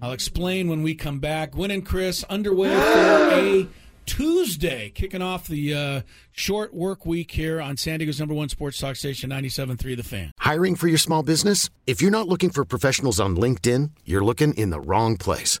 I'll 0.00 0.12
explain 0.12 0.68
when 0.68 0.82
we 0.82 0.94
come 0.94 1.20
back. 1.20 1.52
Gwynn 1.52 1.70
and 1.70 1.84
Chris 1.86 2.24
underway 2.24 2.70
for 2.70 3.30
a 3.32 3.68
Tuesday, 4.04 4.90
kicking 4.90 5.22
off 5.22 5.46
the 5.46 5.74
uh, 5.74 6.00
short 6.32 6.74
work 6.74 7.06
week 7.06 7.30
here 7.30 7.60
on 7.60 7.76
San 7.76 7.98
Diego's 7.98 8.18
number 8.18 8.34
one 8.34 8.48
sports 8.48 8.78
talk 8.78 8.96
station, 8.96 9.30
97.3 9.30 9.96
The 9.96 10.02
Fan. 10.02 10.32
Hiring 10.40 10.74
for 10.74 10.88
your 10.88 10.98
small 10.98 11.22
business? 11.22 11.70
If 11.86 12.02
you're 12.02 12.10
not 12.10 12.28
looking 12.28 12.50
for 12.50 12.64
professionals 12.64 13.20
on 13.20 13.36
LinkedIn, 13.36 13.90
you're 14.04 14.24
looking 14.24 14.54
in 14.54 14.70
the 14.70 14.80
wrong 14.80 15.16
place. 15.16 15.60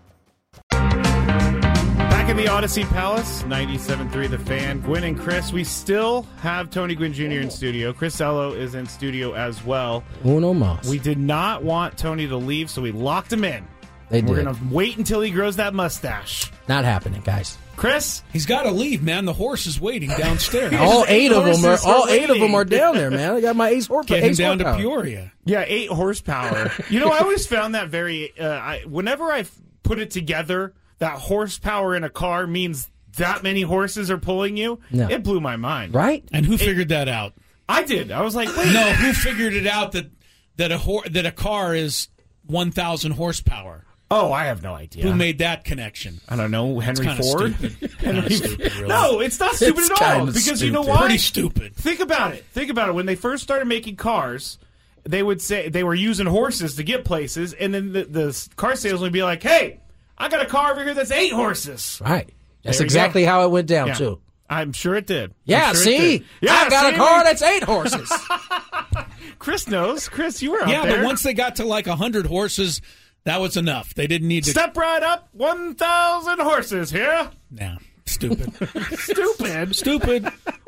Back 2.31 2.39
in 2.39 2.45
the 2.45 2.51
Audacy 2.51 2.89
Palace, 2.91 3.43
97.3 3.43 4.29
The 4.29 4.37
Fan. 4.39 4.79
Gwynn 4.79 5.03
and 5.03 5.19
Chris, 5.19 5.51
we 5.51 5.65
still 5.65 6.25
have 6.37 6.69
Tony 6.69 6.95
Gwynn 6.95 7.11
Jr. 7.11 7.23
in 7.23 7.49
studio. 7.49 7.91
Chris 7.91 8.21
Ello 8.21 8.53
is 8.53 8.73
in 8.73 8.85
studio 8.87 9.33
as 9.33 9.61
well. 9.65 10.01
Uno 10.23 10.53
mas. 10.53 10.87
We 10.87 10.97
did 10.97 11.17
not 11.17 11.61
want 11.61 11.97
Tony 11.97 12.29
to 12.29 12.37
leave, 12.37 12.69
so 12.69 12.81
we 12.81 12.93
locked 12.93 13.33
him 13.33 13.43
in. 13.43 13.67
They 14.09 14.21
We're 14.21 14.37
did. 14.37 14.45
gonna 14.45 14.57
wait 14.71 14.97
until 14.97 15.19
he 15.19 15.29
grows 15.29 15.57
that 15.57 15.73
mustache. 15.73 16.49
Not 16.69 16.85
happening, 16.85 17.19
guys. 17.21 17.57
Chris, 17.75 18.23
He's 18.31 18.45
got 18.45 18.63
to 18.63 18.71
leave, 18.71 19.03
man. 19.03 19.25
The 19.25 19.33
horse 19.33 19.67
is 19.67 19.81
waiting 19.81 20.09
downstairs. 20.11 20.73
All 20.79 21.03
eight 21.09 21.33
of 21.33 21.43
them 21.43 21.65
are 21.65 21.67
horses 21.67 21.85
are 21.85 21.93
all 21.95 22.07
eight 22.07 22.29
of 22.29 22.39
them 22.39 22.55
are 22.55 22.63
down 22.63 22.95
there, 22.95 23.11
man. 23.11 23.33
I 23.33 23.41
got 23.41 23.57
my 23.57 23.67
ace 23.69 23.87
horse. 23.87 24.05
Get 24.05 24.23
him 24.23 24.29
ace 24.29 24.37
down 24.37 24.57
to. 24.59 24.77
Peoria. 24.77 25.33
yeah, 25.43 25.65
eight 25.67 25.89
horsepower. 25.89 26.71
you 26.89 27.01
know, 27.01 27.09
I 27.11 27.19
always 27.19 27.45
found 27.45 27.75
that 27.75 27.89
very. 27.89 28.31
Uh, 28.39 28.47
I, 28.47 28.83
whenever 28.87 29.25
I 29.33 29.39
f- 29.39 29.53
put 29.83 29.99
it 29.99 30.11
together, 30.11 30.73
that 31.01 31.17
horsepower 31.19 31.95
in 31.95 32.03
a 32.03 32.09
car 32.09 32.45
means 32.47 32.87
that 33.17 33.41
many 33.43 33.63
horses 33.63 34.09
are 34.11 34.17
pulling 34.19 34.55
you. 34.55 34.79
No. 34.91 35.09
It 35.09 35.23
blew 35.23 35.41
my 35.41 35.55
mind. 35.57 35.93
Right? 35.95 36.23
And 36.31 36.45
who 36.45 36.57
figured 36.57 36.89
that 36.89 37.07
out? 37.09 37.33
I 37.67 37.83
did. 37.83 38.11
I 38.11 38.21
was 38.21 38.35
like, 38.35 38.47
wait. 38.55 38.71
No, 38.71 38.93
who 38.93 39.11
figured 39.13 39.53
it 39.53 39.65
out 39.67 39.93
that 39.93 40.11
that 40.57 40.71
a 40.71 40.77
hor- 40.77 41.03
that 41.09 41.25
a 41.25 41.31
car 41.31 41.73
is 41.75 42.07
1,000 42.45 43.11
horsepower? 43.13 43.83
Oh, 44.11 44.31
I 44.31 44.45
have 44.45 44.61
no 44.61 44.73
idea. 44.75 45.03
Who 45.03 45.15
made 45.15 45.39
that 45.39 45.63
connection? 45.63 46.19
I 46.29 46.35
don't 46.35 46.51
know. 46.51 46.79
Henry 46.79 47.05
kinda 47.05 47.23
Ford. 47.23 47.55
stupid. 47.55 47.91
Henry 47.99 48.29
stupid, 48.29 48.75
really. 48.75 48.87
No, 48.89 49.21
it's 49.21 49.39
not 49.39 49.55
stupid 49.55 49.79
It's 49.79 49.91
at 49.91 50.01
all. 50.01 50.17
kinda 50.17 50.31
Because 50.33 50.61
you 50.61 50.71
know 50.71 50.81
why? 50.81 50.97
Pretty 50.99 51.17
stupid. 51.17 51.75
Think 51.75 51.99
about 52.01 52.33
it. 52.35 52.45
Think 52.53 52.69
about 52.69 52.89
it. 52.89 52.91
When 52.95 53.05
they 53.07 53.15
first 53.15 53.41
started 53.41 53.67
making 53.67 53.95
cars, 53.95 54.57
they 55.03 55.23
would 55.23 55.41
say 55.41 55.69
they 55.69 55.83
were 55.83 55.95
using 55.95 56.27
horses 56.27 56.75
to 56.75 56.83
get 56.83 57.05
places, 57.05 57.53
and 57.53 57.73
then 57.73 57.93
the, 57.93 58.03
the 58.03 58.49
car 58.55 58.75
salesman 58.75 59.03
would 59.07 59.13
be 59.13 59.23
like, 59.23 59.41
"Hey, 59.41 59.79
I 60.21 60.29
got 60.29 60.41
a 60.41 60.45
car 60.45 60.71
over 60.71 60.83
here 60.83 60.93
that's 60.93 61.11
eight 61.11 61.31
horses." 61.33 62.01
Right. 62.03 62.29
That's 62.63 62.77
There 62.77 62.85
exactly 62.85 63.23
go. 63.23 63.29
how 63.29 63.45
it 63.45 63.49
went 63.51 63.67
down 63.67 63.87
Yeah. 63.87 63.93
too. 63.95 64.21
I'm 64.49 64.73
sure 64.73 64.95
it 64.95 65.07
did. 65.07 65.33
Yeah, 65.45 65.67
sure 65.71 65.75
see? 65.81 66.17
did. 66.19 66.25
Yeah, 66.41 66.53
I 66.53 66.69
got 66.69 66.89
see, 66.89 66.95
a 66.95 66.97
car 66.97 67.15
man? 67.17 67.23
that's 67.25 67.41
eight 67.41 67.63
horses. 67.63 68.11
Chris 69.39 69.67
knows. 69.67 70.07
Chris, 70.09 70.41
you 70.41 70.51
were 70.51 70.61
out 70.61 70.69
Yeah, 70.69 70.83
there. 70.85 70.97
but 70.97 71.05
once 71.05 71.23
they 71.23 71.33
got 71.33 71.55
to 71.57 71.65
like 71.65 71.87
100 71.87 72.25
horses, 72.25 72.81
that 73.23 73.39
was 73.39 73.55
enough. 73.57 73.93
They 73.93 74.07
didn't 74.07 74.27
need 74.27 74.43
to. 74.45 74.51
step 74.51 74.75
right 74.77 75.01
up, 75.01 75.29
one 75.31 75.75
thousand 75.75 76.39
horses 76.39 76.91
here. 76.91 77.29
Nah, 77.49 77.77
stupid. 78.11 78.53
Stupid. 78.99 79.75
stupid. 79.75 80.23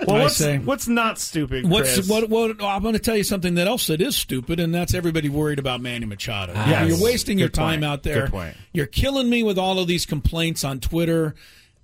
Well, 0.05 0.17
I 0.17 0.21
what's, 0.23 0.35
say. 0.35 0.57
what's 0.59 0.87
not 0.87 1.19
stupid? 1.19 1.69
What's 1.69 1.93
Chris? 1.93 2.09
what? 2.09 2.29
What? 2.29 2.61
I'm 2.63 2.81
going 2.81 2.93
to 2.93 2.99
tell 2.99 3.15
you 3.15 3.23
something 3.23 3.55
that 3.55 3.67
else 3.67 3.87
that 3.87 4.01
is 4.01 4.15
stupid, 4.17 4.59
and 4.59 4.73
that's 4.73 4.93
everybody 4.93 5.29
worried 5.29 5.59
about 5.59 5.81
Manny 5.81 6.05
Machado. 6.05 6.53
Yeah, 6.53 6.85
You're 6.85 7.01
wasting 7.01 7.37
your 7.39 7.49
Good 7.49 7.55
time 7.55 7.79
point. 7.81 7.85
out 7.85 8.03
there. 8.03 8.23
Good 8.23 8.31
point. 8.31 8.57
You're 8.73 8.85
killing 8.87 9.29
me 9.29 9.43
with 9.43 9.57
all 9.57 9.79
of 9.79 9.87
these 9.87 10.05
complaints 10.05 10.63
on 10.63 10.79
Twitter. 10.79 11.35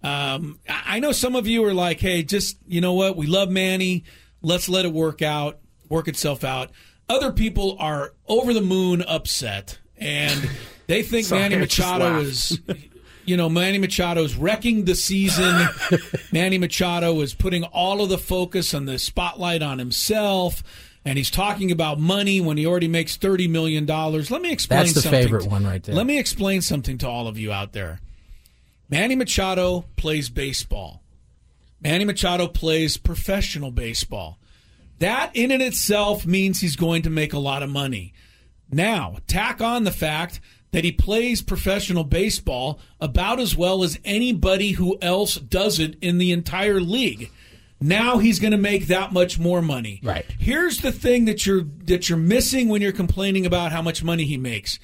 Um, 0.04 0.60
I 0.68 0.96
I 0.96 1.00
know 1.00 1.12
some 1.12 1.36
of 1.36 1.48
you 1.48 1.64
are 1.66 1.74
like, 1.74 2.00
"Hey, 2.00 2.24
just 2.24 2.58
you 2.68 2.82
know 2.82 2.94
what? 2.94 3.16
We 3.16 3.28
love 3.28 3.50
Manny. 3.50 4.04
Let's 4.42 4.68
let 4.70 4.86
it 4.86 4.94
work 4.94 5.22
out, 5.22 5.60
work 5.90 6.08
itself 6.08 6.44
out." 6.44 6.72
Other 7.08 7.32
people 7.32 7.76
are 7.80 8.14
over 8.28 8.54
the 8.54 8.62
moon 8.62 9.02
upset, 9.02 9.80
and 9.98 10.50
they 10.88 11.04
think 11.04 11.26
Sorry, 11.28 11.42
Manny 11.42 11.58
Machado 11.58 12.20
is 12.20 12.60
you 13.30 13.38
know, 13.38 13.48
Manny 13.48 13.78
Machado's 13.78 14.36
wrecking 14.36 14.86
the 14.86 14.96
season. 14.96 15.68
Manny 16.32 16.58
Machado 16.58 17.22
is 17.22 17.36
putting 17.36 17.64
all 17.66 18.02
of 18.02 18.10
the 18.10 18.18
focus 18.18 18.74
and 18.74 18.88
the 18.88 18.98
spotlight 18.98 19.62
on 19.62 19.78
himself, 19.78 20.64
and 21.06 21.16
he's 21.16 21.30
talking 21.30 21.72
about 21.72 22.00
money 22.00 22.42
when 22.42 22.58
he 22.58 22.66
already 22.66 22.88
makes 22.88 23.18
thirty 23.18 23.48
million 23.48 23.86
dollars. 23.86 24.32
Let 24.32 24.42
me 24.42 24.52
explain. 24.52 24.80
That's 24.80 24.94
the 24.94 25.02
something. 25.02 25.22
favorite 25.22 25.46
one 25.46 25.64
right 25.64 25.82
there. 25.84 25.94
Let 25.94 26.08
me 26.08 26.18
explain 26.18 26.62
something 26.62 26.98
to 26.98 27.08
all 27.08 27.28
of 27.28 27.38
you 27.38 27.52
out 27.52 27.72
there. 27.74 28.00
Manny 28.90 29.16
Machado 29.16 29.86
plays 29.96 30.30
baseball. 30.30 31.04
Manny 31.80 32.06
Machado 32.06 32.48
plays 32.48 32.98
professional 32.98 33.70
baseball. 33.70 34.40
That 34.98 35.32
in 35.36 35.52
and 35.52 35.62
itself 35.62 36.26
means 36.26 36.60
he's 36.60 36.76
going 36.76 37.04
to 37.04 37.10
make 37.12 37.34
a 37.34 37.40
lot 37.40 37.62
of 37.62 37.70
money. 37.70 38.12
Now, 38.72 39.18
tack 39.28 39.62
on 39.62 39.84
the 39.84 39.92
fact 39.92 40.42
that 40.72 40.84
he 40.84 40.92
plays 40.92 41.42
professional 41.42 42.04
baseball 42.04 42.80
about 43.00 43.40
as 43.40 43.56
well 43.56 43.84
as 43.84 44.00
anybody 44.06 44.72
who 44.72 44.98
else 45.02 45.36
does 45.36 45.80
it 45.80 45.98
in 46.02 46.18
the 46.18 46.32
entire 46.32 46.80
league. 46.80 47.32
Now 47.82 48.18
he's 48.18 48.40
going 48.40 48.52
to 48.52 48.58
make 48.58 48.88
that 48.88 49.14
much 49.14 49.40
more 49.40 49.62
money. 49.62 50.02
Right. 50.04 50.26
Here's 50.38 50.80
the 50.80 50.92
thing 50.92 51.26
that 51.26 51.46
you're 51.46 51.64
that 51.86 52.10
you're 52.10 52.18
missing 52.18 52.68
when 52.68 52.82
you're 52.82 52.92
complaining 52.92 53.46
about 53.46 53.72
how 53.72 53.82
much 53.82 54.04
money 54.04 54.26
he 54.26 54.38
makes. 54.38 54.80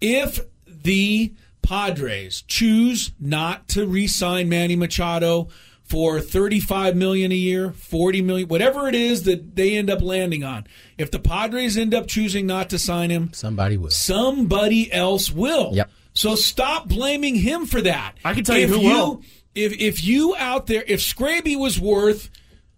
If 0.00 0.40
the 0.66 1.32
Padres 1.62 2.42
choose 2.42 3.12
not 3.18 3.68
to 3.68 3.86
re-sign 3.86 4.48
Manny 4.48 4.76
Machado 4.76 5.48
for 5.88 6.20
35 6.20 6.96
million 6.96 7.32
a 7.32 7.34
year, 7.34 7.72
40 7.72 8.20
million, 8.22 8.48
whatever 8.48 8.88
it 8.88 8.94
is 8.94 9.22
that 9.22 9.56
they 9.56 9.76
end 9.76 9.88
up 9.88 10.02
landing 10.02 10.44
on. 10.44 10.66
If 10.98 11.10
the 11.10 11.18
Padres 11.18 11.76
end 11.78 11.94
up 11.94 12.06
choosing 12.06 12.46
not 12.46 12.68
to 12.70 12.78
sign 12.78 13.08
him, 13.10 13.30
Somebody 13.32 13.76
will. 13.78 13.90
somebody 13.90 14.92
else 14.92 15.30
will. 15.32 15.70
Yep. 15.74 15.90
So 16.12 16.34
stop 16.34 16.88
blaming 16.88 17.36
him 17.36 17.64
for 17.66 17.80
that. 17.80 18.14
I 18.24 18.34
can 18.34 18.44
tell 18.44 18.58
you 18.58 18.64
if 18.64 18.70
who 18.70 18.80
will. 18.80 19.22
If 19.54 19.72
if 19.80 20.04
you 20.04 20.36
out 20.36 20.66
there, 20.66 20.84
if 20.86 21.00
Scraby 21.00 21.56
was 21.58 21.80
worth 21.80 22.30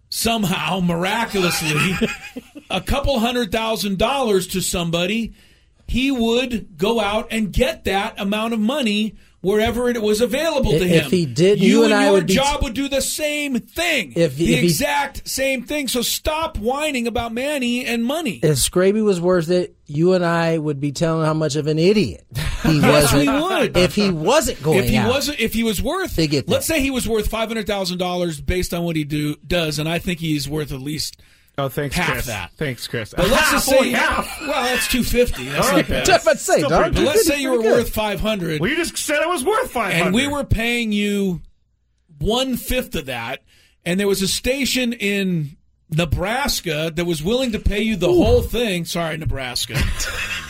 somehow 0.09 0.79
miraculously 0.79 1.95
a 2.69 2.81
couple 2.81 3.19
hundred 3.19 3.51
thousand 3.51 3.97
dollars 3.97 4.47
to 4.47 4.61
somebody, 4.61 5.33
he 5.87 6.11
would 6.11 6.77
go 6.77 6.99
out 6.99 7.27
and 7.31 7.51
get 7.51 7.83
that 7.85 8.19
amount 8.19 8.53
of 8.53 8.59
money 8.59 9.15
wherever 9.41 9.89
it 9.89 10.01
was 10.01 10.21
available 10.21 10.71
to 10.71 10.87
him. 10.87 11.05
if 11.05 11.11
he 11.11 11.25
did, 11.25 11.59
you, 11.61 11.69
you 11.69 11.83
and 11.83 11.93
and 11.93 12.01
I 12.01 12.09
your 12.11 12.21
job 12.21 12.63
would 12.63 12.73
do 12.73 12.87
the 12.87 13.01
same 13.01 13.59
thing. 13.59 14.13
If- 14.15 14.37
the 14.37 14.53
if 14.53 14.59
he- 14.61 14.65
exact 14.65 15.27
same 15.27 15.63
thing. 15.63 15.87
So 15.87 16.01
stop 16.01 16.57
whining 16.57 17.07
about 17.07 17.33
Manny 17.33 17.85
and 17.85 18.05
money. 18.05 18.39
If 18.43 18.57
Scraby 18.57 19.03
was 19.03 19.19
worth 19.19 19.49
it, 19.49 19.75
you 19.87 20.13
and 20.13 20.23
I 20.25 20.57
would 20.57 20.79
be 20.79 20.91
telling 20.91 21.25
how 21.25 21.33
much 21.33 21.55
of 21.57 21.67
an 21.67 21.77
idiot 21.79 22.25
he 22.63 22.79
Yes, 22.79 23.11
wasn't. 23.13 23.21
we 23.35 23.41
would. 23.41 23.77
If 23.77 23.95
he 23.95 24.09
wasn't 24.11 24.63
going 24.63 24.79
if 24.79 24.89
he 24.89 24.95
out. 24.97 25.09
wasn't 25.09 25.39
if 25.39 25.53
he 25.53 25.63
was 25.63 25.81
worth 25.81 26.15
They 26.15 26.27
get 26.27 26.45
that. 26.47 26.51
let's 26.53 26.65
say 26.65 26.79
he 26.79 26.91
was 26.91 27.07
worth 27.07 27.27
five 27.27 27.49
hundred 27.49 27.67
thousand 27.67 27.97
dollars 27.97 28.39
based 28.39 28.73
on 28.73 28.83
what 28.83 28.95
he 28.95 29.03
do 29.03 29.35
does 29.45 29.79
and 29.79 29.89
i 29.89 29.99
think 29.99 30.19
he's 30.19 30.47
worth 30.47 30.71
at 30.71 30.79
least 30.79 31.19
Oh, 31.65 31.69
thanks, 31.69 31.95
half 31.95 32.11
Chris. 32.11 32.25
that. 32.27 32.51
Thanks, 32.57 32.87
Chris. 32.87 33.13
but 33.15 33.27
let's 33.29 33.51
just 33.51 33.65
say 33.67 33.77
Only 33.77 33.91
half. 33.91 34.25
well 34.41 34.63
that's 34.63 34.87
250 34.87 35.45
that's 35.49 35.67
All 35.67 35.71
not 35.71 35.75
right. 35.81 35.87
bad 35.89 36.05
That's 36.05 36.25
what 36.25 36.35
I 36.35 36.39
say, 36.39 36.57
Still 36.57 36.69
dog. 36.69 36.81
pretty 36.81 36.93
but 36.95 36.99
good. 37.01 37.07
let's 37.07 37.27
say 37.27 37.41
you 37.41 37.49
were 37.51 37.55
Pretty 37.57 37.69
good. 37.69 37.77
worth 37.79 37.89
500 37.93 38.61
Well, 38.61 38.69
you 38.69 38.75
just 38.75 38.97
said 38.97 39.21
it 39.21 39.27
was 39.29 39.43
worth 39.43 39.71
five 39.71 39.93
hundred, 39.93 40.05
and 40.07 40.15
we 40.15 40.27
were 40.27 40.43
paying 40.43 40.91
you 40.91 41.41
one 42.19 42.55
fifth 42.57 42.95
of 42.95 43.05
that 43.07 43.41
and 43.85 43.99
there 43.99 44.07
was 44.07 44.21
a 44.21 44.27
station 44.27 44.93
in 44.93 45.57
Nebraska 45.89 46.91
that 46.95 47.05
was 47.05 47.21
willing 47.21 47.51
to 47.51 47.59
pay 47.59 47.81
you 47.81 47.95
the 47.97 48.07
whole 48.07 48.41
thing. 48.41 48.85
Sorry, 48.85 49.17
Nebraska. 49.17 49.75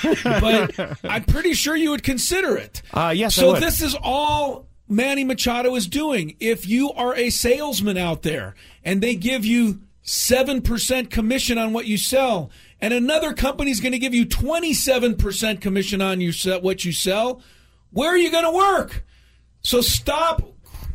but 0.23 0.97
I'm 1.03 1.23
pretty 1.23 1.53
sure 1.53 1.75
you 1.75 1.91
would 1.91 2.03
consider 2.03 2.57
it. 2.57 2.81
Uh, 2.93 3.13
yes, 3.15 3.37
I 3.37 3.41
So 3.41 3.51
would. 3.53 3.63
this 3.63 3.81
is 3.81 3.95
all 4.01 4.67
Manny 4.87 5.23
Machado 5.23 5.73
is 5.75 5.87
doing. 5.87 6.35
If 6.39 6.67
you 6.67 6.91
are 6.91 7.15
a 7.15 7.29
salesman 7.29 7.97
out 7.97 8.21
there 8.21 8.55
and 8.83 9.01
they 9.01 9.15
give 9.15 9.45
you 9.45 9.79
7% 10.03 11.09
commission 11.09 11.57
on 11.57 11.73
what 11.73 11.85
you 11.85 11.97
sell, 11.97 12.49
and 12.79 12.93
another 12.93 13.33
company's 13.33 13.79
going 13.79 13.91
to 13.91 13.99
give 13.99 14.13
you 14.13 14.25
27% 14.25 15.61
commission 15.61 16.01
on 16.01 16.19
you 16.21 16.31
what 16.61 16.83
you 16.83 16.91
sell, 16.91 17.41
where 17.91 18.09
are 18.09 18.17
you 18.17 18.31
going 18.31 18.45
to 18.45 18.51
work? 18.51 19.05
So 19.61 19.81
stop 19.81 20.43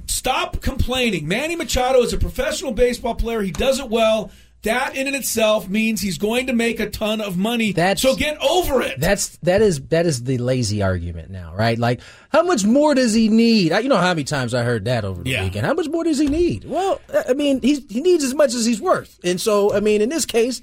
stop 0.07 0.61
complaining. 0.61 1.29
Manny 1.29 1.57
Machado 1.57 2.01
is 2.01 2.13
a 2.13 2.19
professional 2.19 2.73
baseball 2.73 3.15
player. 3.15 3.43
He 3.43 3.53
does 3.53 3.79
it 3.79 3.89
well. 3.89 4.31
That 4.67 4.95
in 4.97 5.07
and 5.07 5.17
itself 5.17 5.69
means 5.69 6.01
he's 6.01 6.19
going 6.19 6.47
to 6.49 6.53
make 6.53 6.79
a 6.81 6.89
ton 6.91 7.21
of 7.21 7.37
money. 7.37 7.73
That's- 7.73 8.03
so 8.03 8.15
get 8.15 8.37
over 8.43 8.83
it. 8.83 9.01
That's 9.01 9.37
that 9.39 9.63
is 9.63 9.81
that 9.89 10.07
is 10.07 10.23
the 10.25 10.39
lazy 10.39 10.83
argument 10.83 11.31
now, 11.31 11.55
right? 11.57 11.79
Like, 11.79 12.01
how 12.31 12.43
much 12.43 12.65
more 12.65 12.95
does 12.95 13.15
he 13.15 13.29
need? 13.29 13.73
I- 13.73 13.81
You 13.81 13.89
know 13.89 13.97
how 13.97 14.11
many 14.11 14.25
times 14.25 14.55
I 14.55 14.63
heard 14.63 14.85
that 14.85 15.05
over 15.05 15.23
the 15.23 15.31
Yeah. 15.31 15.45
weekend. 15.45 15.65
How 15.67 15.75
much 15.75 15.89
more 15.89 16.05
does 16.05 16.19
he 16.19 16.27
need? 16.29 16.65
Well, 16.65 17.01
I 17.29 17.33
mean, 17.33 17.61
he's, 17.63 17.81
he 17.89 18.01
needs 18.01 18.23
as 18.25 18.35
much 18.35 18.55
as 18.55 18.67
he's 18.67 18.81
worth, 18.81 19.19
and 19.25 19.41
so 19.41 19.73
I 19.75 19.81
mean, 19.81 20.03
in 20.03 20.09
this 20.09 20.27
case, 20.27 20.63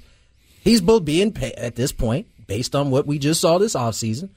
he's 0.62 0.80
both 0.80 1.04
being 1.04 1.32
paid 1.32 1.54
at 1.54 1.74
this 1.76 1.92
point 1.92 2.26
based 2.46 2.74
on 2.76 2.90
what 2.90 3.06
we 3.06 3.18
just 3.18 3.40
saw 3.40 3.58
this 3.58 3.74
offseason. 3.74 4.28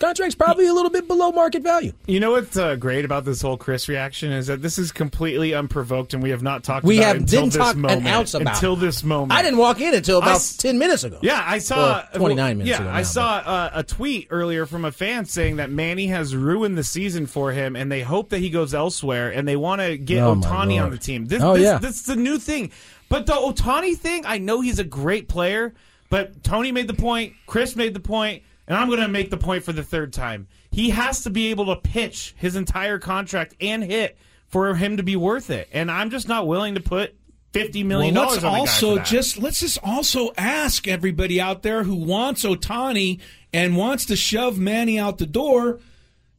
Contract's 0.00 0.34
probably 0.34 0.66
a 0.66 0.72
little 0.72 0.90
bit 0.90 1.06
below 1.06 1.30
market 1.30 1.62
value. 1.62 1.92
You 2.06 2.18
know 2.20 2.30
what's 2.32 2.56
uh, 2.56 2.74
great 2.76 3.04
about 3.04 3.24
this 3.26 3.42
whole 3.42 3.56
Chris 3.58 3.86
reaction 3.88 4.32
is 4.32 4.46
that 4.48 4.62
this 4.62 4.78
is 4.78 4.90
completely 4.92 5.54
unprovoked, 5.54 6.14
and 6.14 6.22
we 6.22 6.30
have 6.30 6.42
not 6.42 6.64
talked. 6.64 6.84
We 6.86 6.98
about 6.98 7.06
have- 7.08 7.16
it 7.16 7.20
until 7.20 7.40
didn't 7.42 7.52
this 7.52 7.62
talk 7.62 7.74
an 7.74 7.80
moment. 7.82 8.06
ounce 8.06 8.34
about 8.34 8.54
until 8.54 8.72
it. 8.72 8.80
this 8.80 9.04
moment. 9.04 9.32
I 9.38 9.42
didn't 9.42 9.58
walk 9.58 9.80
in 9.80 9.94
until 9.94 10.18
about 10.18 10.36
s- 10.36 10.56
ten 10.56 10.78
minutes 10.78 11.04
ago. 11.04 11.18
Yeah, 11.22 11.44
I 11.46 11.58
saw 11.58 12.02
Well, 12.14 12.20
29 12.20 12.58
minutes 12.58 12.70
Yeah, 12.78 12.82
ago 12.84 12.90
I 12.92 13.02
saw 13.02 13.26
uh, 13.44 13.70
a 13.74 13.82
tweet 13.82 14.28
earlier 14.30 14.64
from 14.66 14.84
a 14.86 14.90
fan 14.92 15.26
saying 15.26 15.56
that 15.56 15.70
Manny 15.70 16.06
has 16.06 16.34
ruined 16.34 16.78
the 16.78 16.84
season 16.84 17.26
for 17.26 17.52
him, 17.52 17.76
and 17.76 17.92
they 17.92 18.00
hope 18.00 18.30
that 18.30 18.38
he 18.38 18.48
goes 18.50 18.72
elsewhere, 18.74 19.30
and 19.30 19.46
they 19.46 19.56
want 19.56 19.82
to 19.82 19.98
get 19.98 20.22
Oh, 20.22 20.34
Ohtani 20.34 20.82
on 20.82 20.90
the 20.90 20.98
team. 20.98 21.26
This, 21.26 21.42
Oh, 21.42 21.52
this, 21.54 21.62
yeah. 21.62 21.78
this 21.78 21.96
is 22.00 22.02
the 22.06 22.16
new 22.16 22.38
thing. 22.38 22.72
But 23.10 23.26
the 23.26 23.32
Ohtani 23.34 23.96
thing, 23.96 24.24
I 24.24 24.38
know 24.38 24.62
he's 24.62 24.78
a 24.78 24.84
great 24.84 25.28
player, 25.28 25.74
but 26.08 26.42
Tony 26.42 26.72
made 26.72 26.86
the 26.88 26.94
point, 26.94 27.34
Chris 27.46 27.76
made 27.76 27.92
the 27.92 28.00
point, 28.00 28.42
and 28.70 28.78
I'm 28.78 28.86
going 28.86 29.00
to 29.00 29.08
make 29.08 29.30
the 29.30 29.36
point 29.36 29.64
for 29.64 29.72
the 29.72 29.82
third 29.82 30.12
time. 30.12 30.46
He 30.70 30.90
has 30.90 31.24
to 31.24 31.30
be 31.30 31.50
able 31.50 31.66
to 31.66 31.76
pitch 31.76 32.36
his 32.38 32.54
entire 32.54 33.00
contract 33.00 33.56
and 33.60 33.82
hit 33.82 34.16
for 34.46 34.76
him 34.76 34.96
to 34.96 35.02
be 35.02 35.16
worth 35.16 35.50
it, 35.50 35.68
and 35.72 35.90
I'm 35.90 36.10
just 36.10 36.28
not 36.28 36.46
willing 36.46 36.76
to 36.76 36.80
put 36.80 37.16
fifty 37.52 37.82
million 37.82 38.14
well, 38.14 38.26
dollars 38.26 38.44
let's 38.44 38.44
on 38.44 38.52
a 38.52 38.54
guy 38.54 38.60
also 38.60 38.90
for 38.90 38.96
that. 38.96 39.06
just 39.06 39.38
let's 39.38 39.60
just 39.60 39.78
also 39.82 40.32
ask 40.36 40.86
everybody 40.86 41.40
out 41.40 41.62
there 41.62 41.82
who 41.82 41.96
wants 41.96 42.44
Ohtani 42.44 43.20
and 43.52 43.76
wants 43.76 44.06
to 44.06 44.16
shove 44.16 44.56
Manny 44.56 45.00
out 45.00 45.18
the 45.18 45.26
door. 45.26 45.80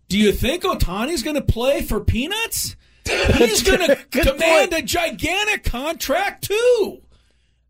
Do 0.07 0.17
you 0.17 0.31
think 0.31 0.63
Ohtani's 0.63 1.23
going 1.23 1.35
to 1.35 1.41
play 1.41 1.81
for 1.81 1.99
peanuts? 1.99 2.77
He's 3.05 3.61
going 3.61 3.85
to 3.85 3.95
command 4.09 4.71
a 4.73 4.81
gigantic 4.81 5.65
contract 5.65 6.45
too. 6.45 7.01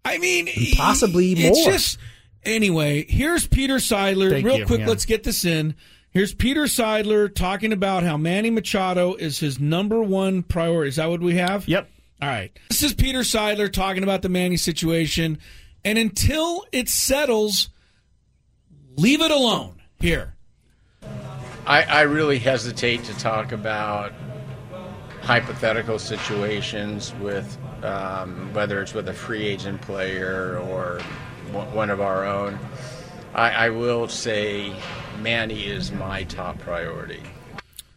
I 0.05 0.19
mean, 0.19 0.49
possibly 0.75 1.33
it's 1.33 1.57
more. 1.57 1.71
just 1.71 1.97
anyway. 2.43 3.05
Here's 3.07 3.47
Peter 3.47 3.75
Seidler. 3.75 4.29
Thank 4.29 4.45
Real 4.45 4.59
you, 4.59 4.65
quick, 4.65 4.81
yeah. 4.81 4.87
let's 4.87 5.05
get 5.05 5.23
this 5.23 5.45
in. 5.45 5.75
Here's 6.11 6.33
Peter 6.33 6.63
Seidler 6.63 7.33
talking 7.33 7.71
about 7.71 8.03
how 8.03 8.17
Manny 8.17 8.49
Machado 8.49 9.15
is 9.15 9.39
his 9.39 9.59
number 9.59 10.01
one 10.03 10.43
priority. 10.43 10.89
Is 10.89 10.97
that 10.97 11.09
what 11.09 11.21
we 11.21 11.35
have? 11.35 11.67
Yep. 11.67 11.89
All 12.21 12.27
right. 12.27 12.51
This 12.69 12.83
is 12.83 12.93
Peter 12.93 13.19
Seidler 13.19 13.71
talking 13.71 14.03
about 14.03 14.21
the 14.21 14.29
Manny 14.29 14.57
situation. 14.57 15.39
And 15.85 15.97
until 15.97 16.65
it 16.71 16.89
settles, 16.89 17.69
leave 18.97 19.21
it 19.21 19.31
alone. 19.31 19.81
Here. 19.99 20.35
I, 21.65 21.83
I 21.83 22.01
really 22.01 22.39
hesitate 22.39 23.03
to 23.05 23.17
talk 23.17 23.51
about 23.51 24.11
hypothetical 25.21 25.99
situations 25.99 27.13
with 27.21 27.57
um, 27.83 28.53
whether 28.53 28.81
it's 28.81 28.93
with 28.93 29.07
a 29.09 29.13
free 29.13 29.45
agent 29.45 29.81
player 29.81 30.57
or 30.57 30.99
one 31.51 31.73
one 31.73 31.89
of 31.89 32.01
our 32.01 32.25
own. 32.25 32.59
I, 33.33 33.51
I 33.51 33.69
will 33.69 34.07
say 34.07 34.73
Manny 35.21 35.63
is 35.65 35.91
my 35.91 36.23
top 36.23 36.59
priority. 36.59 37.21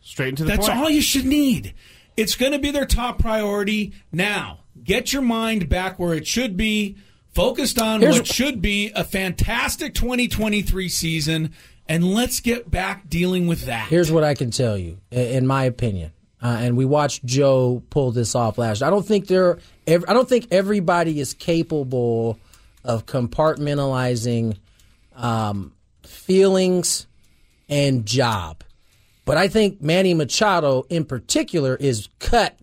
Straight 0.02 0.28
into 0.30 0.44
the 0.44 0.50
That's 0.50 0.68
point. 0.68 0.78
all 0.80 0.90
you 0.90 1.02
should 1.02 1.24
need. 1.24 1.74
It's 2.16 2.36
going 2.36 2.52
to 2.52 2.58
be 2.60 2.70
their 2.70 2.86
top 2.86 3.18
priority. 3.18 3.92
Now, 4.12 4.60
get 4.84 5.12
your 5.12 5.22
mind 5.22 5.68
back 5.68 5.98
where 5.98 6.14
it 6.14 6.26
should 6.26 6.56
be, 6.56 6.96
focused 7.32 7.80
on 7.80 8.00
Here's- 8.00 8.16
what 8.18 8.26
should 8.28 8.62
be 8.62 8.92
a 8.94 9.02
fantastic 9.02 9.94
2023 9.94 10.88
season, 10.88 11.50
and 11.88 12.04
let's 12.14 12.38
get 12.38 12.70
back 12.70 13.08
dealing 13.08 13.48
with 13.48 13.66
that. 13.66 13.88
Here's 13.88 14.12
what 14.12 14.22
I 14.22 14.34
can 14.34 14.52
tell 14.52 14.78
you, 14.78 14.98
in 15.10 15.46
my 15.48 15.64
opinion, 15.64 16.12
uh, 16.40 16.58
and 16.60 16.76
we 16.76 16.84
watched 16.84 17.24
Joe 17.24 17.82
pull 17.90 18.12
this 18.12 18.36
off 18.36 18.56
last. 18.58 18.80
year. 18.82 18.86
I 18.86 18.90
don't 18.90 19.04
think 19.06 19.26
there. 19.26 19.58
ev- 19.88 20.04
I 20.06 20.12
don't 20.12 20.28
think 20.28 20.46
everybody 20.52 21.18
is 21.18 21.34
capable 21.34 22.38
of 22.84 23.06
compartmentalizing 23.06 24.58
um, 25.16 25.72
feelings 26.02 27.06
and 27.68 28.04
job, 28.04 28.62
but 29.24 29.36
I 29.36 29.48
think 29.48 29.80
Manny 29.80 30.14
Machado, 30.14 30.84
in 30.88 31.04
particular, 31.04 31.76
is 31.76 32.08
cut 32.18 32.58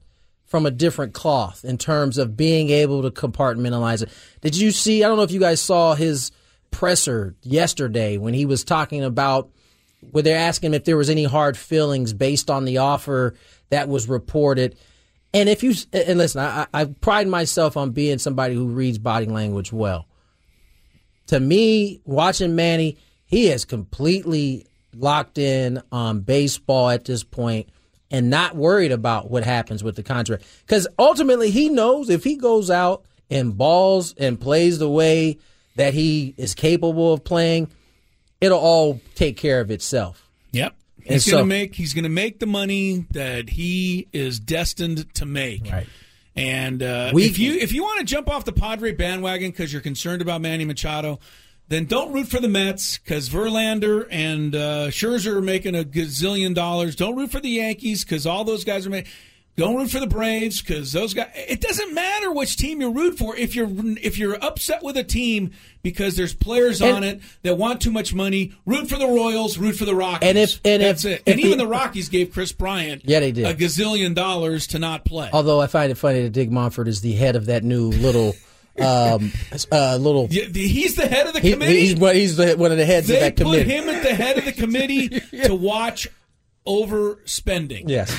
from 0.46 0.66
a 0.66 0.72
different 0.72 1.14
cloth 1.14 1.64
in 1.64 1.78
terms 1.78 2.18
of 2.18 2.36
being 2.36 2.70
able 2.70 3.02
to 3.04 3.10
compartmentalize 3.10 4.04
it. 4.04 4.10
Did 4.42 4.58
you 4.58 4.72
see? 4.72 5.04
I 5.04 5.08
don't 5.08 5.18
know 5.18 5.24
if 5.24 5.32
you 5.32 5.40
guys 5.40 5.62
saw 5.62 5.96
his 5.96 6.32
presser 6.72 7.36
yesterday 7.42 8.18
when 8.18 8.34
he 8.34 8.46
was 8.46 8.64
talking 8.64 9.04
about 9.04 9.50
where 10.12 10.24
they're 10.24 10.38
asking 10.38 10.72
him 10.72 10.74
if 10.74 10.84
there 10.84 10.98
was 10.98 11.10
any 11.10 11.24
hard 11.24 11.58
feelings 11.58 12.12
based 12.12 12.50
on 12.50 12.66
the 12.66 12.80
offer 12.80 13.36
that 13.70 13.88
was 13.88 14.10
reported. 14.10 14.78
And 15.34 15.48
if 15.48 15.64
you 15.64 15.74
and 15.94 16.18
listen, 16.18 16.42
I, 16.42 16.68
I 16.74 16.86
pride 16.86 17.28
myself 17.28 17.78
on 17.78 17.92
being 17.92 18.18
somebody 18.18 18.54
who 18.54 18.68
reads 18.68 18.98
body 18.98 19.28
language 19.28 19.72
well. 19.72 20.08
To 21.32 21.40
me, 21.40 22.02
watching 22.04 22.58
Manny, 22.58 22.98
he 23.26 23.48
is 23.48 23.64
completely 23.64 24.68
locked 24.94 25.38
in 25.38 25.82
on 25.90 26.20
baseball 26.20 26.90
at 26.90 27.06
this 27.06 27.24
point 27.24 27.70
and 28.12 28.30
not 28.30 28.58
worried 28.58 28.92
about 28.92 29.32
what 29.32 29.46
happens 29.46 29.82
with 29.82 29.96
the 29.96 30.04
contract. 30.04 30.44
Because 30.66 30.90
ultimately, 31.00 31.50
he 31.50 31.70
knows 31.70 32.10
if 32.10 32.26
he 32.26 32.36
goes 32.36 32.70
out 32.70 33.06
and 33.30 33.58
balls 33.58 34.14
and 34.18 34.42
plays 34.42 34.78
the 34.80 34.90
way 34.90 35.38
that 35.78 35.94
he 35.94 36.36
is 36.36 36.54
capable 36.54 37.14
of 37.14 37.24
playing, 37.24 37.72
it'll 38.42 38.60
all 38.60 39.00
take 39.16 39.38
care 39.38 39.62
of 39.62 39.72
itself. 39.72 40.30
Yep. 40.52 40.76
He's 41.02 41.24
so- 41.24 41.32
going 41.32 41.44
to 41.44 41.48
make 41.48 41.76
he's 41.76 41.94
going 41.94 42.04
to 42.04 42.10
make 42.10 42.40
the 42.40 42.46
money 42.46 43.06
that 43.12 43.52
he 43.52 44.10
is 44.12 44.38
destined 44.38 45.14
to 45.14 45.26
make. 45.26 45.72
Right. 45.72 45.88
And 46.36 46.82
uh, 46.82 47.12
if 47.14 47.38
you 47.38 47.54
if 47.54 47.74
you 47.74 47.84
want 47.84 48.00
to 48.00 48.06
jump 48.06 48.30
off 48.30 48.46
the 48.46 48.54
Padre 48.54 48.94
bandwagon 48.94 49.52
because 49.52 49.74
you're 49.74 49.82
concerned 49.82 50.22
about 50.22 50.42
Manny 50.42 50.64
Machado, 50.64 51.20
then 51.68 51.86
don't 51.86 52.14
root 52.14 52.28
for 52.28 52.40
the 52.40 52.48
Mets 52.48 52.98
because 52.98 53.30
Verlander 53.30 54.08
and 54.10 54.56
uh, 54.56 54.88
Scherzer 54.88 55.36
are 55.36 55.42
making 55.42 55.76
a 55.76 55.84
gazillion 55.84 56.56
dollars. 56.56 56.96
Don't 56.96 57.16
root 57.16 57.32
for 57.32 57.40
the 57.40 57.50
Yankees 57.50 58.06
because 58.06 58.26
all 58.26 58.44
those 58.44 58.64
guys 58.64 58.86
are 58.86 58.90
making. 58.90 59.12
Don't 59.62 59.76
root 59.76 59.92
for 59.92 60.00
the 60.00 60.08
Braves 60.08 60.60
because 60.60 60.92
those 60.92 61.14
guys. 61.14 61.30
It 61.36 61.62
doesn't 61.62 61.94
matter 61.94 62.32
which 62.32 62.56
team 62.58 62.82
you 62.82 62.92
root 62.92 63.18
for. 63.20 63.36
If 63.38 63.56
you're 63.56 63.70
if 64.02 64.18
you're 64.18 64.44
upset 64.44 64.82
with 64.82 64.98
a 64.98 65.04
team 65.04 65.52
because 65.84 66.16
there's 66.16 66.34
players 66.34 66.82
And- 66.82 66.96
on 66.98 67.04
it 67.04 67.22
that 67.44 67.58
want 67.60 67.80
too 67.80 67.92
much 67.92 68.12
money, 68.14 68.54
root 68.66 68.90
for 68.90 68.98
the 68.98 69.06
Royals. 69.06 69.60
Root 69.60 69.76
for 69.76 69.86
the 69.86 69.94
Rockies. 69.96 70.28
And 70.30 70.38
if- 70.40 70.60
and 70.66 70.82
that's 70.82 71.06
if- 71.06 71.20
it. 71.20 71.24
And 71.28 71.40
if 71.40 71.46
even 71.46 71.60
the- 71.60 71.66
the 71.66 71.70
Rockies 71.70 72.10
gave 72.10 72.32
Kris 72.34 72.52
Bryant 72.52 73.04
Yeah, 73.06 73.20
they 73.20 73.32
did. 73.32 73.46
a 73.46 73.54
gazillion 73.54 74.16
dollars 74.16 74.66
to 74.68 74.80
not 74.80 75.06
play. 75.06 75.30
Although 75.32 75.62
I 75.62 75.68
find 75.68 75.92
it 75.92 75.96
funny 75.96 76.24
that 76.24 76.32
Dick 76.32 76.50
Monfort 76.50 76.88
is 76.88 77.02
the 77.02 77.12
head 77.14 77.36
of 77.36 77.46
that 77.46 77.64
new 77.64 77.90
little, 77.90 78.36
um, 78.80 79.32
uh, 79.72 79.98
little. 79.98 80.28
Yeah, 80.32 80.46
he's 80.54 80.96
the 80.96 81.06
head 81.08 81.28
of 81.28 81.34
the 81.34 81.40
he- 81.40 81.52
committee. 81.52 81.82
he's 81.82 81.96
one- 81.96 82.16
he's 82.16 82.36
the, 82.36 82.54
one 82.58 82.72
of 82.72 82.78
the 82.80 82.86
heads 82.86 83.08
they 83.08 83.16
of 83.16 83.22
that 83.22 83.36
committee. 83.36 83.64
put 83.66 83.70
committee. 83.72 83.90
him 83.90 83.96
at 83.96 84.04
the 84.04 84.16
head 84.16 84.38
of 84.40 84.46
the 84.46 84.52
committee 84.64 85.10
to 85.46 85.54
watch 85.54 86.08
overspending 86.68 87.84
yes, 87.90 88.16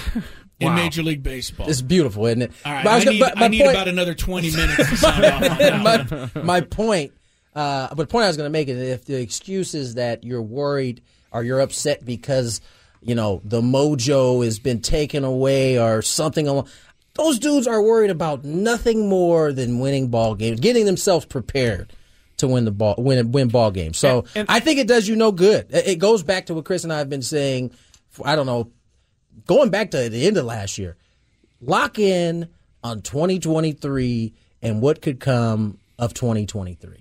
in 0.62 0.68
Wow. 0.68 0.76
Major 0.76 1.02
League 1.02 1.22
Baseball. 1.22 1.68
it's 1.68 1.82
beautiful, 1.82 2.26
isn't 2.26 2.42
it? 2.42 2.52
All 2.64 2.72
right, 2.72 2.84
But 2.84 2.90
I, 2.92 2.98
gonna- 3.04 3.10
need, 3.12 3.20
but 3.20 3.40
I 3.42 3.48
need 3.48 3.60
point- 3.60 3.70
about 3.72 3.88
another 3.88 4.14
20 4.14 4.50
minutes 4.56 4.88
to 4.90 4.96
sound 4.96 5.24
off 5.24 5.60
on 5.60 5.82
my, 5.82 6.42
my 6.42 6.60
point, 6.60 7.12
uh, 7.54 7.88
but 7.88 7.96
the 7.98 8.06
point 8.06 8.24
I 8.24 8.28
was 8.28 8.36
going 8.36 8.46
to 8.46 8.50
make 8.52 8.68
is 8.68 8.78
if 8.78 9.04
the 9.04 9.20
excuse 9.20 9.74
is 9.74 9.94
that 9.94 10.24
you're 10.24 10.40
worried 10.42 11.02
or 11.30 11.42
you're 11.44 11.60
upset 11.60 12.04
because 12.04 12.60
you 13.02 13.14
know 13.14 13.40
the 13.44 13.60
mojo 13.60 14.44
has 14.44 14.58
been 14.58 14.80
taken 14.80 15.24
away 15.24 15.78
or 15.78 16.02
something 16.02 16.46
along. 16.48 16.68
Those 17.14 17.38
dudes 17.38 17.66
are 17.66 17.82
worried 17.82 18.10
about 18.10 18.42
nothing 18.44 19.08
more 19.08 19.52
than 19.52 19.80
winning 19.80 20.08
ball 20.08 20.34
games, 20.34 20.60
getting 20.60 20.86
themselves 20.86 21.26
prepared 21.26 21.92
to 22.38 22.48
win 22.48 22.64
the 22.64 22.70
ball, 22.70 22.94
win 22.96 23.32
win 23.32 23.48
ball 23.48 23.70
games. 23.70 23.98
So 23.98 24.20
And- 24.20 24.28
and- 24.36 24.46
I 24.48 24.60
think 24.60 24.78
it 24.78 24.86
does 24.88 25.06
you 25.08 25.16
no 25.16 25.30
good. 25.32 25.66
It 25.70 25.88
it 25.88 25.98
goes 25.98 26.22
back 26.22 26.46
to 26.46 26.54
what 26.54 26.64
Chris 26.64 26.84
and 26.84 26.92
I 26.92 26.98
have 26.98 27.10
been 27.10 27.22
saying. 27.22 27.72
For, 28.10 28.26
I 28.26 28.34
don't 28.36 28.46
know, 28.46 28.70
going 29.46 29.70
back 29.70 29.90
to 29.90 30.08
the 30.08 30.26
end 30.26 30.36
of 30.36 30.44
last 30.44 30.78
year 30.78 30.96
lock 31.60 31.98
in 31.98 32.48
on 32.84 33.00
2023 33.02 34.32
and 34.62 34.80
what 34.80 35.00
could 35.02 35.20
come 35.20 35.78
of 35.98 36.14
2023. 36.14 36.96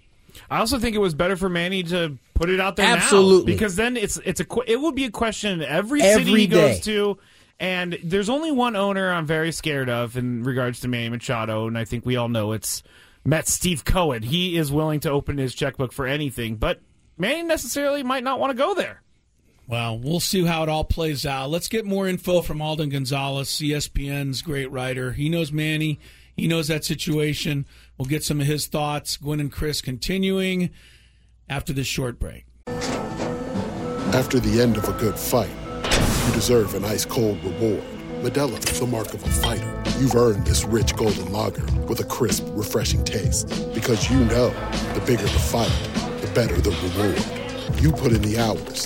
I 0.49 0.59
also 0.59 0.79
think 0.79 0.95
it 0.95 0.99
was 0.99 1.13
better 1.13 1.35
for 1.35 1.49
Manny 1.49 1.83
to 1.83 2.17
put 2.33 2.49
it 2.49 2.59
out 2.59 2.75
there 2.75 2.85
Absolutely. 2.85 3.53
now 3.53 3.55
because 3.57 3.75
then 3.75 3.97
it's 3.97 4.17
it's 4.17 4.41
a 4.41 4.45
it 4.67 4.77
will 4.77 4.91
be 4.91 5.05
a 5.05 5.11
question 5.11 5.61
every, 5.61 6.01
Every 6.01 6.23
city 6.25 6.39
he 6.41 6.47
day. 6.47 6.73
goes 6.73 6.79
to, 6.81 7.17
and 7.59 7.97
there's 8.03 8.29
only 8.29 8.51
one 8.51 8.75
owner 8.75 9.11
I'm 9.11 9.25
very 9.25 9.51
scared 9.51 9.89
of 9.89 10.17
in 10.17 10.43
regards 10.43 10.81
to 10.81 10.87
Manny 10.87 11.09
Machado, 11.09 11.67
and 11.67 11.77
I 11.77 11.85
think 11.85 12.05
we 12.05 12.15
all 12.15 12.29
know 12.29 12.51
it's 12.51 12.83
Met 13.25 13.47
Steve 13.47 13.85
Cohen. 13.85 14.23
He 14.23 14.57
is 14.57 14.71
willing 14.71 14.99
to 15.01 15.11
open 15.11 15.37
his 15.37 15.53
checkbook 15.53 15.93
for 15.93 16.05
anything, 16.05 16.55
but 16.55 16.79
Manny 17.17 17.43
necessarily 17.43 18.03
might 18.03 18.23
not 18.23 18.39
want 18.39 18.51
to 18.51 18.57
go 18.57 18.73
there. 18.73 19.01
Well, 19.71 19.97
we'll 19.97 20.19
see 20.19 20.43
how 20.43 20.63
it 20.63 20.69
all 20.69 20.83
plays 20.83 21.25
out. 21.25 21.49
Let's 21.49 21.69
get 21.69 21.85
more 21.85 22.05
info 22.05 22.41
from 22.41 22.61
Alden 22.61 22.89
Gonzalez, 22.89 23.47
ESPN's 23.47 24.41
great 24.41 24.69
writer. 24.69 25.13
He 25.13 25.29
knows 25.29 25.53
Manny. 25.53 25.97
He 26.35 26.45
knows 26.45 26.67
that 26.67 26.83
situation. 26.83 27.65
We'll 27.97 28.09
get 28.09 28.21
some 28.21 28.41
of 28.41 28.47
his 28.47 28.67
thoughts. 28.67 29.15
Gwynn 29.15 29.39
and 29.39 29.49
Chris 29.49 29.79
continuing 29.79 30.71
after 31.47 31.71
this 31.71 31.87
short 31.87 32.19
break. 32.19 32.43
After 32.67 34.41
the 34.41 34.61
end 34.61 34.75
of 34.75 34.89
a 34.89 34.93
good 34.99 35.17
fight, 35.17 35.49
you 36.27 36.33
deserve 36.33 36.75
an 36.75 36.83
ice 36.83 37.05
cold 37.05 37.41
reward. 37.41 37.81
Modelo 38.23 38.57
is 38.69 38.77
the 38.77 38.85
mark 38.85 39.13
of 39.13 39.23
a 39.23 39.29
fighter. 39.29 39.83
You've 39.99 40.15
earned 40.15 40.45
this 40.45 40.65
rich 40.65 40.97
golden 40.97 41.31
lager 41.31 41.63
with 41.83 42.01
a 42.01 42.05
crisp, 42.05 42.43
refreshing 42.49 43.05
taste. 43.05 43.47
Because 43.73 44.11
you 44.11 44.19
know 44.25 44.49
the 44.95 45.03
bigger 45.07 45.23
the 45.23 45.29
fight, 45.29 45.71
the 46.19 46.29
better 46.33 46.59
the 46.59 46.71
reward. 46.71 47.81
You 47.81 47.93
put 47.93 48.11
in 48.11 48.21
the 48.21 48.37
hours, 48.37 48.85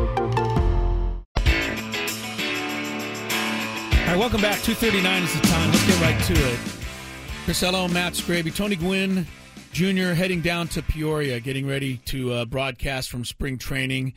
Right, 4.11 4.19
welcome 4.19 4.41
back. 4.41 4.61
239 4.61 5.23
is 5.23 5.33
the 5.39 5.47
time. 5.47 5.71
Let's 5.71 5.87
get 5.87 6.01
right 6.01 6.23
to 6.23 6.33
it. 6.33 6.59
Chris 7.45 7.63
Ello, 7.63 7.87
Matt 7.87 8.13
Scraby, 8.13 8.53
Tony 8.53 8.75
Gwynn 8.75 9.25
Jr. 9.71 10.13
heading 10.13 10.41
down 10.41 10.67
to 10.69 10.81
Peoria, 10.81 11.39
getting 11.39 11.65
ready 11.65 11.97
to 12.05 12.33
uh, 12.33 12.45
broadcast 12.45 13.09
from 13.09 13.23
spring 13.23 13.57
training. 13.57 14.13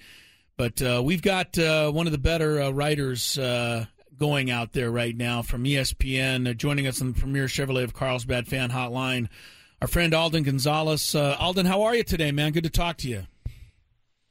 But 0.56 0.82
uh, 0.82 1.00
we've 1.04 1.22
got 1.22 1.56
uh, 1.58 1.92
one 1.92 2.06
of 2.06 2.12
the 2.12 2.18
better 2.18 2.60
uh, 2.60 2.70
writers 2.70 3.38
uh, 3.38 3.86
going 4.18 4.50
out 4.50 4.72
there 4.72 4.90
right 4.90 5.16
now 5.16 5.42
from 5.42 5.62
ESPN, 5.62 6.50
uh, 6.50 6.54
joining 6.54 6.88
us 6.88 7.00
on 7.00 7.12
the 7.12 7.20
Premier 7.20 7.46
Chevrolet 7.46 7.84
of 7.84 7.94
Carlsbad 7.94 8.48
fan 8.48 8.70
hotline. 8.70 9.28
Our 9.80 9.86
friend 9.86 10.12
Alden 10.12 10.42
Gonzalez. 10.42 11.14
Alden, 11.14 11.66
how 11.66 11.82
are 11.82 11.94
you 11.94 12.02
today, 12.02 12.32
man? 12.32 12.52
Good 12.52 12.64
to 12.64 12.70
talk 12.70 12.96
to 12.98 13.08
you. 13.08 13.26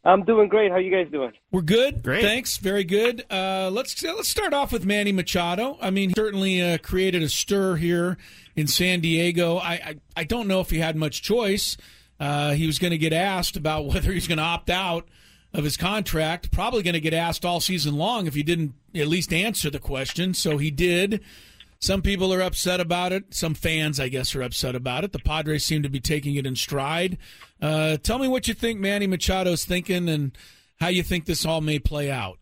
I'm 0.06 0.24
doing 0.24 0.50
great. 0.50 0.70
How 0.72 0.78
you 0.78 0.92
guys 0.92 1.10
doing? 1.12 1.32
We're 1.52 1.62
good. 1.62 2.04
Great. 2.04 2.24
Thanks. 2.24 2.58
Very 2.58 2.84
good. 2.84 3.24
Uh, 3.32 3.70
let's 3.72 4.02
let's 4.04 4.28
start 4.28 4.54
off 4.54 4.74
with 4.74 4.86
Manny 4.86 5.14
Machado. 5.14 5.78
I 5.82 5.92
mean, 5.92 6.10
he 6.10 6.16
certainly 6.16 6.62
uh, 6.62 6.78
created 6.80 7.24
a 7.24 7.30
stir 7.30 7.78
here 7.78 8.18
in 8.56 8.68
San 8.68 9.00
Diego. 9.00 9.58
I 9.58 9.72
I, 9.74 9.96
I 10.18 10.24
don't 10.26 10.48
know 10.48 10.60
if 10.60 10.70
he 10.70 10.80
had 10.80 10.98
much 10.98 11.22
choice. 11.22 11.78
Uh, 12.20 12.52
he 12.52 12.68
was 12.68 12.80
going 12.80 12.92
to 12.92 12.98
get 12.98 13.14
asked 13.14 13.56
about 13.56 13.86
whether 13.94 14.12
he's 14.12 14.28
going 14.28 14.40
to 14.40 14.44
opt 14.44 14.70
out 14.70 15.08
of 15.54 15.64
his 15.64 15.78
contract. 15.78 16.52
Probably 16.52 16.84
going 16.84 16.96
to 16.96 17.00
get 17.00 17.14
asked 17.14 17.46
all 17.46 17.62
season 17.62 17.96
long 17.96 18.28
if 18.28 18.34
he 18.34 18.44
didn't 18.44 18.74
at 18.94 19.08
least 19.08 19.32
answer 19.32 19.70
the 19.70 19.80
question. 19.80 20.34
So 20.34 20.58
he 20.58 20.70
did. 20.70 21.24
Some 21.84 22.02
people 22.02 22.34
are 22.34 22.42
upset 22.42 22.80
about 22.80 23.12
it. 23.12 23.34
Some 23.34 23.56
fans, 23.56 24.00
I 24.00 24.08
guess, 24.08 24.34
are 24.38 24.42
upset 24.42 24.74
about 24.74 25.04
it. 25.04 25.12
The 25.12 25.20
Padres 25.20 25.66
seem 25.66 25.84
to 25.84 25.90
be 25.90 26.00
taking 26.00 26.36
it 26.36 26.46
in 26.46 26.56
stride. 26.56 27.18
Uh, 27.62 27.98
tell 27.98 28.20
me 28.20 28.30
what 28.30 28.48
you 28.48 28.54
think 28.54 28.80
Manny 28.80 29.06
Machado's 29.06 29.66
thinking 29.66 30.08
and 30.08 30.32
how 30.80 30.88
you 30.88 31.04
think 31.04 31.26
this 31.26 31.46
all 31.46 31.60
may 31.60 31.80
play 31.80 32.10
out. 32.10 32.40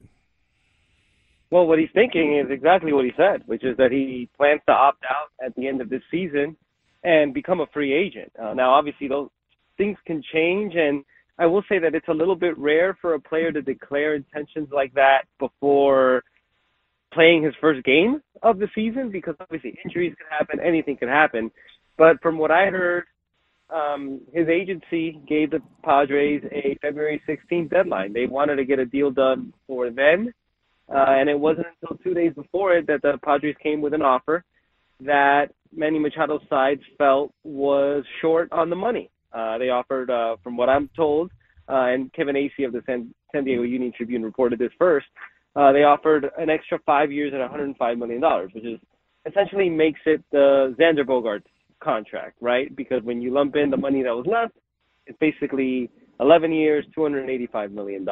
Well, 1.49 1.65
what 1.65 1.79
he's 1.79 1.89
thinking 1.91 2.37
is 2.37 2.51
exactly 2.51 2.93
what 2.93 3.03
he 3.03 3.13
said, 3.17 3.41
which 3.47 3.63
is 3.63 3.75
that 3.77 3.91
he 3.91 4.29
plans 4.37 4.61
to 4.67 4.73
opt 4.73 5.03
out 5.09 5.31
at 5.43 5.55
the 5.55 5.67
end 5.67 5.81
of 5.81 5.89
this 5.89 6.03
season 6.11 6.55
and 7.03 7.33
become 7.33 7.61
a 7.61 7.67
free 7.73 7.93
agent. 7.95 8.31
Uh, 8.39 8.53
now, 8.53 8.69
obviously, 8.75 9.07
those 9.07 9.29
things 9.75 9.97
can 10.05 10.21
change, 10.31 10.75
and 10.75 11.03
I 11.39 11.47
will 11.47 11.63
say 11.67 11.79
that 11.79 11.95
it's 11.95 12.09
a 12.09 12.13
little 12.13 12.35
bit 12.35 12.55
rare 12.59 12.95
for 13.01 13.15
a 13.15 13.19
player 13.19 13.51
to 13.51 13.63
declare 13.63 14.13
intentions 14.13 14.69
like 14.71 14.93
that 14.93 15.23
before 15.39 16.25
playing 17.13 17.43
his 17.43 17.53
first 17.59 17.83
game 17.83 18.21
of 18.43 18.59
the 18.59 18.67
season 18.73 19.11
because 19.11 19.35
obviously 19.39 19.77
injuries 19.85 20.13
could 20.17 20.27
happen, 20.29 20.59
anything 20.65 20.97
could 20.97 21.09
happen. 21.09 21.51
But 21.97 22.21
from 22.21 22.37
what 22.37 22.51
I 22.51 22.67
heard, 22.67 23.05
um, 23.69 24.21
his 24.33 24.47
agency 24.47 25.19
gave 25.27 25.51
the 25.51 25.61
Padres 25.83 26.43
a 26.51 26.77
February 26.81 27.21
16th 27.27 27.69
deadline. 27.69 28.13
They 28.13 28.25
wanted 28.25 28.57
to 28.57 28.65
get 28.65 28.79
a 28.79 28.85
deal 28.85 29.11
done 29.11 29.53
for 29.67 29.89
then, 29.89 30.33
uh, 30.89 31.05
and 31.07 31.29
it 31.29 31.39
wasn't 31.39 31.67
until 31.81 31.97
two 31.97 32.13
days 32.13 32.33
before 32.33 32.75
it 32.75 32.87
that 32.87 33.01
the 33.01 33.17
Padres 33.23 33.55
came 33.61 33.81
with 33.81 33.93
an 33.93 34.01
offer 34.01 34.43
that 34.99 35.47
Manny 35.73 35.99
Machado's 35.99 36.47
side 36.49 36.79
felt 36.97 37.33
was 37.43 38.03
short 38.21 38.51
on 38.51 38.69
the 38.69 38.75
money. 38.75 39.09
Uh, 39.33 39.57
they 39.57 39.69
offered, 39.69 40.09
uh, 40.09 40.35
from 40.43 40.57
what 40.57 40.69
I'm 40.69 40.89
told, 40.95 41.31
uh, 41.69 41.85
and 41.85 42.11
Kevin 42.13 42.35
Acee 42.35 42.65
of 42.65 42.73
the 42.73 42.81
San, 42.85 43.13
San 43.31 43.45
Diego 43.45 43.63
Union 43.63 43.93
Tribune 43.95 44.23
reported 44.23 44.59
this 44.59 44.71
first, 44.77 45.07
uh, 45.55 45.71
they 45.71 45.83
offered 45.83 46.27
an 46.37 46.49
extra 46.49 46.79
five 46.85 47.11
years 47.11 47.33
at 47.33 47.39
$105 47.39 47.97
million, 47.97 48.21
which 48.53 48.63
is 48.63 48.79
essentially 49.25 49.69
makes 49.69 49.99
it 50.05 50.23
the 50.31 50.75
Xander 50.79 51.05
Bogaerts 51.05 51.43
contract, 51.83 52.37
right? 52.41 52.73
Because 52.75 53.03
when 53.03 53.21
you 53.21 53.33
lump 53.33 53.55
in 53.55 53.69
the 53.69 53.77
money 53.77 54.03
that 54.03 54.15
was 54.15 54.25
left, 54.25 54.53
it's 55.07 55.17
basically 55.19 55.89
11 56.19 56.51
years, 56.51 56.85
$285 56.97 57.71
million. 57.71 58.05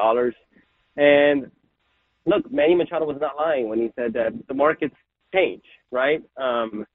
And 0.97 1.51
look, 2.25 2.51
Manny 2.51 2.75
Machado 2.75 3.05
was 3.05 3.17
not 3.21 3.37
lying 3.37 3.69
when 3.69 3.79
he 3.79 3.91
said 3.95 4.13
that 4.13 4.31
the 4.47 4.53
markets 4.53 4.95
change, 5.33 5.63
right? 5.91 6.21
Um, 6.37 6.85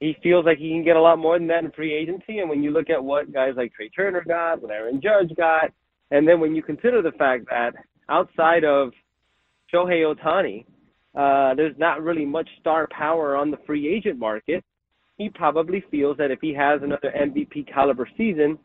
he 0.00 0.16
feels 0.22 0.44
like 0.44 0.58
he 0.58 0.70
can 0.70 0.84
get 0.84 0.96
a 0.96 1.00
lot 1.00 1.18
more 1.18 1.38
than 1.38 1.48
that 1.48 1.64
in 1.64 1.70
free 1.72 1.94
agency. 1.94 2.38
And 2.38 2.48
when 2.48 2.62
you 2.62 2.70
look 2.70 2.90
at 2.90 3.02
what 3.02 3.32
guys 3.32 3.52
like 3.56 3.72
Trea 3.72 3.90
Turner 3.90 4.24
got, 4.26 4.62
what 4.62 4.70
Aaron 4.70 5.00
Judge 5.02 5.36
got, 5.36 5.70
and 6.10 6.26
then 6.26 6.40
when 6.40 6.54
you 6.54 6.62
consider 6.62 7.02
the 7.02 7.12
fact 7.12 7.44
that 7.50 7.72
outside 8.08 8.64
of 8.64 8.92
Shohei 9.72 10.14
Ohtani, 10.14 10.64
uh, 11.14 11.54
there's 11.54 11.76
not 11.78 12.02
really 12.02 12.24
much 12.24 12.48
star 12.60 12.88
power 12.90 13.36
on 13.36 13.50
the 13.50 13.58
free 13.66 13.92
agent 13.94 14.18
market. 14.18 14.64
He 15.18 15.28
probably 15.28 15.84
feels 15.90 16.16
that 16.16 16.30
if 16.30 16.40
he 16.40 16.54
has 16.54 16.80
another 16.82 17.12
MVP 17.16 17.72
caliber 17.72 18.08
season, 18.16 18.58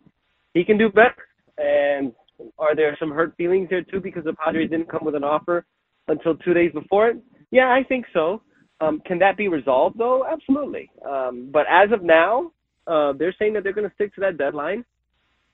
he 0.53 0.63
can 0.63 0.77
do 0.77 0.89
better. 0.89 1.27
And 1.57 2.13
are 2.57 2.75
there 2.75 2.95
some 2.99 3.11
hurt 3.11 3.35
feelings 3.37 3.67
there 3.69 3.83
too 3.83 3.99
because 3.99 4.23
the 4.23 4.33
Padres 4.33 4.69
didn't 4.69 4.89
come 4.89 5.03
with 5.03 5.15
an 5.15 5.23
offer 5.23 5.65
until 6.07 6.35
two 6.35 6.53
days 6.53 6.71
before 6.71 7.09
it? 7.09 7.17
Yeah, 7.51 7.69
I 7.69 7.83
think 7.87 8.05
so. 8.13 8.41
Um, 8.79 9.01
can 9.05 9.19
that 9.19 9.37
be 9.37 9.47
resolved 9.47 9.97
though? 9.97 10.25
Absolutely. 10.31 10.89
Um, 11.07 11.49
but 11.51 11.65
as 11.69 11.91
of 11.91 12.03
now, 12.03 12.51
uh, 12.85 13.13
they're 13.13 13.35
saying 13.37 13.53
that 13.53 13.63
they're 13.63 13.73
going 13.73 13.89
to 13.89 13.95
stick 13.95 14.13
to 14.15 14.21
that 14.21 14.37
deadline. 14.37 14.85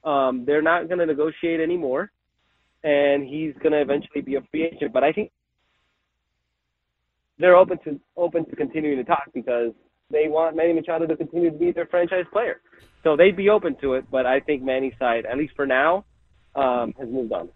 Um, 0.03 0.43
they're 0.45 0.61
not 0.61 0.87
going 0.87 0.99
to 0.99 1.05
negotiate 1.05 1.61
anymore, 1.61 2.11
and 2.83 3.25
he's 3.25 3.53
going 3.63 3.71
to 3.71 3.81
eventually 3.81 4.21
be 4.21 4.35
a 4.35 4.41
free 4.51 4.65
agent. 4.65 4.91
But 4.93 5.03
I 5.03 5.13
think 5.13 5.31
they're 7.39 7.55
open 7.55 7.77
to 7.85 7.99
open 8.17 8.45
to 8.49 8.55
continuing 8.55 8.97
to 8.97 9.03
talk 9.03 9.23
because 9.33 9.71
they 10.11 10.27
want 10.27 10.55
Manny 10.55 10.73
Machado 10.73 11.07
to 11.07 11.15
continue 11.15 11.51
to 11.51 11.57
be 11.57 11.71
their 11.71 11.87
franchise 11.87 12.25
player. 12.31 12.61
So 13.03 13.17
they'd 13.17 13.35
be 13.35 13.49
open 13.49 13.75
to 13.81 13.93
it, 13.95 14.05
but 14.11 14.25
I 14.25 14.39
think 14.39 14.63
Manny's 14.63 14.93
side, 14.99 15.25
at 15.25 15.37
least 15.37 15.53
for 15.55 15.65
now, 15.65 16.05
um, 16.55 16.93
has 16.99 17.09
moved 17.09 17.33
on. 17.33 17.49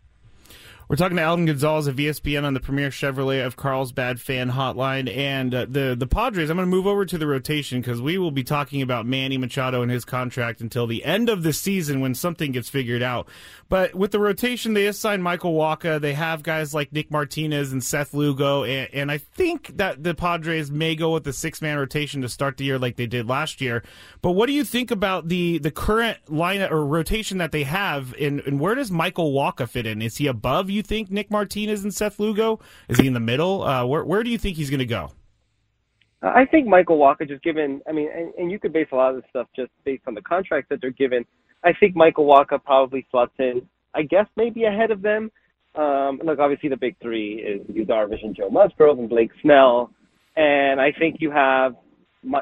We're 0.90 0.96
talking 0.96 1.18
to 1.18 1.24
Alden 1.24 1.48
Gonzalez 1.48 1.88
of 1.88 1.98
ESPN 1.98 2.46
on 2.46 2.54
the 2.54 2.62
Premier 2.62 2.90
Chevrolet 2.90 3.46
of 3.46 3.58
Carlsbad 3.58 4.22
fan 4.22 4.52
hotline, 4.52 5.14
and 5.14 5.54
uh, 5.54 5.66
the 5.68 5.98
the 6.00 6.08
Padres. 6.08 6.50
I'm 6.50 6.56
going 6.56 6.66
to 6.66 6.74
move 6.74 6.88
over 6.88 7.06
to 7.06 7.18
the 7.18 7.28
rotation 7.28 7.82
because 7.82 8.02
we 8.02 8.18
will 8.18 8.32
be 8.32 8.46
talking 8.46 8.82
about 8.82 9.06
Manny 9.06 9.38
Machado 9.38 9.82
and 9.82 9.92
his 9.92 10.06
contract 10.06 10.62
until 10.62 10.88
the 10.88 11.04
end 11.04 11.28
of 11.28 11.44
the 11.44 11.52
season 11.52 12.00
when 12.00 12.16
something 12.16 12.54
gets 12.54 12.70
figured 12.70 13.04
out. 13.04 13.28
But 13.68 13.96
with 13.96 14.12
the 14.12 14.20
rotation, 14.22 14.76
they 14.76 14.88
assigned 14.88 15.24
Michael 15.24 15.56
Wacha. 15.56 16.00
They 16.00 16.14
have 16.14 16.42
guys 16.42 16.74
like 16.74 16.94
Nick 16.94 17.12
Martinez 17.12 17.74
and 17.74 17.84
Seth 17.84 18.14
Lugo, 18.14 18.64
and, 18.64 18.88
and 18.94 19.12
I 19.12 19.18
think 19.18 19.76
that 19.76 20.06
the 20.06 20.16
Padres 20.16 20.72
may 20.72 20.96
go 20.96 21.12
with 21.12 21.26
the 21.26 21.34
six 21.34 21.62
man 21.62 21.78
rotation 21.78 22.22
to 22.22 22.30
start 22.30 22.56
the 22.56 22.64
year 22.64 22.80
like 22.80 22.96
they 22.96 23.08
did 23.08 23.28
last 23.28 23.60
year. 23.60 23.84
But 24.22 24.32
what 24.32 24.46
do 24.46 24.54
you 24.54 24.64
think 24.64 24.90
about 24.90 25.28
the 25.28 25.58
the 25.58 25.72
current 25.72 26.20
line 26.30 26.62
or 26.62 26.86
rotation 26.86 27.40
that 27.40 27.52
they 27.52 27.64
have, 27.64 28.16
and, 28.18 28.40
and 28.40 28.58
where 28.58 28.74
does 28.74 28.90
Michael 28.90 29.34
Wacha 29.34 29.68
fit 29.68 29.86
in? 29.86 30.02
Is 30.02 30.16
he 30.16 30.28
above? 30.28 30.70
you 30.77 30.77
think 30.82 31.12
Nick 31.12 31.30
Martinez 31.32 31.84
and 31.84 31.94
Seth 31.94 32.20
Lugo? 32.20 32.60
Is 32.90 33.00
he 33.00 33.08
in 33.08 33.14
the 33.14 33.20
middle? 33.20 33.64
Uh, 33.64 33.86
where 33.86 34.04
where 34.04 34.24
do 34.24 34.30
you 34.30 34.38
think 34.38 34.58
he's 34.58 34.70
going 34.70 34.80
to 34.80 34.86
go? 34.86 35.12
I 36.22 36.46
think 36.46 36.68
Michael 36.68 36.98
Wacha, 36.98 37.26
just 37.26 37.44
given, 37.44 37.82
I 37.88 37.92
mean, 37.92 38.10
and, 38.14 38.34
and 38.36 38.52
you 38.52 38.60
could 38.60 38.74
base 38.74 38.88
a 38.92 38.96
lot 38.96 39.12
of 39.12 39.18
this 39.18 39.30
stuff 39.30 39.48
just 39.56 39.70
based 39.86 40.04
on 40.08 40.16
the 40.16 40.22
contracts 40.22 40.68
that 40.70 40.82
they're 40.82 40.90
given. 40.90 41.24
I 41.64 41.74
think 41.80 41.96
Michael 41.96 42.26
Wacha 42.26 42.58
probably 42.58 43.06
slots 43.12 43.34
in, 43.38 43.62
I 43.94 44.02
guess, 44.02 44.26
maybe 44.36 44.64
ahead 44.64 44.90
of 44.90 45.02
them. 45.02 45.32
Um, 45.76 46.20
look, 46.24 46.40
obviously 46.40 46.70
the 46.70 46.78
big 46.78 46.96
three 47.02 47.36
is 47.36 47.88
Darvish 47.88 48.24
and 48.24 48.36
Joe 48.36 48.50
Musgrove 48.50 48.98
and 48.98 49.10
Blake 49.10 49.30
Snell. 49.44 49.92
And 50.36 50.82
I 50.82 50.92
think 50.92 51.18
you 51.20 51.30
have 51.30 51.76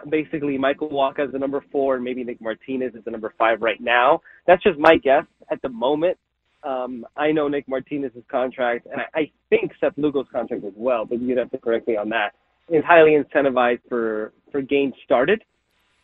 basically 0.09 0.57
Michael 0.57 0.89
Wacha 0.89 1.23
as 1.23 1.31
the 1.31 1.39
number 1.39 1.63
four 1.71 1.95
and 1.95 2.03
maybe 2.03 2.23
Nick 2.23 2.41
Martinez 2.41 2.93
as 2.97 3.03
the 3.03 3.11
number 3.11 3.33
five 3.37 3.61
right 3.61 3.81
now. 3.81 4.21
That's 4.47 4.63
just 4.63 4.79
my 4.79 4.95
guess 4.97 5.25
at 5.51 5.61
the 5.61 5.69
moment. 5.69 6.17
Um, 6.65 7.05
I 7.15 7.31
know 7.31 7.47
Nick 7.47 7.67
Martinez's 7.67 8.23
contract, 8.29 8.87
and 8.91 9.01
I, 9.01 9.19
I 9.19 9.31
think 9.49 9.71
Seth 9.79 9.93
Lugo's 9.97 10.25
contract 10.31 10.63
as 10.65 10.73
well, 10.75 11.05
but 11.05 11.21
you'd 11.21 11.37
have 11.37 11.51
to 11.51 11.57
correct 11.57 11.87
me 11.87 11.95
on 11.95 12.09
that. 12.09 12.31
Is 12.67 12.83
highly 12.83 13.11
incentivized 13.11 13.81
for 13.87 14.33
for 14.51 14.59
games 14.59 14.95
started, 15.03 15.43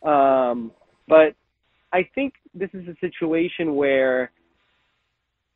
um, 0.04 0.70
but 1.08 1.34
I 1.92 2.08
think 2.14 2.34
this 2.54 2.70
is 2.72 2.86
a 2.86 2.94
situation 3.00 3.74
where 3.74 4.30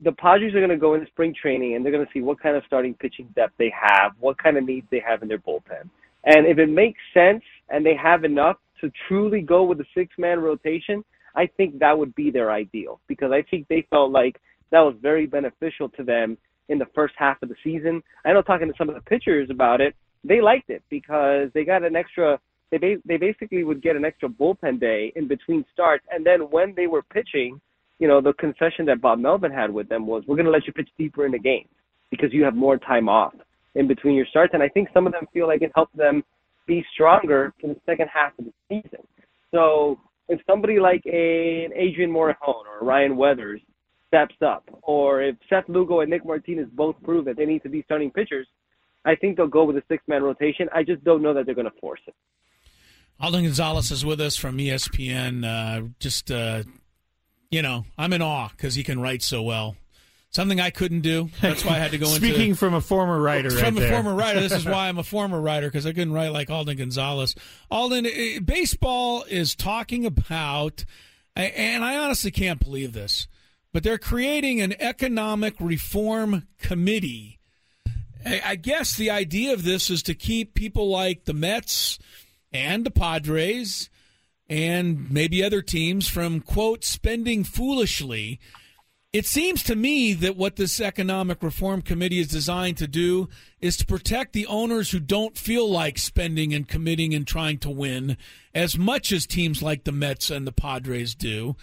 the 0.00 0.10
Padres 0.10 0.52
are 0.54 0.58
going 0.58 0.70
to 0.70 0.76
go 0.76 0.94
into 0.94 1.06
spring 1.06 1.32
training 1.40 1.76
and 1.76 1.84
they're 1.84 1.92
going 1.92 2.04
to 2.04 2.12
see 2.12 2.20
what 2.20 2.40
kind 2.40 2.56
of 2.56 2.64
starting 2.66 2.92
pitching 2.94 3.28
depth 3.36 3.54
they 3.56 3.72
have, 3.72 4.12
what 4.18 4.36
kind 4.36 4.56
of 4.56 4.64
needs 4.64 4.86
they 4.90 5.00
have 5.06 5.22
in 5.22 5.28
their 5.28 5.38
bullpen, 5.38 5.88
and 6.24 6.44
if 6.44 6.58
it 6.58 6.68
makes 6.68 6.98
sense 7.14 7.44
and 7.70 7.86
they 7.86 7.94
have 7.94 8.24
enough 8.24 8.56
to 8.80 8.90
truly 9.06 9.40
go 9.40 9.62
with 9.62 9.80
a 9.80 9.86
six 9.94 10.12
man 10.18 10.40
rotation, 10.40 11.04
I 11.36 11.46
think 11.56 11.78
that 11.78 11.96
would 11.96 12.14
be 12.16 12.32
their 12.32 12.50
ideal 12.50 13.00
because 13.06 13.30
I 13.30 13.42
think 13.42 13.68
they 13.68 13.86
felt 13.90 14.10
like 14.10 14.40
that 14.70 14.80
was 14.80 14.94
very 15.00 15.26
beneficial 15.26 15.88
to 15.90 16.02
them 16.02 16.36
in 16.68 16.78
the 16.78 16.86
first 16.94 17.14
half 17.16 17.40
of 17.42 17.48
the 17.48 17.54
season. 17.62 18.02
I 18.24 18.32
know 18.32 18.42
talking 18.42 18.68
to 18.68 18.74
some 18.76 18.88
of 18.88 18.94
the 18.94 19.00
pitchers 19.02 19.48
about 19.50 19.80
it, 19.80 19.94
they 20.24 20.40
liked 20.40 20.70
it 20.70 20.82
because 20.90 21.48
they 21.54 21.64
got 21.64 21.84
an 21.84 21.96
extra. 21.96 22.38
They 22.72 22.78
ba- 22.78 23.02
they 23.04 23.16
basically 23.16 23.62
would 23.62 23.80
get 23.80 23.94
an 23.94 24.04
extra 24.04 24.28
bullpen 24.28 24.80
day 24.80 25.12
in 25.14 25.28
between 25.28 25.64
starts, 25.72 26.04
and 26.10 26.26
then 26.26 26.40
when 26.50 26.74
they 26.74 26.88
were 26.88 27.02
pitching, 27.02 27.60
you 28.00 28.08
know, 28.08 28.20
the 28.20 28.32
concession 28.34 28.84
that 28.86 29.00
Bob 29.00 29.20
Melvin 29.20 29.52
had 29.52 29.72
with 29.72 29.88
them 29.88 30.06
was, 30.06 30.24
we're 30.26 30.34
going 30.34 30.46
to 30.46 30.50
let 30.50 30.66
you 30.66 30.72
pitch 30.72 30.88
deeper 30.98 31.24
in 31.24 31.32
the 31.32 31.38
game 31.38 31.68
because 32.10 32.32
you 32.32 32.42
have 32.42 32.56
more 32.56 32.76
time 32.76 33.08
off 33.08 33.34
in 33.76 33.86
between 33.86 34.14
your 34.14 34.26
starts, 34.26 34.52
and 34.54 34.62
I 34.62 34.68
think 34.68 34.88
some 34.92 35.06
of 35.06 35.12
them 35.12 35.26
feel 35.32 35.46
like 35.46 35.62
it 35.62 35.70
helped 35.74 35.96
them 35.96 36.24
be 36.66 36.84
stronger 36.92 37.54
for 37.60 37.68
the 37.68 37.76
second 37.86 38.08
half 38.12 38.32
of 38.38 38.46
the 38.46 38.52
season. 38.68 39.06
So 39.52 40.00
if 40.28 40.40
somebody 40.46 40.80
like 40.80 41.02
a, 41.06 41.64
an 41.66 41.72
Adrian 41.74 42.10
Morejon 42.10 42.64
or 42.66 42.84
Ryan 42.84 43.16
Weathers 43.16 43.60
steps 44.08 44.36
up, 44.44 44.64
or 44.82 45.22
if 45.22 45.36
Seth 45.48 45.68
Lugo 45.68 46.00
and 46.00 46.10
Nick 46.10 46.24
Martinez 46.24 46.68
both 46.72 46.96
prove 47.02 47.24
that 47.26 47.36
they 47.36 47.46
need 47.46 47.62
to 47.62 47.68
be 47.68 47.82
starting 47.82 48.10
pitchers, 48.10 48.46
I 49.04 49.14
think 49.14 49.36
they'll 49.36 49.46
go 49.46 49.64
with 49.64 49.76
a 49.76 49.82
six 49.88 50.02
man 50.08 50.22
rotation. 50.22 50.68
I 50.74 50.82
just 50.82 51.04
don't 51.04 51.22
know 51.22 51.34
that 51.34 51.46
they're 51.46 51.54
going 51.54 51.70
to 51.70 51.80
force 51.80 52.00
it. 52.06 52.14
Alden 53.20 53.44
Gonzalez 53.44 53.90
is 53.90 54.04
with 54.04 54.20
us 54.20 54.36
from 54.36 54.58
ESPN. 54.58 55.44
Uh, 55.44 55.88
just, 56.00 56.30
uh, 56.30 56.64
you 57.50 57.62
know, 57.62 57.84
I'm 57.96 58.12
in 58.12 58.20
awe 58.20 58.48
because 58.48 58.74
he 58.74 58.82
can 58.84 59.00
write 59.00 59.22
so 59.22 59.42
well. 59.42 59.76
Something 60.30 60.60
I 60.60 60.68
couldn't 60.68 61.00
do. 61.00 61.30
That's 61.40 61.64
why 61.64 61.76
I 61.76 61.78
had 61.78 61.92
to 61.92 61.98
go 61.98 62.06
Speaking 62.06 62.24
into. 62.28 62.34
Speaking 62.36 62.54
from 62.56 62.74
a 62.74 62.80
former 62.82 63.18
writer, 63.18 63.48
from 63.50 63.62
right 63.62 63.72
a 63.72 63.80
there. 63.80 63.90
former 63.90 64.14
writer. 64.14 64.40
This 64.40 64.52
is 64.52 64.66
why 64.66 64.88
I'm 64.88 64.98
a 64.98 65.02
former 65.04 65.40
writer 65.40 65.68
because 65.68 65.86
I 65.86 65.92
couldn't 65.92 66.12
write 66.12 66.32
like 66.32 66.50
Alden 66.50 66.76
Gonzalez. 66.76 67.34
Alden, 67.70 68.04
eh, 68.04 68.40
baseball 68.40 69.24
is 69.30 69.54
talking 69.54 70.04
about, 70.04 70.84
and 71.34 71.82
I 71.82 71.96
honestly 71.96 72.30
can't 72.30 72.60
believe 72.60 72.92
this, 72.92 73.28
but 73.76 73.82
they're 73.82 73.98
creating 73.98 74.58
an 74.62 74.74
economic 74.80 75.54
reform 75.60 76.48
committee. 76.58 77.38
I 78.24 78.54
guess 78.54 78.96
the 78.96 79.10
idea 79.10 79.52
of 79.52 79.64
this 79.64 79.90
is 79.90 80.02
to 80.04 80.14
keep 80.14 80.54
people 80.54 80.88
like 80.88 81.26
the 81.26 81.34
Mets 81.34 81.98
and 82.54 82.86
the 82.86 82.90
Padres 82.90 83.90
and 84.48 85.10
maybe 85.10 85.44
other 85.44 85.60
teams 85.60 86.08
from, 86.08 86.40
quote, 86.40 86.84
spending 86.86 87.44
foolishly. 87.44 88.40
It 89.12 89.26
seems 89.26 89.62
to 89.64 89.76
me 89.76 90.14
that 90.14 90.38
what 90.38 90.56
this 90.56 90.80
Economic 90.80 91.42
Reform 91.42 91.82
Committee 91.82 92.20
is 92.20 92.28
designed 92.28 92.78
to 92.78 92.88
do 92.88 93.28
is 93.60 93.76
to 93.76 93.84
protect 93.84 94.32
the 94.32 94.46
owners 94.46 94.90
who 94.90 95.00
don't 95.00 95.36
feel 95.36 95.70
like 95.70 95.98
spending 95.98 96.54
and 96.54 96.66
committing 96.66 97.12
and 97.12 97.26
trying 97.26 97.58
to 97.58 97.68
win 97.68 98.16
as 98.54 98.78
much 98.78 99.12
as 99.12 99.26
teams 99.26 99.62
like 99.62 99.84
the 99.84 99.92
Mets 99.92 100.30
and 100.30 100.46
the 100.46 100.52
Padres 100.52 101.14
do. 101.14 101.56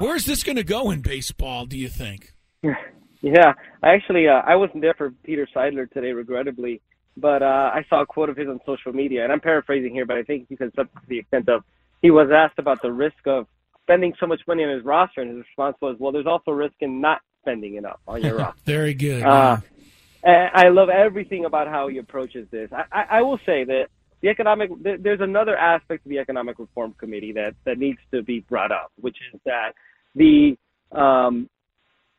Where's 0.00 0.24
this 0.24 0.42
going 0.42 0.56
to 0.56 0.64
go 0.64 0.90
in 0.90 1.02
baseball, 1.02 1.66
do 1.66 1.78
you 1.78 1.88
think? 1.88 2.32
Yeah, 3.22 3.52
I 3.82 3.90
actually 3.90 4.28
uh, 4.28 4.40
I 4.46 4.56
wasn't 4.56 4.80
there 4.80 4.94
for 4.94 5.10
Peter 5.10 5.46
Seidler 5.54 5.90
today, 5.92 6.12
regrettably, 6.12 6.80
but 7.18 7.42
uh, 7.42 7.70
I 7.74 7.84
saw 7.90 8.00
a 8.00 8.06
quote 8.06 8.30
of 8.30 8.36
his 8.38 8.48
on 8.48 8.60
social 8.64 8.94
media, 8.94 9.24
and 9.24 9.30
I'm 9.30 9.40
paraphrasing 9.40 9.92
here, 9.92 10.06
but 10.06 10.16
I 10.16 10.22
think 10.22 10.48
because 10.48 10.72
to 10.76 10.88
the 11.06 11.18
extent 11.18 11.50
of 11.50 11.62
he 12.00 12.10
was 12.10 12.30
asked 12.30 12.58
about 12.58 12.80
the 12.80 12.90
risk 12.90 13.26
of 13.26 13.46
spending 13.82 14.14
so 14.18 14.26
much 14.26 14.40
money 14.48 14.64
on 14.64 14.70
his 14.70 14.86
roster, 14.86 15.20
and 15.20 15.28
his 15.28 15.40
response 15.40 15.76
was, 15.82 15.96
"Well, 15.98 16.12
there's 16.12 16.24
also 16.24 16.50
risk 16.52 16.76
in 16.80 17.02
not 17.02 17.20
spending 17.42 17.74
enough 17.74 18.00
on 18.08 18.22
your 18.22 18.36
roster." 18.38 18.58
Very 18.64 18.94
good. 18.94 19.22
Uh, 19.22 19.58
I 20.24 20.70
love 20.70 20.88
everything 20.88 21.44
about 21.44 21.68
how 21.68 21.88
he 21.88 21.98
approaches 21.98 22.48
this. 22.50 22.72
I, 22.72 22.84
I, 22.90 23.04
I 23.18 23.20
will 23.20 23.38
say 23.44 23.64
that 23.64 23.88
the 24.22 24.30
economic 24.30 24.70
there's 24.80 25.20
another 25.20 25.58
aspect 25.58 26.06
of 26.06 26.10
the 26.10 26.20
economic 26.20 26.58
reform 26.58 26.94
committee 26.96 27.32
that 27.32 27.54
that 27.64 27.78
needs 27.78 27.98
to 28.12 28.22
be 28.22 28.40
brought 28.40 28.72
up, 28.72 28.92
which 28.98 29.18
is 29.34 29.40
that 29.44 29.74
the 30.14 30.56
um, 30.92 31.48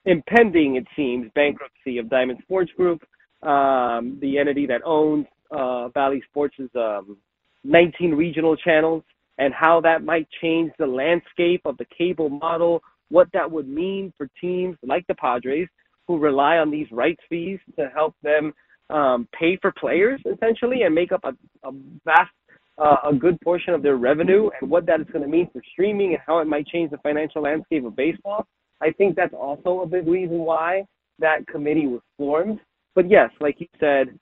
impending, 0.06 0.76
it 0.76 0.86
seems, 0.96 1.30
bankruptcy 1.36 1.98
of 1.98 2.10
Diamond 2.10 2.40
Sports 2.44 2.72
Group, 2.76 3.02
um, 3.44 4.18
the 4.22 4.38
entity 4.38 4.66
that 4.68 4.82
owns 4.86 5.26
uh, 5.56 5.90
Bally 5.90 6.22
Sports' 6.30 6.56
um, 6.76 7.18
19 7.64 8.14
regional 8.14 8.56
channels, 8.56 9.04
and 9.38 9.54
how 9.54 9.82
that 9.82 10.04
might 10.04 10.28
change 10.42 10.72
the 10.78 10.86
landscape 10.86 11.62
of 11.66 11.78
the 11.78 11.86
cable 11.98 12.30
model, 12.30 12.82
what 13.10 13.28
that 13.34 13.50
would 13.50 13.68
mean 13.68 14.14
for 14.18 14.30
teams 14.40 14.78
like 14.84 15.06
the 15.08 15.16
Padres 15.16 15.68
who 16.08 16.18
rely 16.18 16.58
on 16.58 16.72
these 16.72 16.88
rights 16.92 17.22
fees 17.30 17.60
to 17.78 17.90
help 17.94 18.16
them 18.22 18.54
um, 18.90 19.28
pay 19.38 19.58
for 19.62 19.72
players 19.72 20.22
essentially 20.32 20.84
and 20.84 20.94
make 20.94 21.12
up 21.12 21.22
a, 21.24 21.30
a 21.68 21.72
vast 22.06 22.32
uh, 22.78 22.98
a 23.10 23.14
good 23.14 23.40
portion 23.42 23.74
of 23.74 23.84
their 23.84 23.98
revenue 23.98 24.50
and 24.60 24.70
what 24.70 24.86
that 24.86 25.02
is 25.02 25.08
going 25.12 25.24
to 25.24 25.30
mean 25.30 25.50
for 25.52 25.62
streaming 25.72 26.14
and 26.14 26.20
how 26.26 26.40
it 26.40 26.48
might 26.48 26.66
change 26.68 26.92
the 26.92 26.98
financial 26.98 27.42
landscape 27.42 27.86
of 27.86 27.96
baseball. 27.96 28.48
I 28.82 28.92
think 28.92 29.16
that's 29.16 29.34
also 29.34 29.82
a 29.82 29.86
big 29.86 30.08
reason 30.08 30.40
why 30.40 30.86
that 31.20 31.46
committee 31.48 31.88
was 31.88 32.02
formed. 32.18 32.60
But 32.96 33.10
yes, 33.10 33.30
like 33.40 33.60
you 33.60 33.68
said, 33.80 34.18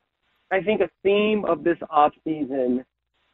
I 0.52 0.62
think 0.62 0.82
a 0.82 0.90
theme 1.04 1.46
of 1.46 1.64
this 1.64 1.78
off 1.90 2.12
season, 2.24 2.84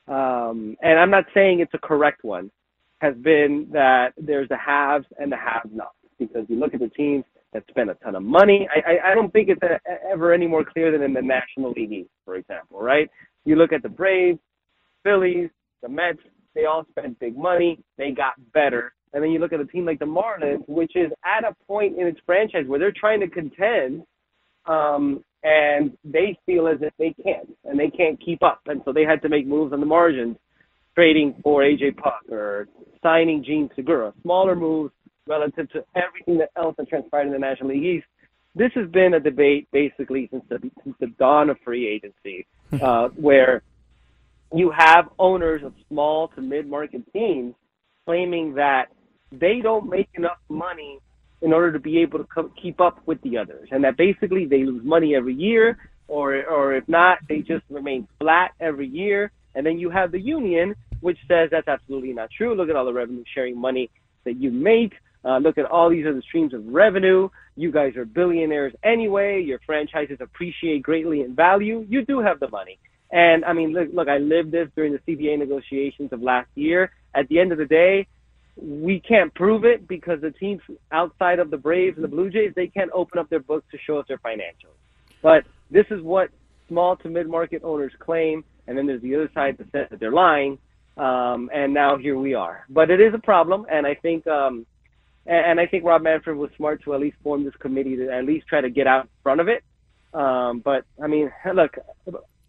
um, 0.07 0.77
and 0.81 0.99
I'm 0.99 1.09
not 1.09 1.25
saying 1.33 1.59
it's 1.59 1.73
a 1.73 1.79
correct 1.79 2.23
one, 2.23 2.51
has 2.99 3.15
been 3.15 3.67
that 3.71 4.13
there's 4.17 4.49
the 4.49 4.57
haves 4.57 5.05
and 5.17 5.31
the 5.31 5.37
have-nots. 5.37 5.91
Because 6.17 6.45
you 6.47 6.57
look 6.57 6.73
at 6.73 6.79
the 6.79 6.89
teams 6.89 7.25
that 7.55 7.63
spend 7.69 7.89
a 7.89 7.95
ton 7.95 8.15
of 8.15 8.23
money. 8.23 8.67
I, 8.73 8.91
I, 8.91 9.11
I 9.11 9.15
don't 9.15 9.31
think 9.33 9.49
it's 9.49 9.61
a, 9.63 9.79
ever 10.09 10.33
any 10.33 10.47
more 10.47 10.63
clear 10.63 10.91
than 10.91 11.01
in 11.01 11.13
the 11.13 11.21
National 11.21 11.71
League 11.71 12.05
for 12.23 12.35
example, 12.35 12.81
right? 12.81 13.09
You 13.45 13.55
look 13.55 13.73
at 13.73 13.83
the 13.83 13.89
Braves, 13.89 14.39
Phillies, 15.05 15.49
the 15.81 15.87
Mets, 15.87 16.19
they 16.55 16.65
all 16.65 16.85
spent 16.89 17.19
big 17.19 17.37
money. 17.37 17.79
They 17.97 18.11
got 18.11 18.33
better. 18.53 18.93
And 19.13 19.23
then 19.23 19.31
you 19.31 19.39
look 19.39 19.53
at 19.53 19.61
a 19.61 19.65
team 19.65 19.85
like 19.85 19.99
the 19.99 20.05
Marlins, 20.05 20.67
which 20.67 20.93
is 20.95 21.11
at 21.23 21.45
a 21.45 21.55
point 21.67 21.97
in 21.97 22.07
its 22.07 22.19
franchise 22.25 22.63
where 22.67 22.79
they're 22.79 22.91
trying 22.91 23.19
to 23.21 23.29
contend, 23.29 24.03
um, 24.65 25.23
and 25.43 25.95
they 26.03 26.37
feel 26.45 26.67
as 26.67 26.79
if 26.81 26.91
they 26.97 27.15
can't, 27.23 27.47
and 27.65 27.79
they 27.79 27.89
can't 27.89 28.19
keep 28.23 28.41
up. 28.41 28.61
And 28.65 28.81
so 28.83 28.91
they 28.91 29.03
had 29.03 29.21
to 29.21 29.29
make 29.29 29.45
moves 29.45 29.71
on 29.71 29.79
the 29.79 29.85
margins, 29.85 30.37
trading 30.95 31.35
for 31.43 31.61
AJ 31.61 31.97
Puk 31.97 32.23
or 32.31 32.67
signing 33.03 33.43
Jean 33.45 33.69
Segura, 33.75 34.11
smaller 34.23 34.55
moves 34.55 34.91
relative 35.27 35.69
to 35.71 35.83
everything 35.95 36.37
that 36.39 36.49
else 36.57 36.75
that 36.77 36.89
transpired 36.89 37.27
in 37.27 37.31
the 37.31 37.39
National 37.39 37.69
League 37.69 37.83
East. 37.83 38.07
This 38.55 38.71
has 38.75 38.89
been 38.89 39.13
a 39.13 39.19
debate 39.19 39.67
basically 39.71 40.29
since 40.31 40.43
the, 40.49 40.59
since 40.83 40.95
the 40.99 41.07
dawn 41.19 41.49
of 41.49 41.57
free 41.63 41.87
agency, 41.87 42.47
uh, 42.83 43.09
where 43.09 43.61
you 44.53 44.71
have 44.75 45.09
owners 45.19 45.63
of 45.63 45.73
small 45.89 46.29
to 46.29 46.41
mid-market 46.41 47.01
teams 47.13 47.55
claiming 48.05 48.53
that 48.55 48.85
they 49.31 49.59
don't 49.61 49.89
make 49.89 50.09
enough 50.15 50.37
money 50.49 50.99
in 51.41 51.51
order 51.53 51.71
to 51.71 51.79
be 51.79 51.99
able 51.99 52.19
to 52.19 52.25
co- 52.25 52.51
keep 52.61 52.79
up 52.79 52.99
with 53.05 53.21
the 53.21 53.37
others, 53.37 53.69
and 53.71 53.83
that 53.83 53.97
basically 53.97 54.45
they 54.45 54.63
lose 54.63 54.83
money 54.83 55.15
every 55.15 55.33
year, 55.33 55.77
or 56.07 56.43
or 56.45 56.75
if 56.75 56.87
not, 56.87 57.19
they 57.27 57.39
just 57.39 57.63
remain 57.69 58.07
flat 58.19 58.51
every 58.59 58.87
year. 58.87 59.31
And 59.55 59.65
then 59.65 59.77
you 59.79 59.89
have 59.89 60.11
the 60.11 60.19
union, 60.19 60.75
which 61.01 61.17
says 61.27 61.49
that's 61.51 61.67
absolutely 61.67 62.13
not 62.13 62.29
true. 62.35 62.55
Look 62.55 62.69
at 62.69 62.75
all 62.75 62.85
the 62.85 62.93
revenue 62.93 63.23
sharing 63.33 63.57
money 63.59 63.89
that 64.25 64.37
you 64.37 64.51
make. 64.51 64.93
Uh, 65.23 65.39
look 65.39 65.57
at 65.57 65.65
all 65.65 65.89
these 65.89 66.05
other 66.07 66.21
streams 66.21 66.53
of 66.53 66.65
revenue. 66.67 67.29
You 67.55 67.71
guys 67.71 67.95
are 67.95 68.05
billionaires 68.05 68.73
anyway. 68.83 69.41
Your 69.41 69.59
franchises 69.65 70.17
appreciate 70.19 70.83
greatly 70.83 71.21
in 71.21 71.35
value. 71.35 71.85
You 71.89 72.05
do 72.05 72.19
have 72.19 72.39
the 72.39 72.49
money. 72.49 72.77
And 73.11 73.45
I 73.45 73.53
mean, 73.53 73.73
look, 73.73 73.89
look, 73.93 74.07
I 74.07 74.17
lived 74.17 74.51
this 74.51 74.67
during 74.75 74.93
the 74.93 74.99
CBA 74.99 75.37
negotiations 75.39 76.11
of 76.11 76.21
last 76.21 76.49
year. 76.55 76.91
At 77.13 77.27
the 77.29 77.39
end 77.39 77.51
of 77.51 77.57
the 77.57 77.65
day, 77.65 78.07
we 78.57 78.99
can't 78.99 79.33
prove 79.33 79.65
it 79.65 79.87
because 79.87 80.21
the 80.21 80.31
teams 80.31 80.61
outside 80.91 81.39
of 81.39 81.51
the 81.51 81.57
Braves 81.57 81.97
and 81.97 82.03
the 82.03 82.09
Blue 82.09 82.29
Jays, 82.29 82.53
they 82.55 82.67
can't 82.67 82.91
open 82.93 83.19
up 83.19 83.29
their 83.29 83.39
books 83.39 83.65
to 83.71 83.77
show 83.85 83.99
us 83.99 84.05
their 84.07 84.17
financials. 84.17 84.75
But 85.21 85.43
this 85.69 85.85
is 85.91 86.01
what 86.01 86.29
small 86.67 86.95
to 86.97 87.09
mid-market 87.09 87.61
owners 87.63 87.91
claim, 87.99 88.43
and 88.67 88.77
then 88.77 88.87
there's 88.87 89.01
the 89.01 89.15
other 89.15 89.29
side 89.33 89.57
that 89.57 89.71
says 89.71 89.87
that 89.91 89.99
they're 89.99 90.11
lying. 90.11 90.57
Um, 90.97 91.49
and 91.53 91.73
now 91.73 91.97
here 91.97 92.17
we 92.17 92.33
are. 92.35 92.65
But 92.69 92.89
it 92.89 93.01
is 93.01 93.13
a 93.13 93.19
problem, 93.19 93.65
and 93.69 93.85
I 93.85 93.95
think, 93.95 94.25
um, 94.27 94.65
and 95.25 95.59
I 95.59 95.65
think 95.65 95.83
Rob 95.83 96.03
Manfred 96.03 96.37
was 96.37 96.51
smart 96.55 96.83
to 96.83 96.93
at 96.93 97.01
least 97.01 97.17
form 97.23 97.43
this 97.43 97.55
committee 97.59 97.97
to 97.97 98.09
at 98.09 98.25
least 98.25 98.47
try 98.47 98.61
to 98.61 98.69
get 98.69 98.87
out 98.87 99.03
in 99.03 99.09
front 99.21 99.41
of 99.41 99.47
it. 99.49 99.63
Um, 100.13 100.59
but 100.63 100.85
I 101.03 101.07
mean, 101.07 101.31
look, 101.53 101.75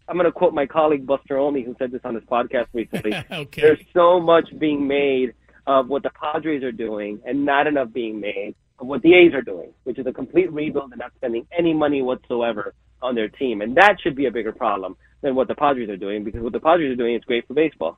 I'm 0.07 0.15
going 0.15 0.25
to 0.25 0.31
quote 0.31 0.53
my 0.53 0.65
colleague 0.65 1.05
Buster 1.05 1.37
Olney, 1.37 1.63
who 1.63 1.75
said 1.77 1.91
this 1.91 2.01
on 2.03 2.15
his 2.15 2.23
podcast 2.23 2.67
recently. 2.73 3.13
okay. 3.31 3.61
There's 3.61 3.81
so 3.93 4.19
much 4.19 4.47
being 4.57 4.87
made 4.87 5.33
of 5.65 5.89
what 5.89 6.03
the 6.03 6.11
Padres 6.11 6.63
are 6.63 6.71
doing, 6.71 7.19
and 7.25 7.45
not 7.45 7.67
enough 7.67 7.91
being 7.91 8.19
made 8.21 8.55
of 8.79 8.87
what 8.87 9.01
the 9.01 9.13
A's 9.13 9.33
are 9.33 9.41
doing, 9.41 9.73
which 9.83 9.99
is 9.99 10.05
a 10.07 10.13
complete 10.13 10.51
rebuild 10.51 10.91
and 10.91 10.99
not 10.99 11.11
spending 11.15 11.45
any 11.57 11.73
money 11.73 12.01
whatsoever 12.01 12.73
on 13.01 13.15
their 13.15 13.27
team. 13.27 13.61
And 13.61 13.75
that 13.75 13.97
should 14.01 14.15
be 14.15 14.27
a 14.27 14.31
bigger 14.31 14.53
problem 14.53 14.95
than 15.21 15.35
what 15.35 15.47
the 15.47 15.55
Padres 15.55 15.89
are 15.89 15.97
doing, 15.97 16.23
because 16.23 16.41
what 16.41 16.53
the 16.53 16.59
Padres 16.59 16.93
are 16.93 16.95
doing 16.95 17.15
is 17.15 17.23
great 17.23 17.47
for 17.47 17.53
baseball. 17.53 17.97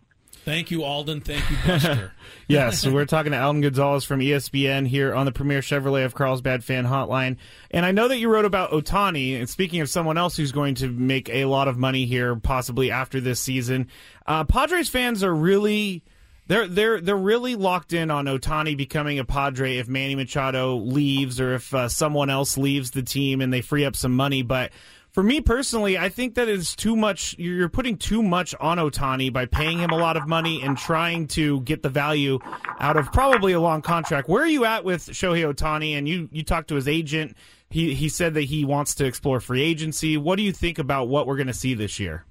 Thank 0.50 0.72
you, 0.72 0.84
Alden. 0.84 1.22
Thank 1.22 1.48
you, 1.48 1.58
Buster. 1.64 2.12
yes, 2.48 2.84
we're 2.84 3.06
talking 3.06 3.34
to 3.34 3.40
Alden 3.40 3.62
Gonzalez 3.62 4.04
from 4.04 4.20
ESPN 4.20 4.88
here 4.88 5.14
on 5.14 5.28
the 5.28 5.32
Premier 5.32 5.60
Chevrolet 5.60 6.06
of 6.06 6.16
Carlsbad 6.16 6.64
fan 6.64 6.88
hotline. 6.88 7.38
And 7.70 7.86
I 7.86 7.92
know 7.92 8.08
that 8.08 8.18
you 8.18 8.30
wrote 8.30 8.46
about 8.46 8.72
Ohtani, 8.72 9.38
and 9.38 9.48
speaking 9.48 9.80
of 9.82 9.92
someone 9.92 10.18
else 10.18 10.36
who's 10.36 10.52
going 10.52 10.74
to 10.76 10.88
make 10.88 11.30
a 11.30 11.46
lot 11.46 11.68
of 11.68 11.78
money 11.78 12.08
here, 12.08 12.36
possibly 12.36 12.90
after 12.90 13.22
this 13.22 13.40
season, 13.40 13.90
uh, 14.26 14.44
Padres 14.44 14.90
fans 14.90 15.24
are 15.24 15.36
really. 15.36 16.04
They're 16.48 16.68
they're 16.68 17.00
they're 17.00 17.16
really 17.16 17.56
locked 17.56 17.94
in 17.94 18.10
on 18.10 18.26
Ohtani 18.26 18.76
becoming 18.76 19.20
a 19.20 19.26
Padre 19.26 19.78
if 19.78 19.88
Manny 19.88 20.16
Machado 20.16 20.78
leaves 20.78 21.40
or 21.40 21.54
if 21.54 21.72
uh, 21.76 21.90
someone 21.90 22.32
else 22.32 22.58
leaves 22.58 22.90
the 22.90 23.04
team 23.04 23.42
and 23.42 23.54
they 23.54 23.62
free 23.62 23.86
up 23.86 23.96
some 23.96 24.16
money. 24.16 24.42
But 24.42 24.72
for 25.20 25.24
me 25.24 25.42
personally, 25.42 25.98
I 25.98 26.08
think 26.08 26.36
that 26.36 26.48
is 26.48 26.74
too 26.74 26.96
much. 26.96 27.36
You're 27.38 27.68
putting 27.68 27.98
too 27.98 28.24
much 28.24 28.56
on 28.58 28.78
Ohtani 28.78 29.34
by 29.34 29.48
paying 29.48 29.78
him 29.78 29.90
a 29.90 29.98
lot 29.98 30.16
of 30.16 30.30
money 30.30 30.62
and 30.62 30.78
trying 30.78 31.28
to 31.36 31.60
get 31.64 31.84
the 31.84 31.90
value 31.90 32.40
out 32.80 32.96
of 32.96 33.12
probably 33.12 33.52
a 33.52 33.60
long 33.60 33.82
contract. 33.82 34.30
Where 34.30 34.44
are 34.44 34.48
you 34.48 34.64
at 34.64 34.86
with 34.86 35.08
Shohei 35.08 35.44
Ohtani? 35.54 35.98
And 35.98 36.08
you 36.08 36.30
you 36.32 36.42
talked 36.42 36.70
to 36.70 36.76
his 36.76 36.88
agent. 36.88 37.36
He 37.70 37.94
he 37.96 38.08
said 38.08 38.34
that 38.36 38.44
he 38.44 38.64
wants 38.64 38.96
to 38.96 39.06
explore 39.06 39.42
free 39.42 39.62
agency. 39.62 40.16
What 40.16 40.38
do 40.38 40.42
you 40.42 40.54
think 40.54 40.80
about 40.80 41.10
what 41.10 41.28
we're 41.28 41.36
going 41.36 41.48
to 41.48 41.54
see 41.54 41.74
this 41.74 42.00
year? 42.00 42.24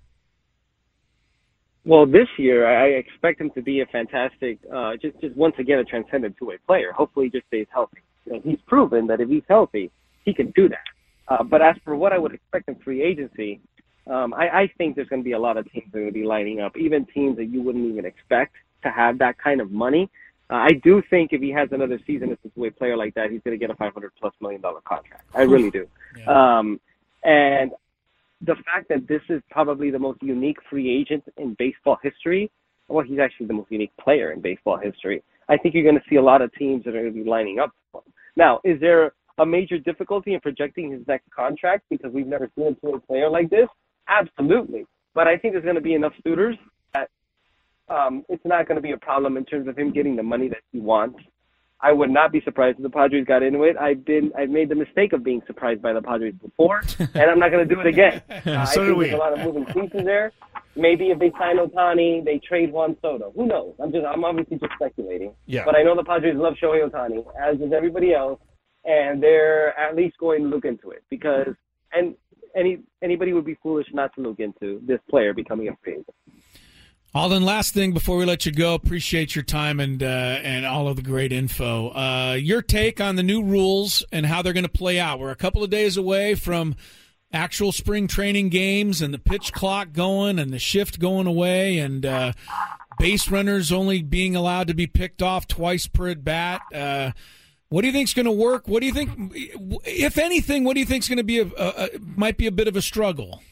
Well, 1.85 2.07
this 2.07 2.29
year 2.39 2.67
I 2.67 2.87
expect 2.99 3.39
him 3.39 3.51
to 3.51 3.61
be 3.61 3.83
a 3.83 3.87
fantastic, 3.93 4.61
uh, 4.75 4.93
just 4.97 5.21
just 5.21 5.37
once 5.37 5.57
again 5.59 5.79
a 5.79 5.85
transcendent 5.85 6.39
two-way 6.39 6.57
player. 6.67 6.93
Hopefully, 6.93 7.27
he 7.27 7.33
just 7.33 7.49
stays 7.49 7.67
healthy. 7.71 7.99
You 8.25 8.33
know, 8.33 8.41
he's 8.43 8.61
proven 8.67 9.09
that 9.09 9.21
if 9.21 9.29
he's 9.29 9.45
healthy, 9.47 9.91
he 10.25 10.33
can 10.33 10.53
do 10.53 10.71
that. 10.71 10.88
Uh, 11.29 11.43
but 11.43 11.61
as 11.63 11.77
for 11.85 11.95
what 11.95 12.13
I 12.13 12.19
would 12.19 12.35
expect 12.35 12.69
in 12.69 12.77
free 12.77 13.03
agency, 13.03 13.61
Um, 14.09 14.33
I, 14.33 14.47
I 14.63 14.73
think 14.79 14.97
there's 14.97 15.09
going 15.09 15.23
to 15.23 15.25
be 15.33 15.33
a 15.33 15.39
lot 15.39 15.57
of 15.59 15.71
teams 15.71 15.93
that 15.93 15.99
are 15.99 16.01
going 16.01 16.15
to 16.15 16.21
be 16.23 16.25
lining 16.25 16.61
up, 16.61 16.77
even 16.79 17.05
teams 17.05 17.37
that 17.37 17.47
you 17.53 17.61
wouldn't 17.61 17.87
even 17.93 18.07
expect 18.07 18.55
to 18.83 18.91
have 18.91 19.19
that 19.19 19.37
kind 19.37 19.61
of 19.61 19.71
money. 19.71 20.09
Uh, 20.51 20.55
I 20.55 20.73
do 20.83 21.03
think 21.11 21.33
if 21.35 21.43
he 21.43 21.51
has 21.51 21.69
another 21.73 21.99
season 22.07 22.33
as 22.33 22.39
a 22.45 22.61
way 22.61 22.71
player 22.71 22.97
like 22.97 23.13
that, 23.17 23.31
he's 23.31 23.43
going 23.45 23.57
to 23.59 23.59
get 23.59 23.71
a 23.71 23.77
500 23.77 24.13
plus 24.19 24.33
million 24.41 24.63
dollar 24.63 24.81
contract. 24.81 25.25
I 25.35 25.43
really 25.43 25.71
do. 25.71 25.87
Um, 26.27 26.81
and 27.23 27.73
the 28.41 28.57
fact 28.65 28.89
that 28.89 29.07
this 29.07 29.21
is 29.29 29.43
probably 29.51 29.91
the 29.91 29.99
most 29.99 30.23
unique 30.23 30.59
free 30.71 30.89
agent 30.99 31.25
in 31.37 31.55
baseball 31.59 31.99
history, 32.03 32.51
well, 32.89 33.05
he's 33.05 33.19
actually 33.19 33.47
the 33.47 33.59
most 33.61 33.71
unique 33.71 33.93
player 33.99 34.33
in 34.33 34.41
baseball 34.41 34.79
history. 34.79 35.23
I 35.51 35.59
think 35.59 35.75
you're 35.75 35.85
going 35.91 35.97
to 36.03 36.09
see 36.09 36.17
a 36.17 36.23
lot 36.23 36.41
of 36.41 36.51
teams 36.55 36.85
that 36.85 36.95
are 36.97 37.03
going 37.03 37.13
to 37.15 37.25
be 37.25 37.29
lining 37.29 37.59
up. 37.59 37.73
Now, 38.37 38.61
is 38.65 38.81
there 38.81 39.13
a 39.39 39.47
major 39.47 39.79
difficulty 39.79 40.35
in 40.35 40.41
projecting 40.41 40.91
his 40.93 41.01
next 41.07 41.31
contract 41.31 41.85
because 41.91 42.13
we've 42.13 42.27
never 42.27 42.51
seen 42.57 42.77
a 42.95 42.99
player 43.01 43.29
like 43.31 43.51
this? 43.51 43.69
Absolutely. 44.09 44.87
But 45.15 45.27
I 45.27 45.37
think 45.37 45.55
there's 45.55 45.65
going 45.65 45.77
to 45.77 45.81
be 45.81 45.95
enough 45.95 46.13
suitors 46.25 46.57
that 46.95 47.09
um, 47.89 48.25
it's 48.29 48.45
not 48.45 48.67
going 48.69 48.77
to 48.77 48.83
be 48.83 48.93
a 48.93 48.97
problem 48.99 49.37
in 49.37 49.45
terms 49.45 49.69
of 49.69 49.79
him 49.79 49.93
getting 49.93 50.17
the 50.17 50.23
money 50.23 50.49
that 50.49 50.61
he 50.73 50.81
wants. 50.81 51.19
I 51.81 51.93
would 51.93 52.11
not 52.11 52.33
be 52.33 52.41
surprised 52.41 52.79
if 52.79 52.83
the 52.83 52.91
Padres 52.91 53.25
got 53.25 53.43
into 53.45 53.63
it. 53.63 53.77
I've 53.77 54.05
been 54.05 54.33
I've 54.37 54.51
made 54.51 54.69
the 54.69 54.75
mistake 54.75 55.13
of 55.13 55.23
being 55.23 55.43
surprised 55.47 55.81
by 55.81 55.93
the 55.93 56.03
Padres 56.03 56.35
before, 56.43 56.83
and 56.99 57.31
I'm 57.31 57.39
not 57.39 57.53
going 57.53 57.69
to 57.69 57.73
do 57.73 57.81
it 57.81 57.87
again. 57.87 58.21
Uh, 58.29 58.67
So 58.67 58.83
I 58.83 58.85
do 58.85 58.87
think 58.87 58.99
we. 58.99 59.05
there's 59.05 59.15
a 59.15 59.19
lot 59.19 59.33
of 59.39 59.45
moving 59.45 59.65
pieces 59.67 60.05
there. 60.05 60.33
Maybe 60.75 61.11
if 61.11 61.19
they 61.21 61.31
sign 61.39 61.59
Ohtani, 61.59 62.25
they 62.25 62.39
trade 62.39 62.73
Juan 62.73 62.97
Soto. 63.01 63.33
Who 63.37 63.47
knows? 63.47 63.75
I'm 63.81 63.93
just 63.93 64.05
I'm 64.05 64.25
obviously 64.25 64.59
just 64.59 64.73
speculating. 64.75 65.33
Yeah. 65.47 65.65
But 65.65 65.77
I 65.77 65.83
know 65.85 65.95
the 65.95 66.03
Padres 66.03 66.37
love 66.37 66.55
Shohei 66.61 66.89
Ohtani, 66.89 67.25
as 67.41 67.59
does 67.59 67.73
everybody 67.73 68.13
else, 68.13 68.41
and 68.85 69.23
they're 69.23 69.79
at 69.79 69.95
least 69.97 70.17
going 70.19 70.43
to 70.43 70.49
look 70.49 70.65
into 70.65 70.91
it 70.91 71.05
because 71.11 71.55
and 71.93 72.15
any 72.55 72.79
anybody 73.03 73.33
would 73.33 73.45
be 73.45 73.57
foolish 73.63 73.87
not 73.93 74.15
to 74.15 74.21
look 74.21 74.41
into 74.41 74.81
this 74.87 75.01
player 75.09 75.33
becoming 75.35 75.69
a 75.69 75.77
free 75.83 75.93
agent. 75.95 76.15
Alden, 77.15 77.43
last 77.43 77.73
thing 77.73 77.93
before 77.93 78.19
we 78.19 78.27
let 78.27 78.45
you 78.45 78.53
go, 78.53 78.75
appreciate 78.75 79.35
your 79.35 79.43
time 79.43 79.81
and 79.81 80.03
uh, 80.03 80.07
and 80.07 80.67
all 80.67 80.89
of 80.89 80.97
the 80.97 81.03
great 81.03 81.33
info. 81.33 81.89
Uh, 81.89 82.35
your 82.39 82.61
take 82.61 83.01
on 83.01 83.17
the 83.17 83.23
new 83.23 83.43
rules 83.43 84.05
and 84.13 84.27
how 84.27 84.43
they're 84.43 84.53
going 84.53 84.67
to 84.67 84.71
play 84.71 85.01
out. 85.01 85.19
We're 85.19 85.31
a 85.31 85.37
couple 85.37 85.65
of 85.65 85.71
days 85.71 85.97
away 85.97 86.35
from 86.35 86.77
actual 87.33 87.73
spring 87.73 88.09
training 88.09 88.51
games 88.51 89.03
and 89.03 89.13
the 89.13 89.19
pitch 89.19 89.53
clock 89.53 89.93
going 89.93 90.39
and 90.39 90.53
the 90.53 90.59
shift 90.59 90.99
going 90.99 91.27
away 91.27 91.79
and 91.79 92.05
uh, 92.05 92.33
base 92.99 93.31
runners 93.31 93.73
only 93.73 94.03
being 94.03 94.35
allowed 94.37 94.69
to 94.69 94.75
be 94.75 94.87
picked 94.87 95.23
off 95.23 95.47
twice 95.47 95.87
per 95.87 96.09
at 96.09 96.25
bat. 96.25 96.61
What 97.71 97.83
do 97.83 97.87
you 97.87 97.93
think's 97.93 98.15
going 98.15 98.27
to 98.27 98.33
work? 98.33 98.67
What 98.67 98.81
do 98.81 98.87
you 98.87 98.95
think, 98.95 99.11
if 99.85 100.17
anything, 100.17 100.65
what 100.65 100.75
do 100.75 100.81
you 100.81 100.87
think's 100.87 101.07
going 101.07 101.19
to 101.19 101.25
be 101.25 101.39
a, 101.41 101.47
a, 101.47 101.69
a 101.69 101.89
might 102.17 102.39
be 102.39 102.47
a 102.47 102.53
bit 102.53 102.67
of 102.67 102.77
a 102.77 102.83
struggle? 102.83 103.43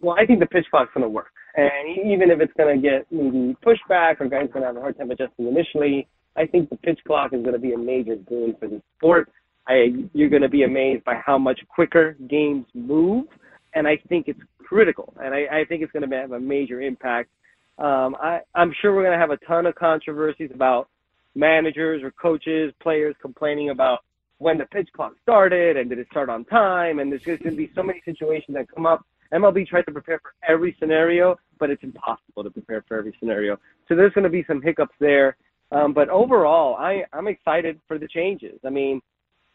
Well, 0.00 0.16
I 0.18 0.26
think 0.26 0.40
the 0.40 0.46
pitch 0.46 0.66
clock's 0.70 0.92
going 0.92 1.02
to 1.02 1.08
work. 1.08 1.32
And 1.56 2.12
even 2.12 2.30
if 2.30 2.40
it's 2.40 2.52
going 2.54 2.74
to 2.74 2.82
get 2.82 3.06
maybe 3.12 3.56
pushback 3.64 4.20
or 4.20 4.28
guys 4.28 4.48
going 4.52 4.62
to 4.62 4.66
have 4.66 4.76
a 4.76 4.80
hard 4.80 4.98
time 4.98 5.10
adjusting 5.10 5.46
initially, 5.46 6.08
I 6.36 6.46
think 6.46 6.68
the 6.68 6.76
pitch 6.76 6.98
clock 7.06 7.32
is 7.32 7.42
going 7.42 7.52
to 7.52 7.60
be 7.60 7.74
a 7.74 7.78
major 7.78 8.16
boon 8.16 8.56
for 8.58 8.66
the 8.66 8.82
sport. 8.96 9.30
I, 9.68 9.94
you're 10.12 10.28
going 10.28 10.42
to 10.42 10.48
be 10.48 10.64
amazed 10.64 11.04
by 11.04 11.14
how 11.24 11.38
much 11.38 11.60
quicker 11.68 12.16
games 12.28 12.66
move, 12.74 13.26
and 13.74 13.86
I 13.86 13.98
think 14.08 14.26
it's 14.26 14.40
critical. 14.58 15.14
And 15.22 15.32
I, 15.32 15.60
I 15.60 15.64
think 15.64 15.82
it's 15.82 15.92
going 15.92 16.08
to 16.08 16.16
have 16.16 16.32
a 16.32 16.40
major 16.40 16.82
impact. 16.82 17.30
Um, 17.78 18.16
I, 18.20 18.40
I'm 18.54 18.74
sure 18.82 18.94
we're 18.94 19.04
going 19.04 19.18
to 19.18 19.20
have 19.20 19.30
a 19.30 19.38
ton 19.46 19.64
of 19.66 19.74
controversies 19.76 20.50
about 20.52 20.88
managers 21.34 22.02
or 22.02 22.10
coaches, 22.10 22.72
players 22.80 23.14
complaining 23.20 23.70
about 23.70 24.00
when 24.38 24.58
the 24.58 24.66
pitch 24.66 24.88
clock 24.94 25.14
started 25.22 25.76
and 25.76 25.88
did 25.88 25.98
it 25.98 26.06
start 26.10 26.28
on 26.28 26.44
time, 26.44 26.98
and 26.98 27.10
there's 27.10 27.22
just 27.22 27.42
going 27.42 27.54
to 27.54 27.56
be 27.56 27.70
so 27.74 27.82
many 27.82 28.02
situations 28.04 28.54
that 28.54 28.66
come 28.74 28.86
up. 28.86 29.04
MLB 29.32 29.66
tries 29.66 29.84
to 29.86 29.92
prepare 29.92 30.20
for 30.20 30.34
every 30.46 30.76
scenario, 30.78 31.36
but 31.58 31.70
it's 31.70 31.82
impossible 31.82 32.44
to 32.44 32.50
prepare 32.50 32.84
for 32.86 32.98
every 32.98 33.14
scenario. 33.18 33.58
So 33.88 33.96
there's 33.96 34.12
going 34.12 34.24
to 34.24 34.30
be 34.30 34.44
some 34.46 34.60
hiccups 34.60 34.94
there. 35.00 35.36
Um, 35.72 35.92
but 35.92 36.08
overall, 36.08 36.76
I, 36.76 37.02
I'm 37.12 37.26
excited 37.26 37.80
for 37.88 37.98
the 37.98 38.06
changes. 38.06 38.60
I 38.64 38.70
mean, 38.70 39.00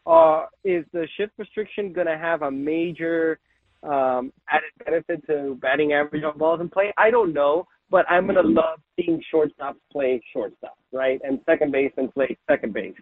uh, 0.06 0.46
is 0.64 0.84
the 0.92 1.06
shift 1.16 1.32
restriction 1.38 1.92
going 1.92 2.06
to 2.06 2.18
have 2.18 2.42
a 2.42 2.50
major 2.50 3.38
um, 3.82 4.32
added 4.48 4.70
benefit 4.84 5.26
to 5.28 5.56
batting 5.62 5.92
average 5.92 6.24
on 6.24 6.36
balls 6.36 6.60
in 6.60 6.68
play? 6.68 6.92
I 6.98 7.10
don't 7.10 7.32
know, 7.32 7.66
but 7.90 8.08
I'm 8.08 8.26
going 8.26 8.36
to 8.36 8.48
love 8.48 8.80
seeing 8.96 9.22
shortstops 9.32 9.76
play 9.90 10.22
shortstop, 10.32 10.78
right? 10.92 11.20
And 11.24 11.40
second 11.46 11.72
baseman 11.72 12.08
play 12.08 12.36
second 12.48 12.72
base. 12.72 12.94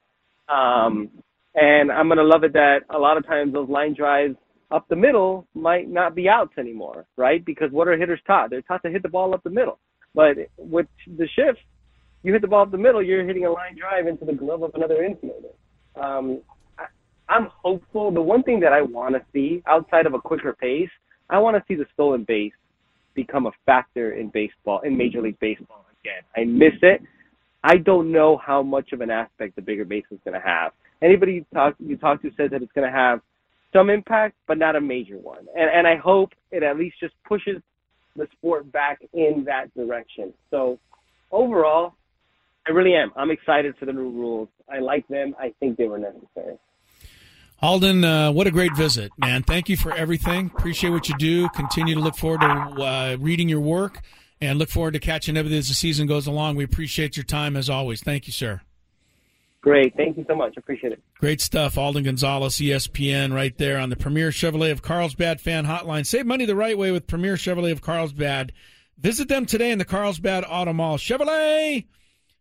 Um, 0.49 1.11
and 1.55 1.93
I'm 1.93 2.09
going 2.09 2.19
to 2.19 2.25
love 2.25 2.45
it 2.45 2.53
that 2.55 2.81
a 2.91 2.99
lot 2.99 3.17
of 3.17 3.27
times 3.27 3.53
those 3.53 3.69
line 3.69 3.95
drives 3.95 4.37
up 4.71 4.87
the 4.89 4.97
middle 4.97 5.47
might 5.55 5.89
not 5.89 6.15
be 6.15 6.29
outs 6.29 6.53
anymore, 6.59 7.07
right? 7.17 7.45
Because 7.45 7.71
what 7.71 7.89
are 7.89 7.97
hitters 7.97 8.21
taught? 8.27 8.51
They're 8.51 8.63
taught 8.63 8.83
to 8.85 8.91
hit 8.91 9.03
the 9.03 9.09
ball 9.09 9.35
up 9.35 9.43
the 9.43 9.51
middle. 9.51 9.79
But 10.15 10.37
with 10.57 10.87
the 11.07 11.29
shift, 11.35 11.59
you 12.23 12.33
hit 12.33 12.43
the 12.43 12.49
ball 12.49 12.63
up 12.63 12.71
the 12.71 12.79
middle, 12.79 13.03
you're 13.03 13.27
hitting 13.27 13.47
a 13.47 13.51
line 13.51 13.77
drive 13.79 14.07
into 14.07 14.25
the 14.25 14.33
glove 14.33 14.63
of 14.63 14.73
another 14.75 14.97
infielder. 14.97 16.03
Um, 16.03 16.41
I, 16.79 16.85
I'm 17.29 17.49
hopeful. 17.63 18.11
The 18.11 18.21
one 18.21 18.43
thing 18.43 18.61
that 18.61 18.73
I 18.73 18.83
want 18.83 19.15
to 19.15 19.23
see 19.33 19.63
outside 19.67 20.07
of 20.07 20.15
a 20.15 20.21
quicker 20.21 20.55
pace, 20.55 20.91
I 21.31 21.39
want 21.39 21.57
to 21.57 21.63
see 21.69 21.75
the 21.75 21.87
stolen 21.95 22.25
base 22.25 22.53
become 23.15 23.47
a 23.47 23.53
factor 23.67 24.13
in 24.13 24.29
baseball, 24.29 24.81
in 24.81 24.97
Major 24.97 25.21
League 25.21 25.39
Baseball 25.41 25.85
again. 26.01 26.23
I 26.37 26.45
miss 26.45 26.75
it. 26.83 27.03
I 27.65 27.77
don't 27.77 28.13
know 28.13 28.37
how 28.37 28.63
much 28.63 28.93
of 28.93 29.01
an 29.01 29.11
aspect 29.11 29.57
the 29.57 29.63
bigger 29.63 29.85
base 29.85 30.05
is 30.11 30.19
going 30.25 30.41
to 30.41 30.47
have. 30.47 30.73
Anybody 31.03 31.33
you 31.33 31.47
talk 31.53 31.75
you 31.79 31.97
talk 31.97 32.23
to 32.23 32.31
says 32.37 32.51
that 32.51 32.63
it's 32.63 32.73
going 32.73 32.91
to 32.91 32.97
have 32.97 33.21
some 33.73 33.91
impact, 33.91 34.35
but 34.47 34.59
not 34.59 34.77
a 34.77 34.81
major 34.81 35.19
one. 35.19 35.47
And 35.57 35.71
and 35.71 35.87
I 35.87 35.97
hope 35.97 36.31
it 36.51 36.63
at 36.63 36.77
least 36.77 36.97
just 37.01 37.15
pushes 37.27 37.61
the 38.17 38.27
sport 38.33 38.71
back 38.73 39.01
in 39.13 39.45
that 39.47 39.73
direction. 39.75 40.33
So 40.51 40.79
overall, 41.31 41.95
I 42.67 42.73
really 42.73 42.95
am. 42.95 43.13
I'm 43.17 43.31
excited 43.31 43.75
for 43.79 43.87
the 43.87 43.93
new 43.93 44.11
rules. 44.11 44.49
I 44.71 44.81
like 44.81 45.07
them. 45.09 45.35
I 45.39 45.53
think 45.61 45.77
they 45.77 45.87
were 45.87 45.99
necessary. 45.99 46.59
Alden, 47.61 48.05
uh, 48.05 48.31
what 48.31 48.47
a 48.47 48.53
great 48.53 48.77
visit, 48.77 49.11
man. 49.19 49.43
Thank 49.43 49.69
you 49.69 49.77
for 49.77 49.93
everything. 49.93 50.53
Appreciate 50.57 50.91
what 50.91 51.09
you 51.09 51.17
do. 51.19 51.49
Continue 51.51 51.97
to 51.97 52.01
look 52.01 52.17
forward 52.17 52.41
to 52.43 52.47
uh, 52.47 53.17
reading 53.19 53.49
your 53.49 53.61
work 53.61 54.01
and 54.41 54.61
look 54.61 54.69
forward 54.69 54.93
to 54.93 55.01
catching 55.01 55.37
up 55.37 55.45
as 55.47 55.67
the 55.67 55.75
season 55.75 56.07
goes 56.07 56.29
along. 56.29 56.55
We 56.55 56.63
appreciate 56.63 57.17
your 57.17 57.25
time 57.25 57.57
as 57.57 57.69
always. 57.69 58.01
Thank 58.01 58.29
you, 58.29 58.33
sir. 58.33 58.61
Great. 59.61 59.97
Thank 59.97 60.17
you 60.17 60.25
so 60.29 60.37
much. 60.37 60.57
Appreciate 60.57 60.93
it. 60.93 61.03
Great 61.19 61.41
stuff. 61.41 61.77
Alden 61.77 62.05
Gonzalez, 62.05 62.55
ESPN, 62.59 63.35
right 63.35 63.57
there 63.59 63.79
on 63.79 63.91
the 63.91 63.97
Premier 63.97 64.31
Chevrolet 64.31 64.71
of 64.71 64.83
Carlsbad 64.83 65.41
fan 65.41 65.67
hotline. 65.67 66.07
Save 66.07 66.27
money 66.27 66.45
the 66.45 66.55
right 66.55 66.79
way 66.79 66.93
with 66.93 67.09
Premier 67.09 67.35
Chevrolet 67.35 67.73
of 67.73 67.83
Carlsbad. 67.83 68.53
Visit 68.99 69.29
them 69.29 69.47
today 69.47 69.73
in 69.73 69.79
the 69.79 69.85
Carlsbad 69.85 70.45
Auto 70.49 70.73
Mall. 70.73 70.97
Chevrolet, 70.97 71.87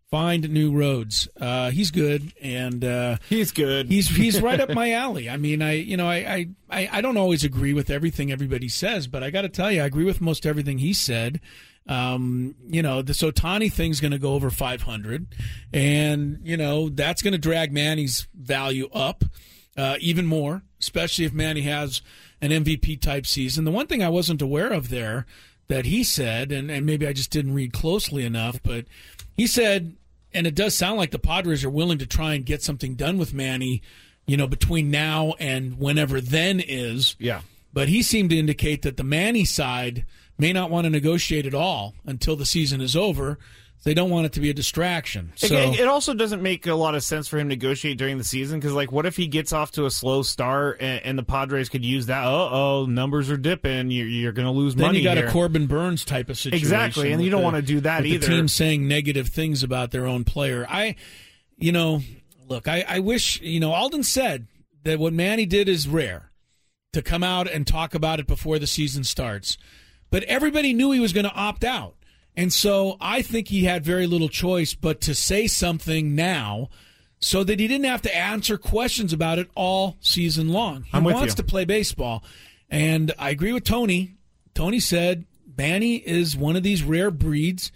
find 0.09 0.49
new 0.49 0.71
roads. 0.71 1.27
Uh, 1.39 1.71
he's 1.71 1.91
good, 1.91 2.33
and 2.41 2.83
uh, 2.83 3.17
he's 3.29 3.51
good. 3.51 3.87
He's 3.87 4.07
he's 4.09 4.41
right 4.41 4.59
up 4.59 4.69
my 4.73 4.91
alley. 4.93 5.29
I 5.29 5.37
mean, 5.37 5.61
I 5.61 5.73
you 5.73 5.97
know, 5.97 6.07
I 6.07 6.47
I 6.69 6.89
I 6.91 7.01
don't 7.01 7.17
always 7.17 7.43
agree 7.43 7.73
with 7.73 7.89
everything 7.89 8.31
everybody 8.31 8.69
says, 8.69 9.07
but 9.07 9.23
I 9.23 9.29
got 9.29 9.41
to 9.41 9.49
tell 9.49 9.71
you, 9.71 9.81
I 9.81 9.85
agree 9.85 10.05
with 10.05 10.21
most 10.21 10.45
everything 10.45 10.77
he 10.77 10.93
said. 10.93 11.39
Um, 11.89 12.55
you 12.67 12.81
know, 12.81 13.01
the 13.01 13.13
Sotani 13.13 13.71
thing's 13.71 14.01
going 14.01 14.11
to 14.11 14.19
go 14.19 14.33
over 14.33 14.49
500, 14.49 15.27
and 15.73 16.39
you 16.43 16.57
know 16.57 16.89
that's 16.89 17.21
going 17.21 17.33
to 17.33 17.37
drag 17.37 17.71
Manny's 17.71 18.27
value 18.33 18.89
up 18.93 19.23
uh, 19.77 19.95
even 19.99 20.25
more, 20.25 20.63
especially 20.79 21.25
if 21.25 21.33
Manny 21.33 21.61
has 21.61 22.01
an 22.41 22.51
MVP 22.51 22.99
type 23.01 23.25
season. 23.25 23.63
The 23.63 23.71
one 23.71 23.87
thing 23.87 24.03
I 24.03 24.09
wasn't 24.09 24.41
aware 24.41 24.71
of 24.71 24.89
there 24.89 25.25
that 25.67 25.85
he 25.85 26.03
said, 26.03 26.51
and, 26.51 26.71
and 26.71 26.85
maybe 26.85 27.07
I 27.07 27.13
just 27.13 27.31
didn't 27.31 27.53
read 27.53 27.73
closely 27.73 28.25
enough, 28.25 28.61
but 28.63 28.85
he 29.35 29.47
said, 29.47 29.96
and 30.37 30.45
it 30.45 30.53
does 30.53 30.77
sound 30.77 30.97
like 30.97 31.09
the 31.09 31.17
Padres 31.17 31.65
are 31.65 31.69
willing 31.69 31.97
to 31.97 32.05
try 32.05 32.35
and 32.35 32.45
get 32.45 32.61
something 32.61 32.93
done 32.93 33.17
with 33.17 33.33
Manny, 33.33 33.81
you 34.27 34.37
know, 34.37 34.45
between 34.45 34.91
now 34.91 35.33
and 35.39 35.79
whenever 35.79 36.21
then 36.21 36.59
is. 36.59 37.15
Yeah. 37.17 37.41
But 37.73 37.89
he 37.89 38.03
seemed 38.03 38.29
to 38.29 38.37
indicate 38.37 38.83
that 38.83 38.97
the 38.97 39.03
Manny 39.03 39.45
side 39.45 40.05
may 40.37 40.53
not 40.53 40.69
want 40.69 40.85
to 40.85 40.91
negotiate 40.91 41.47
at 41.47 41.55
all 41.55 41.95
until 42.05 42.35
the 42.35 42.45
season 42.45 42.81
is 42.81 42.95
over. 42.95 43.39
They 43.83 43.93
don't 43.93 44.09
want 44.09 44.25
it 44.25 44.33
to 44.33 44.41
be 44.41 44.49
a 44.49 44.53
distraction. 44.53 45.31
It- 45.41 45.47
So 45.47 45.55
it, 45.55 45.79
it 45.81 45.87
also 45.87 46.13
doesn't 46.13 46.41
make 46.41 46.67
a 46.67 46.73
lot 46.75 46.95
of 46.95 47.03
sense 47.03 47.27
for 47.27 47.37
him 47.37 47.47
to 47.47 47.55
negotiate 47.55 47.97
during 47.97 48.17
the 48.17 48.23
season 48.23 48.59
because, 48.59 48.73
like, 48.73 48.91
what 48.91 49.05
if 49.05 49.15
he 49.15 49.27
gets 49.27 49.53
off 49.53 49.71
to 49.73 49.85
a 49.85 49.91
slow 49.91 50.23
start 50.23 50.77
and, 50.81 51.01
and 51.05 51.17
the 51.17 51.23
Padres 51.23 51.69
could 51.69 51.85
use 51.85 52.07
that? 52.07 52.25
Uh 52.25 52.49
oh, 52.51 52.85
numbers 52.85 53.29
are 53.29 53.37
dipping. 53.37 53.89
You're, 53.91 54.07
you're 54.07 54.31
going 54.33 54.47
to 54.47 54.51
lose 54.51 54.75
then 54.75 54.87
money. 54.87 54.97
Then 54.97 55.03
you 55.03 55.09
got 55.09 55.17
here. 55.17 55.27
a 55.27 55.31
Corbin 55.31 55.67
Burnes 55.67 56.03
type 56.03 56.29
of 56.29 56.37
situation. 56.37 56.61
Exactly, 56.65 57.11
and 57.13 57.23
you 57.23 57.29
don't 57.29 57.41
the- 57.41 57.45
wanna 57.45 57.61
do 57.61 57.79
that 57.81 58.05
either. 58.05 58.19
The 58.19 58.25
team 58.27 58.47
saying 58.47 58.87
negative 58.87 59.29
things 59.29 59.63
about 59.63 59.91
their 59.91 60.05
own 60.05 60.23
player. 60.25 60.65
I, 60.67 60.95
you 61.57 61.71
know, 61.71 62.01
look, 62.47 62.67
I, 62.67 62.83
I 62.87 62.99
wish 62.99 63.39
you 63.41 63.59
know 63.59 63.71
Alden 63.73 64.03
said 64.03 64.47
that 64.83 64.99
what 64.99 65.13
Manny 65.13 65.45
did 65.45 65.69
is 65.69 65.87
rare 65.87 66.31
to 66.93 67.01
come 67.01 67.23
out 67.23 67.47
and 67.49 67.65
talk 67.65 67.93
about 67.93 68.19
it 68.19 68.27
before 68.27 68.59
the 68.59 68.67
season 68.67 69.03
starts, 69.03 69.57
but 70.09 70.23
everybody 70.23 70.73
knew 70.73 70.91
he 70.91 70.99
was 70.99 71.13
going 71.13 71.25
to 71.25 71.33
opt 71.33 71.63
out. 71.63 71.93
And 72.37 72.53
so 72.53 72.97
I 73.01 73.23
think 73.23 73.47
he 73.47 73.63
had 73.63 73.83
very 73.83 74.05
little 74.05 74.29
choice 74.29 74.75
but 74.75 75.01
to 75.01 75.15
say 75.15 75.47
something 75.47 76.13
now 76.13 76.69
so 77.19 77.43
that 77.43 77.59
he 77.59 77.67
didn't 77.67 77.87
have 77.87 78.03
to 78.03 78.15
answer 78.15 78.59
questions 78.59 79.11
about 79.11 79.39
it 79.39 79.49
all 79.55 79.97
season 80.01 80.49
long. 80.49 80.83
He 80.83 80.99
wants 80.99 81.33
you. 81.33 81.37
to 81.37 81.43
play 81.43 81.65
baseball. 81.65 82.23
And 82.69 83.11
I 83.17 83.31
agree 83.31 83.53
with 83.53 83.63
Tony. 83.63 84.13
Tony 84.53 84.79
said 84.79 85.25
Manny 85.57 85.95
is 85.95 86.37
one 86.37 86.55
of 86.55 86.61
these 86.61 86.83
rare 86.83 87.09
breeds 87.09 87.71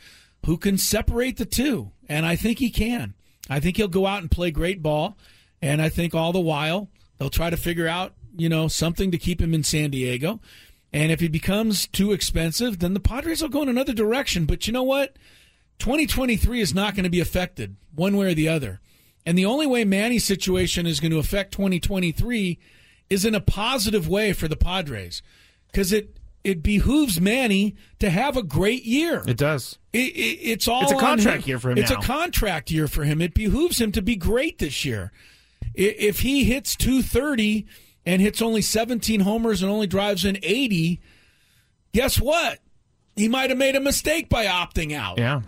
who 0.45 0.57
can 0.57 0.78
separate 0.78 1.38
the 1.38 1.45
two. 1.45 1.91
And 2.07 2.24
I 2.24 2.36
think 2.36 2.59
he 2.59 2.70
can. 2.70 3.16
I 3.49 3.59
think 3.59 3.78
he'll 3.78 3.88
go 3.88 4.05
out 4.05 4.22
and 4.22 4.30
play 4.30 4.51
great 4.51 4.84
ball. 4.84 5.18
And 5.59 5.82
I 5.82 5.89
think 5.89 6.14
all 6.14 6.32
the 6.32 6.39
while 6.39 6.88
they'll 7.18 7.32
try 7.32 7.49
to 7.49 7.57
figure 7.57 7.88
out, 7.88 8.14
you 8.38 8.47
know, 8.47 8.68
something 8.68 9.09
to 9.09 9.18
keep 9.18 9.41
him 9.41 9.55
in 9.55 9.64
San 9.64 9.89
Diego. 9.89 10.39
And 10.94 11.12
if 11.12 11.20
he 11.22 11.28
becomes 11.28 11.88
too 11.88 12.12
expensive, 12.12 12.80
then 12.80 12.94
the 12.94 13.00
Padres 13.00 13.42
will 13.42 13.50
go 13.50 13.62
in 13.62 13.70
another 13.70 13.94
direction. 13.94 14.46
But 14.46 14.68
you 14.68 14.74
know 14.74 14.84
what? 14.84 15.16
2023 15.80 16.62
is 16.62 16.74
not 16.74 16.96
going 16.96 17.06
to 17.06 17.10
be 17.10 17.20
affected 17.22 17.76
one 17.96 18.18
way 18.18 18.32
or 18.32 18.34
the 18.34 18.50
other. 18.50 18.82
And 19.26 19.38
the 19.38 19.46
only 19.46 19.68
way 19.68 19.86
Manny's 19.86 20.26
situation 20.26 20.86
is 20.86 21.00
going 21.00 21.12
to 21.12 21.20
affect 21.20 21.54
2023 21.54 22.60
is 23.10 23.26
in 23.26 23.36
a 23.36 23.42
positive 23.42 24.08
way 24.08 24.34
for 24.34 24.48
the 24.48 24.56
Padres 24.56 25.22
because 25.72 25.92
it 25.94 26.18
it 26.44 26.64
behooves 26.64 27.22
Manny 27.22 27.76
to 28.00 28.10
have 28.10 28.36
a 28.36 28.42
great 28.42 28.84
year. 28.84 29.22
It 29.28 29.38
does. 29.38 29.78
It, 29.94 30.16
it, 30.16 30.39
it's 30.42 30.68
all 30.68 30.82
It's 30.84 30.92
a 30.92 30.98
contract 30.98 31.48
year 31.48 31.60
for 31.60 31.70
him 31.70 31.78
It's 31.78 31.92
now. 31.92 32.00
a 32.00 32.02
contract 32.02 32.72
year 32.72 32.88
for 32.88 33.04
him. 33.04 33.22
It 33.22 33.36
behooves 33.36 33.80
him 33.80 33.92
to 33.92 34.02
be 34.02 34.16
great 34.16 34.58
this 34.58 34.84
year. 34.84 35.12
If 35.76 36.22
he 36.22 36.46
hits 36.46 36.76
230 36.76 37.68
and 38.06 38.22
hits 38.22 38.41
only 38.41 38.62
17 38.62 39.20
homers 39.22 39.62
and 39.62 39.72
only 39.72 39.88
drives 39.88 40.26
in 40.26 40.38
80, 40.41 40.99
guess 41.93 42.20
what? 42.20 42.60
He 43.16 43.28
might 43.28 43.49
have 43.49 43.60
made 43.60 43.76
a 43.76 43.82
mistake 43.82 44.30
by 44.30 44.45
opting 44.45 44.93
out. 44.95 45.18
Yeah. 45.18 45.41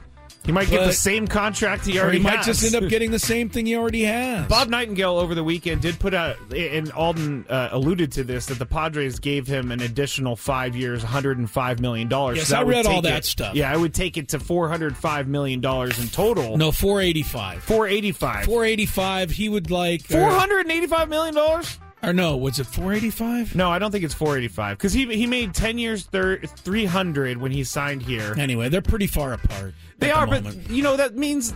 He 0.45 0.51
might 0.51 0.69
get 0.69 0.85
the 0.85 0.91
same 0.91 1.25
contract 1.25 1.85
he 1.85 1.97
already 1.97 2.17
he 2.17 2.23
might 2.23 2.35
has. 2.39 2.45
just 2.45 2.65
end 2.75 2.83
up 2.83 2.89
getting 2.89 3.11
the 3.11 3.19
same 3.19 3.47
thing 3.47 3.65
he 3.65 3.77
already 3.77 4.03
has. 4.03 4.45
Bob 4.49 4.67
Nightingale 4.67 5.17
over 5.17 5.33
the 5.33 5.43
weekend 5.43 5.81
did 5.81 5.97
put 5.99 6.13
out, 6.13 6.35
and 6.53 6.91
Alden 6.91 7.45
uh, 7.49 7.69
alluded 7.71 8.11
to 8.13 8.25
this, 8.25 8.47
that 8.47 8.59
the 8.59 8.65
Padres 8.65 9.19
gave 9.19 9.47
him 9.47 9.71
an 9.71 9.79
additional 9.81 10.35
five 10.35 10.75
years, 10.75 11.01
$105 11.01 11.79
million. 11.79 12.09
Yes, 12.11 12.49
So 12.49 12.57
I 12.57 12.63
read 12.63 12.85
all 12.85 13.01
that 13.03 13.19
it- 13.19 13.25
stuff. 13.25 13.55
Yeah, 13.55 13.71
I 13.71 13.77
would 13.77 13.93
take 13.93 14.17
it 14.17 14.27
to 14.29 14.37
$405 14.37 15.27
million 15.27 15.59
in 15.63 16.07
total. 16.09 16.57
No, 16.57 16.73
485. 16.73 17.63
485 17.63 18.43
485. 18.43 19.31
He 19.31 19.47
would 19.47 19.71
like. 19.71 20.01
$485 20.03 21.07
million? 21.07 21.63
Or 22.03 22.11
no, 22.13 22.35
was 22.35 22.59
it 22.59 22.65
485? 22.67 23.55
No, 23.55 23.71
I 23.71 23.79
don't 23.79 23.91
think 23.91 24.03
it's 24.03 24.13
485 24.13 24.77
because 24.77 24.91
he 24.93 25.05
he 25.15 25.25
made 25.25 25.53
10 25.53 25.77
years 25.77 26.03
thir- 26.05 26.39
300 26.39 27.37
when 27.37 27.51
he 27.51 27.63
signed 27.63 28.01
here. 28.01 28.35
Anyway, 28.37 28.67
they're 28.69 28.81
pretty 28.81 29.07
far 29.07 29.33
apart. 29.33 29.73
They 29.99 30.11
are, 30.11 30.27
but 30.27 30.69
you 30.69 30.83
know 30.83 30.97
that 30.97 31.15
means 31.15 31.53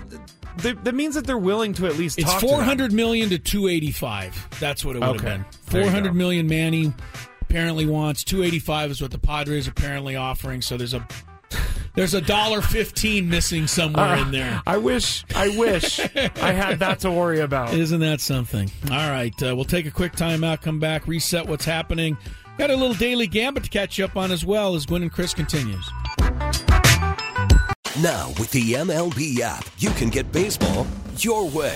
that, 0.59 0.83
that 0.85 0.95
means 0.95 1.15
that 1.15 1.27
they're 1.27 1.37
willing 1.37 1.73
to 1.73 1.85
at 1.85 1.97
least 1.97 2.17
It's 2.17 2.31
talk 2.31 2.39
to 2.39 2.47
them. 2.47 2.61
hundred 2.63 2.93
million 2.93 3.27
to 3.29 3.37
two 3.37 3.67
eighty 3.67 3.91
five. 3.91 4.47
That's 4.59 4.85
what 4.85 4.95
it 4.95 4.99
would 4.99 5.17
Okay. 5.17 5.29
have 5.29 5.37
been. 5.41 5.45
There 5.69 5.81
you 5.81 5.87
Four 5.87 5.91
hundred 5.91 6.09
go. 6.13 6.15
million 6.15 6.47
Manny 6.47 6.93
apparently 7.41 7.85
wants. 7.85 8.23
Two 8.23 8.41
eighty 8.43 8.59
five 8.59 8.89
is 8.89 9.01
what 9.01 9.11
the 9.11 9.19
Padres 9.19 9.67
are 9.67 9.71
apparently 9.71 10.15
offering. 10.15 10.61
So 10.61 10.77
there's 10.77 10.93
a 10.93 11.05
there's 11.97 12.13
a 12.13 12.21
dollar 12.21 12.61
fifteen 12.61 13.27
missing 13.29 13.67
somewhere 13.67 14.05
Uh, 14.05 14.21
in 14.21 14.31
there. 14.31 14.61
I 14.65 14.77
wish, 14.77 15.25
I 15.35 15.49
wish 15.57 15.99
I 15.99 16.53
had 16.53 16.79
that 16.79 16.99
to 16.99 17.11
worry 17.11 17.41
about. 17.41 17.73
Isn't 17.73 17.99
that 17.99 18.21
something? 18.21 18.71
All 18.89 19.09
right, 19.11 19.33
uh, 19.43 19.53
we'll 19.55 19.65
take 19.65 19.85
a 19.85 19.91
quick 19.91 20.13
timeout, 20.13 20.61
come 20.61 20.79
back, 20.79 21.07
reset 21.07 21.45
what's 21.45 21.65
happening. 21.65 22.15
Got 22.57 22.69
a 22.71 22.75
little 22.75 22.95
daily 22.95 23.27
gambit 23.27 23.65
to 23.65 23.69
catch 23.69 23.97
you 23.97 24.05
up 24.05 24.15
on 24.15 24.31
as 24.31 24.45
well 24.45 24.75
as 24.75 24.85
Gwynn 24.85 25.01
and 25.03 25.11
Chris 25.11 25.33
continues. 25.33 25.85
Now, 28.01 28.29
with 28.39 28.51
the 28.51 28.73
MLB 28.73 29.39
app, 29.41 29.65
you 29.79 29.89
can 29.91 30.09
get 30.09 30.31
baseball 30.31 30.85
your 31.17 31.49
way. 31.49 31.75